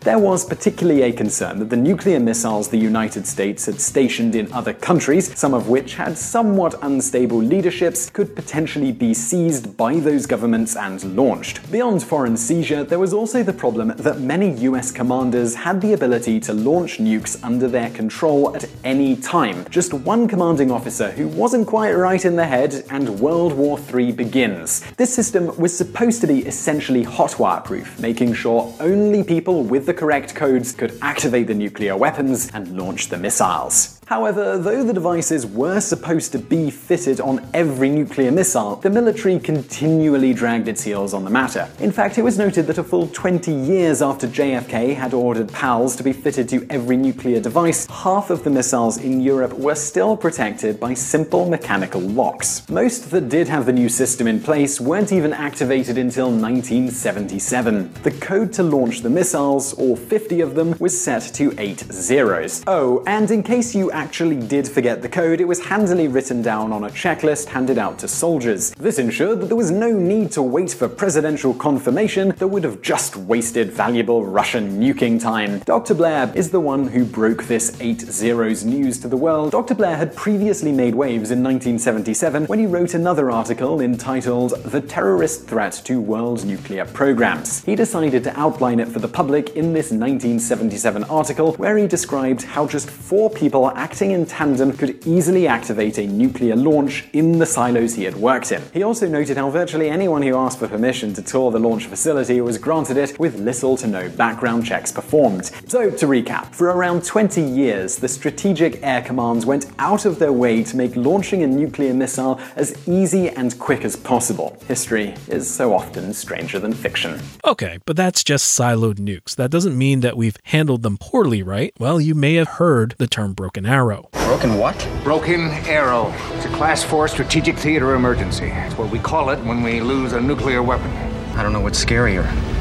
[0.00, 4.52] There was particularly a concern that the nuclear missiles the United States had stationed in
[4.52, 10.26] other countries, some of which had somewhat unstable leaderships, could potentially be seized by those
[10.26, 11.70] governments and launched.
[11.72, 16.40] Beyond foreign seizure, there was also the problem that many US commanders had the ability
[16.40, 19.64] to launch nukes under their control at any time.
[19.70, 24.12] Just one commanding officer who wasn't quite right in the head, and World War III
[24.12, 24.80] begins.
[24.96, 29.94] This system was supposed to be essentially hotwire proof, making sure only people with the
[29.94, 34.01] correct codes could activate the nuclear weapons and launch the missiles.
[34.06, 39.38] However, though the devices were supposed to be fitted on every nuclear missile, the military
[39.38, 41.68] continually dragged its heels on the matter.
[41.78, 45.94] In fact, it was noted that a full 20 years after JFK had ordered PALs
[45.96, 50.16] to be fitted to every nuclear device, half of the missiles in Europe were still
[50.16, 52.68] protected by simple mechanical locks.
[52.68, 57.92] Most that did have the new system in place weren't even activated until 1977.
[58.02, 62.64] The code to launch the missiles, all 50 of them, was set to 8 zeros.
[62.66, 66.72] Oh, and in case you actually did forget the code, it was handily written down
[66.72, 68.70] on a checklist handed out to soldiers.
[68.72, 72.82] This ensured that there was no need to wait for presidential confirmation that would have
[72.82, 75.60] just wasted valuable Russian nuking time.
[75.60, 75.94] Dr.
[75.94, 79.52] Blair is the one who broke this 8 zeros news to the world.
[79.52, 79.74] Dr.
[79.74, 85.46] Blair had previously made waves in 1977 when he wrote another article entitled The Terrorist
[85.46, 87.62] Threat to World Nuclear Programs.
[87.64, 92.42] He decided to outline it for the public in this 1977 article where he described
[92.42, 97.44] how just four people acting in tandem could easily activate a nuclear launch in the
[97.44, 98.62] silos he had worked in.
[98.72, 102.40] He also noted how virtually anyone who asked for permission to tour the launch facility
[102.40, 105.46] was granted it with little to no background checks performed.
[105.66, 110.32] So, to recap, for around 20 years, the Strategic Air Commands went out of their
[110.32, 114.56] way to make launching a nuclear missile as easy and quick as possible.
[114.68, 117.20] History is so often stranger than fiction.
[117.44, 119.34] Okay, but that's just siloed nukes.
[119.34, 121.74] That doesn't mean that we've handled them poorly, right?
[121.80, 124.08] Well, you may have heard the term broken arrow.
[124.12, 124.76] Broken what?
[125.02, 126.12] Broken Arrow.
[126.34, 128.50] It's a Class 4 strategic theater emergency.
[128.52, 130.90] It's what we call it when we lose a nuclear weapon.
[131.36, 132.51] I don't know what's scarier.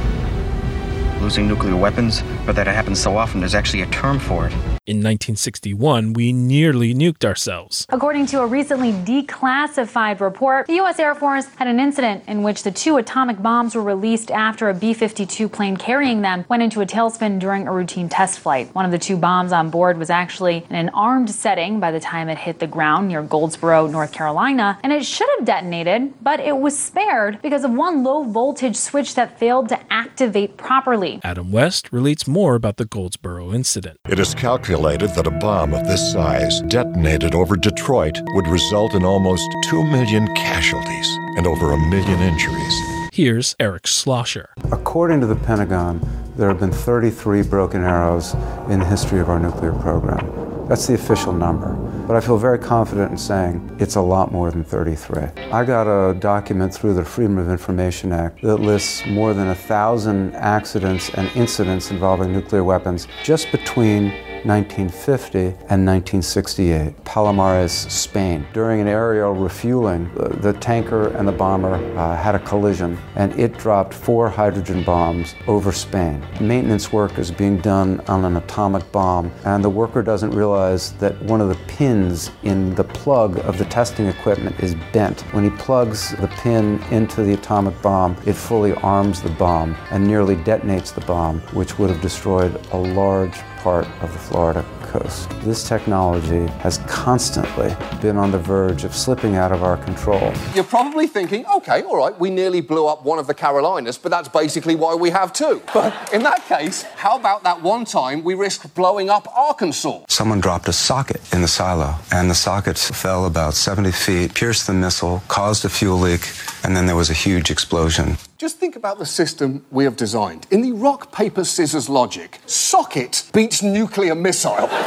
[1.22, 4.54] Losing nuclear weapons, but that it happens so often there's actually a term for it.
[4.88, 7.86] In 1961, we nearly nuked ourselves.
[7.90, 10.98] According to a recently declassified report, the U.S.
[10.98, 14.74] Air Force had an incident in which the two atomic bombs were released after a
[14.74, 18.74] B 52 plane carrying them went into a tailspin during a routine test flight.
[18.74, 22.00] One of the two bombs on board was actually in an armed setting by the
[22.00, 26.40] time it hit the ground near Goldsboro, North Carolina, and it should have detonated, but
[26.40, 31.11] it was spared because of one low voltage switch that failed to activate properly.
[31.24, 33.98] Adam West relates more about the Goldsboro incident.
[34.08, 39.04] It is calculated that a bomb of this size detonated over Detroit would result in
[39.04, 41.08] almost 2 million casualties
[41.38, 42.74] and over a million injuries.
[43.14, 44.50] Here's Eric Schlosser.
[44.72, 46.00] According to the Pentagon,
[46.38, 48.34] there have been 33 broken arrows
[48.70, 50.26] in the history of our nuclear program.
[50.72, 51.74] That's the official number.
[52.08, 55.24] But I feel very confident in saying it's a lot more than 33.
[55.52, 59.56] I got a document through the Freedom of Information Act that lists more than a
[59.56, 64.14] thousand accidents and incidents involving nuclear weapons just between
[64.46, 68.46] 1950 and 1968, Palomares, Spain.
[68.54, 73.38] During an aerial refueling, the, the tanker and the bomber uh, had a collision and
[73.40, 76.24] it dropped four hydrogen bombs over Spain.
[76.40, 81.22] Maintenance work is being done on an atomic bomb and the worker doesn't realize that
[81.24, 85.22] one of the pins in the plug of the testing equipment is bent.
[85.34, 90.06] When he plugs the pin into the atomic bomb, it fully arms the bomb and
[90.06, 95.30] nearly detonates the bomb, which would have destroyed a large part of the Florida coast.
[95.42, 100.34] This technology has constantly been on the verge of slipping out of our control.
[100.56, 104.10] You're probably thinking, okay, all right, we nearly blew up one of the Carolinas, but
[104.10, 105.62] that's basically why we have two.
[105.74, 110.06] But in that case, how about that one time we risked blowing up Arkansas?
[110.08, 114.66] Someone dropped a socket in the silo, and the socket fell about 70 feet, pierced
[114.66, 116.32] the missile, caused a fuel leak,
[116.64, 118.18] and then there was a huge explosion.
[118.42, 120.48] Just think about the system we have designed.
[120.50, 124.68] In the rock, paper, scissors logic, socket beats nuclear missile.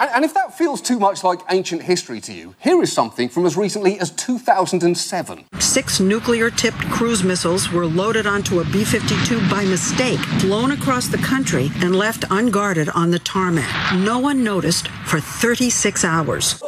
[0.00, 3.28] And, and if that feels too much like ancient history to you, here is something
[3.28, 5.44] from as recently as 2007.
[5.60, 11.06] Six nuclear tipped cruise missiles were loaded onto a B 52 by mistake, flown across
[11.06, 13.94] the country, and left unguarded on the tarmac.
[13.94, 16.60] No one noticed for 36 hours.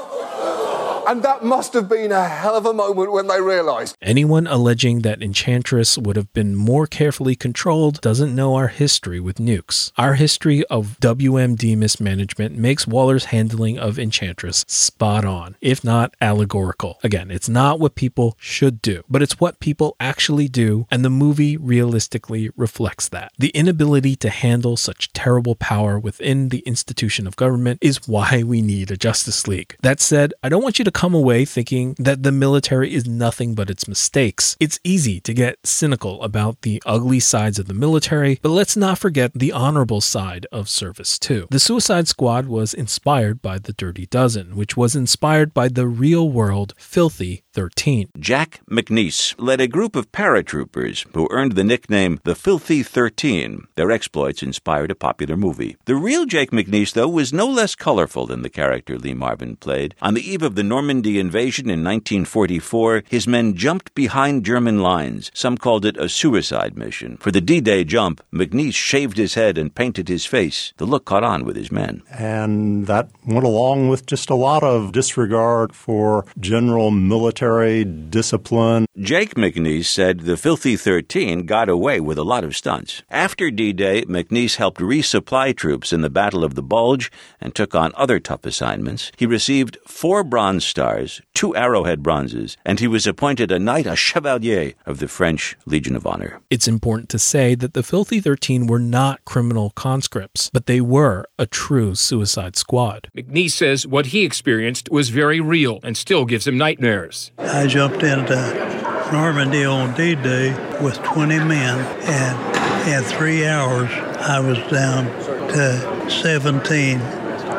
[1.06, 3.96] And that must have been a hell of a moment when they realised.
[4.02, 9.36] Anyone alleging that Enchantress would have been more carefully controlled doesn't know our history with
[9.36, 9.92] nukes.
[9.96, 16.98] Our history of WMD mismanagement makes Waller's handling of Enchantress spot on, if not allegorical.
[17.04, 21.10] Again, it's not what people should do, but it's what people actually do, and the
[21.10, 23.30] movie realistically reflects that.
[23.38, 28.60] The inability to handle such terrible power within the institution of government is why we
[28.60, 29.76] need a Justice League.
[29.82, 33.54] That said, I don't want you to come away thinking that the military is nothing
[33.54, 34.56] but its mistakes.
[34.58, 38.98] It's easy to get cynical about the ugly sides of the military, but let's not
[38.98, 41.48] forget the honorable side of service too.
[41.50, 46.30] The Suicide Squad was inspired by the Dirty Dozen, which was inspired by the real
[46.30, 48.10] world Filthy 13.
[48.18, 53.66] Jack McNiece led a group of paratroopers who earned the nickname the Filthy 13.
[53.76, 55.78] Their exploits inspired a popular movie.
[55.86, 59.94] The real Jake McNiece, though, was no less colorful than the character Lee Marvin played.
[60.02, 65.30] On the eve of the Normandy invasion in 1944, his men jumped behind German lines.
[65.32, 67.16] Some called it a suicide mission.
[67.16, 70.74] For the D Day jump, McNiece shaved his head and painted his face.
[70.76, 72.02] The look caught on with his men.
[72.10, 78.86] And that went along with just a lot of disregard for general military discipline.
[78.98, 83.02] Jake McNiece said the Filthy 13 got away with a lot of stunts.
[83.10, 87.74] After D Day, McNiece helped resupply troops in the Battle of the Bulge and took
[87.74, 89.12] on other tough assignments.
[89.16, 93.94] He received four Bronze Stars, two Arrowhead Bronzes, and he was appointed a Knight, a
[93.94, 96.40] Chevalier of the French Legion of Honor.
[96.50, 101.26] It's important to say that the Filthy 13 were not criminal conscripts, but they were
[101.38, 103.08] a true suicide squad.
[103.16, 107.30] McNiece says what he experienced was very real and still gives him nightmares.
[107.38, 110.52] I jumped into Normandy on D Day
[110.82, 113.90] with 20 men, and in three hours,
[114.20, 115.04] I was down
[115.50, 116.98] to 17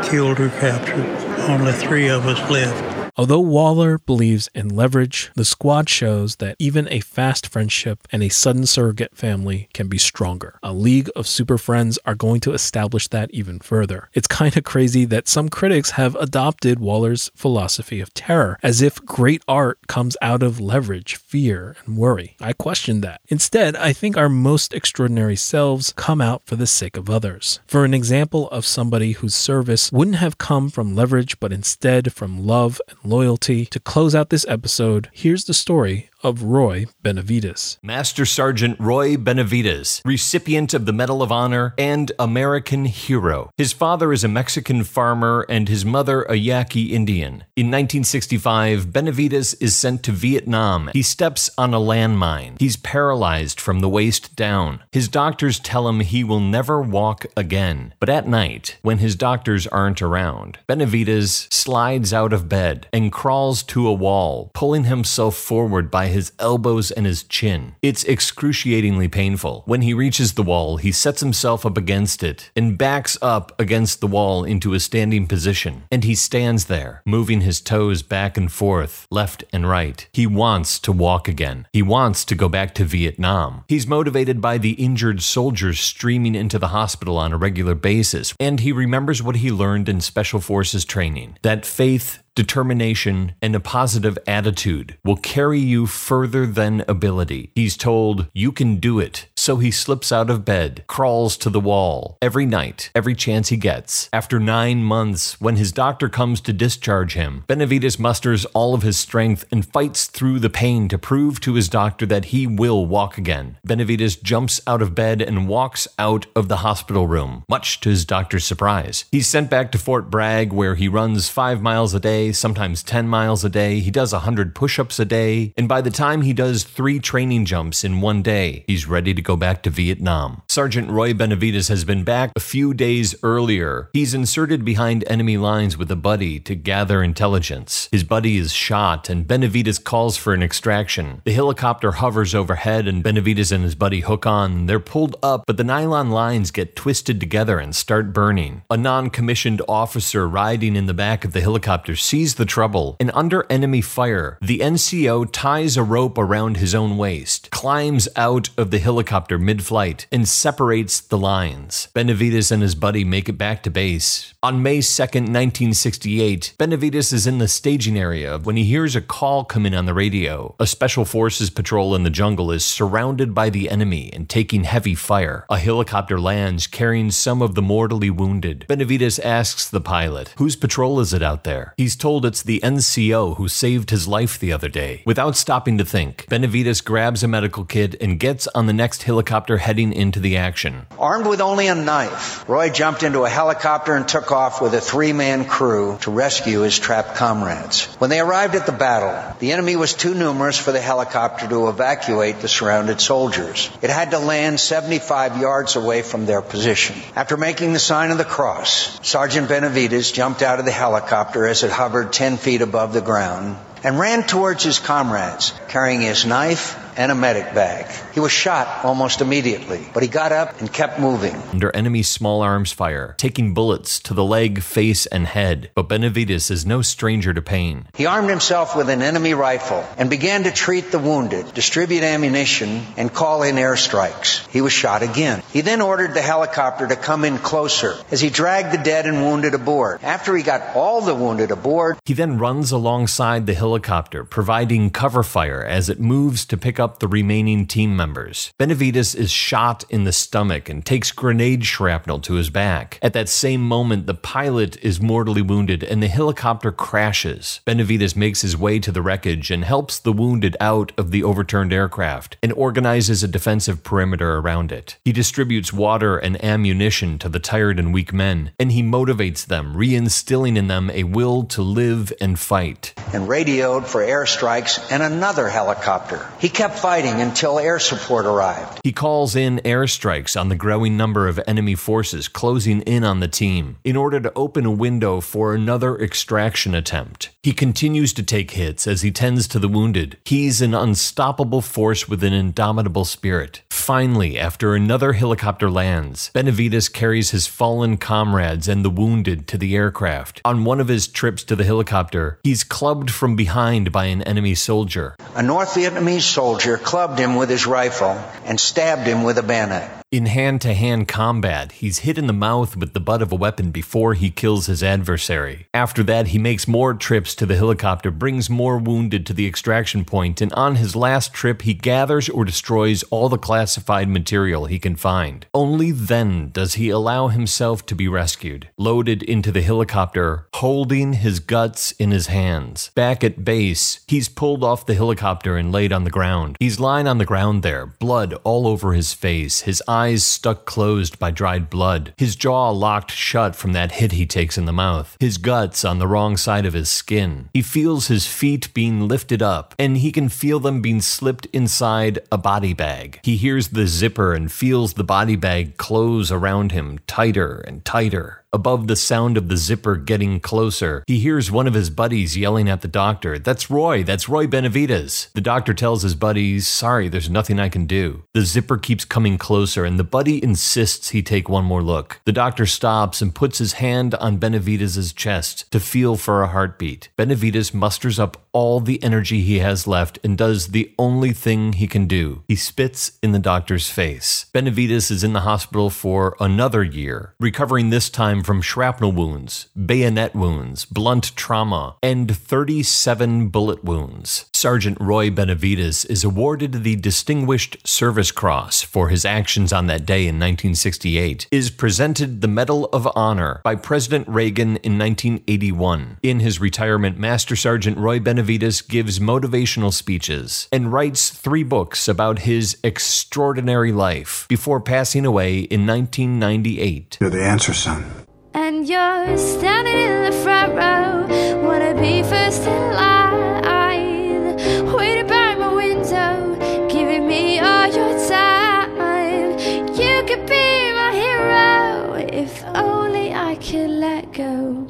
[0.03, 1.05] killed or captured.
[1.49, 2.96] Only three of us left.
[3.19, 8.29] Although Waller believes in leverage, the squad shows that even a fast friendship and a
[8.29, 10.59] sudden surrogate family can be stronger.
[10.61, 14.09] A league of super friends are going to establish that even further.
[14.13, 19.03] It's kind of crazy that some critics have adopted Waller's philosophy of terror, as if
[19.03, 22.35] great art comes out of leverage, fear, and worry.
[22.39, 23.21] I question that.
[23.29, 27.61] Instead, I think our most extraordinary selves come out for the sake of others.
[27.65, 32.45] For an example of somebody whose service wouldn't have come from leverage, but instead from
[32.45, 33.65] love and loyalty.
[33.67, 37.77] To close out this episode, here's the story of Roy Benavidez.
[37.81, 43.51] Master Sergeant Roy Benavidez, recipient of the Medal of Honor and American hero.
[43.57, 47.43] His father is a Mexican farmer and his mother a Yaqui Indian.
[47.55, 50.89] In 1965, Benavidez is sent to Vietnam.
[50.93, 52.59] He steps on a landmine.
[52.59, 54.83] He's paralyzed from the waist down.
[54.91, 57.93] His doctors tell him he will never walk again.
[57.99, 63.63] But at night, when his doctors aren't around, Benavidez slides out of bed and crawls
[63.63, 67.75] to a wall, pulling himself forward by his elbows and his chin.
[67.81, 69.63] It's excruciatingly painful.
[69.65, 74.01] When he reaches the wall, he sets himself up against it and backs up against
[74.01, 75.83] the wall into a standing position.
[75.91, 80.07] And he stands there, moving his toes back and forth, left and right.
[80.11, 81.67] He wants to walk again.
[81.71, 83.63] He wants to go back to Vietnam.
[83.67, 88.59] He's motivated by the injured soldiers streaming into the hospital on a regular basis, and
[88.59, 94.15] he remembers what he learned in Special Forces training that faith determination, and a positive
[94.27, 97.51] attitude will carry you further than ability.
[97.55, 99.25] He's told, You can do it.
[99.37, 103.55] So he slips out of bed, crawls to the wall every night, every chance he
[103.55, 104.09] gets.
[104.11, 108.97] After nine months, when his doctor comes to discharge him, Benavidez musters all of his
[108.97, 113.17] strength and fights through the pain to prove to his doctor that he will walk
[113.17, 113.57] again.
[113.65, 118.05] Benavidez jumps out of bed and walks out of the hospital room, much to his
[118.05, 119.05] doctor's surprise.
[119.11, 123.07] He's sent back to Fort Bragg, where he runs five miles a day sometimes 10
[123.07, 123.79] miles a day.
[123.79, 125.53] He does 100 push ups a day.
[125.55, 129.26] And by the time he does three training jumps in one day, he's ready to
[129.27, 130.41] go back to Vietnam.
[130.47, 133.89] Sergeant Roy Benavidez has been back a few days earlier.
[133.91, 137.89] He's inserted behind enemy lines with a buddy to gather intelligence.
[137.91, 141.21] His buddy is shot, and Benavidez calls for an extraction.
[141.25, 144.65] The helicopter hovers overhead, and Benavidez and his buddy hook on.
[144.65, 148.61] They're pulled up, but the nylon lines get twisted together and start burning.
[148.69, 153.11] A non commissioned officer riding in the back of the helicopter sees the trouble, and
[153.13, 158.71] under enemy fire, the NCO ties a rope around his own waist, climbs out of
[158.71, 161.87] the helicopter mid flight, and separates the lines.
[161.95, 164.33] Benavidez and his buddy make it back to base.
[164.43, 169.43] On May 2nd, 1968, Benavidez is in the staging area when he hears a call
[169.43, 170.55] come in on the radio.
[170.59, 174.95] A special forces patrol in the jungle is surrounded by the enemy and taking heavy
[174.95, 175.45] fire.
[175.49, 178.65] A helicopter lands carrying some of the mortally wounded.
[178.69, 181.73] Benavidez asks the pilot, Whose patrol is it out there?
[181.77, 185.03] He's told it's the NCO who saved his life the other day.
[185.05, 189.55] Without stopping to think, Benavidez grabs a medical kit and gets on the next helicopter
[189.55, 190.85] heading into the action.
[190.99, 194.81] Armed with only a knife, Roy jumped into a helicopter and took off with a
[194.81, 197.85] three man crew to rescue his trapped comrades.
[197.99, 201.69] When they arrived at the battle, the enemy was too numerous for the helicopter to
[201.69, 203.69] evacuate the surrounded soldiers.
[203.81, 206.97] It had to land 75 yards away from their position.
[207.15, 211.63] After making the sign of the cross, Sergeant Benavidez jumped out of the helicopter as
[211.63, 213.55] it hovered 10 feet above the ground
[213.85, 217.85] and ran towards his comrades, carrying his knife and a medic bag.
[218.13, 221.35] He was shot almost immediately, but he got up and kept moving.
[221.51, 225.69] Under enemy small arms fire, taking bullets to the leg, face, and head.
[225.75, 227.87] But Benavidez is no stranger to pain.
[227.95, 232.81] He armed himself with an enemy rifle and began to treat the wounded, distribute ammunition,
[232.97, 234.47] and call in airstrikes.
[234.49, 235.43] He was shot again.
[235.53, 239.21] He then ordered the helicopter to come in closer as he dragged the dead and
[239.21, 240.01] wounded aboard.
[240.01, 245.21] After he got all the wounded aboard, he then runs alongside the helicopter, providing cover
[245.21, 248.53] fire as it moves to pick up the remaining team members.
[248.59, 252.99] Benavidez is shot in the stomach and takes grenade shrapnel to his back.
[253.01, 257.61] At that same moment, the pilot is mortally wounded and the helicopter crashes.
[257.65, 261.73] Benavidez makes his way to the wreckage and helps the wounded out of the overturned
[261.73, 264.97] aircraft and organizes a defensive perimeter around it.
[265.03, 269.75] He distributes water and ammunition to the tired and weak men, and he motivates them,
[269.75, 272.93] reinstilling in them a will to live and fight.
[273.13, 276.25] And radioed for airstrikes and another helicopter.
[276.39, 278.79] He kept fighting until air support arrived.
[278.83, 283.27] He calls in airstrikes on the growing number of enemy forces closing in on the
[283.27, 287.29] team in order to open a window for another extraction attempt.
[287.43, 290.17] He continues to take hits as he tends to the wounded.
[290.25, 293.63] He's an unstoppable force with an indomitable spirit.
[293.69, 299.75] Finally, after another helicopter lands, Benavidez carries his fallen comrades and the wounded to the
[299.75, 300.41] aircraft.
[300.43, 304.55] On one of his trips to the helicopter, he's clubbed from behind by an enemy
[304.55, 305.15] soldier.
[305.35, 309.96] A North Vietnamese soldier clubbed him with his rifle and stabbed him with a bayonet.
[310.09, 313.35] In hand to hand combat, he's hit in the mouth with the butt of a
[313.35, 315.67] weapon before he kills his adversary.
[315.73, 320.05] After that, he makes more trips to the helicopter, brings more wounded to the extraction
[320.05, 324.79] point, and on his last trip, he gathers or destroys all the classified material he
[324.79, 325.45] can find.
[325.53, 331.41] Only then does he allow himself to be rescued, loaded into the helicopter, holding his
[331.41, 332.91] guts in his hands.
[332.95, 336.55] Back at base, he's pulled off the helicopter and laid on the ground.
[336.61, 340.65] He's lying on the ground there, blood all over his face, his eyes eyes stuck
[340.65, 344.79] closed by dried blood, his jaw locked shut from that hit he takes in the
[344.85, 347.49] mouth, his guts on the wrong side of his skin.
[347.53, 352.19] He feels his feet being lifted up, and he can feel them being slipped inside
[352.31, 353.19] a body bag.
[353.23, 358.43] He hears the zipper and feels the body bag close around him tighter and tighter.
[358.57, 362.67] Above the sound of the zipper getting closer, he hears one of his buddies yelling
[362.67, 365.31] at the doctor, That's Roy, that's Roy Benavidez.
[365.33, 368.23] The doctor tells his buddies, Sorry, there's nothing I can do.
[368.33, 372.19] The zipper keeps coming closer, and the buddy insists he take one more look.
[372.25, 377.09] The doctor stops and puts his hand on Benavidez' chest to feel for a heartbeat.
[377.15, 381.85] Benavidez musters up all the energy he has left and does the only thing he
[381.85, 382.41] can do.
[382.47, 384.47] He spits in the doctor's face.
[384.51, 390.33] Benavidez is in the hospital for another year, recovering this time from shrapnel wounds, bayonet
[390.33, 394.49] wounds, blunt trauma, and 37 bullet wounds.
[394.53, 400.21] Sergeant Roy Benavidez is awarded the Distinguished Service Cross for his actions on that day
[400.21, 406.17] in 1968, is presented the Medal of Honor by President Reagan in 1981.
[406.23, 412.39] In his retirement, Master Sergeant Roy Benavidez gives motivational speeches and writes three books about
[412.39, 417.17] his extraordinary life before passing away in 1998.
[417.19, 418.05] You're the answer, son.
[418.53, 424.55] And you're standing in the front row, wanna be first in line,
[424.95, 429.59] waiting by my window, giving me all your time.
[429.93, 434.87] You could be my hero if only I could let go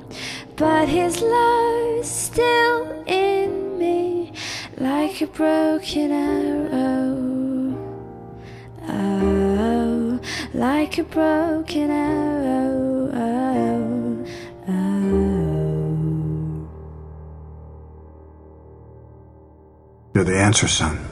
[0.58, 4.34] but his love's still in me
[4.78, 7.78] like a broken arrow.
[8.90, 10.20] Oh,
[10.56, 13.12] like a broken arrow.
[13.14, 14.26] Oh,
[14.68, 14.74] oh.
[14.74, 15.08] oh.
[20.16, 21.08] You're the answer, son.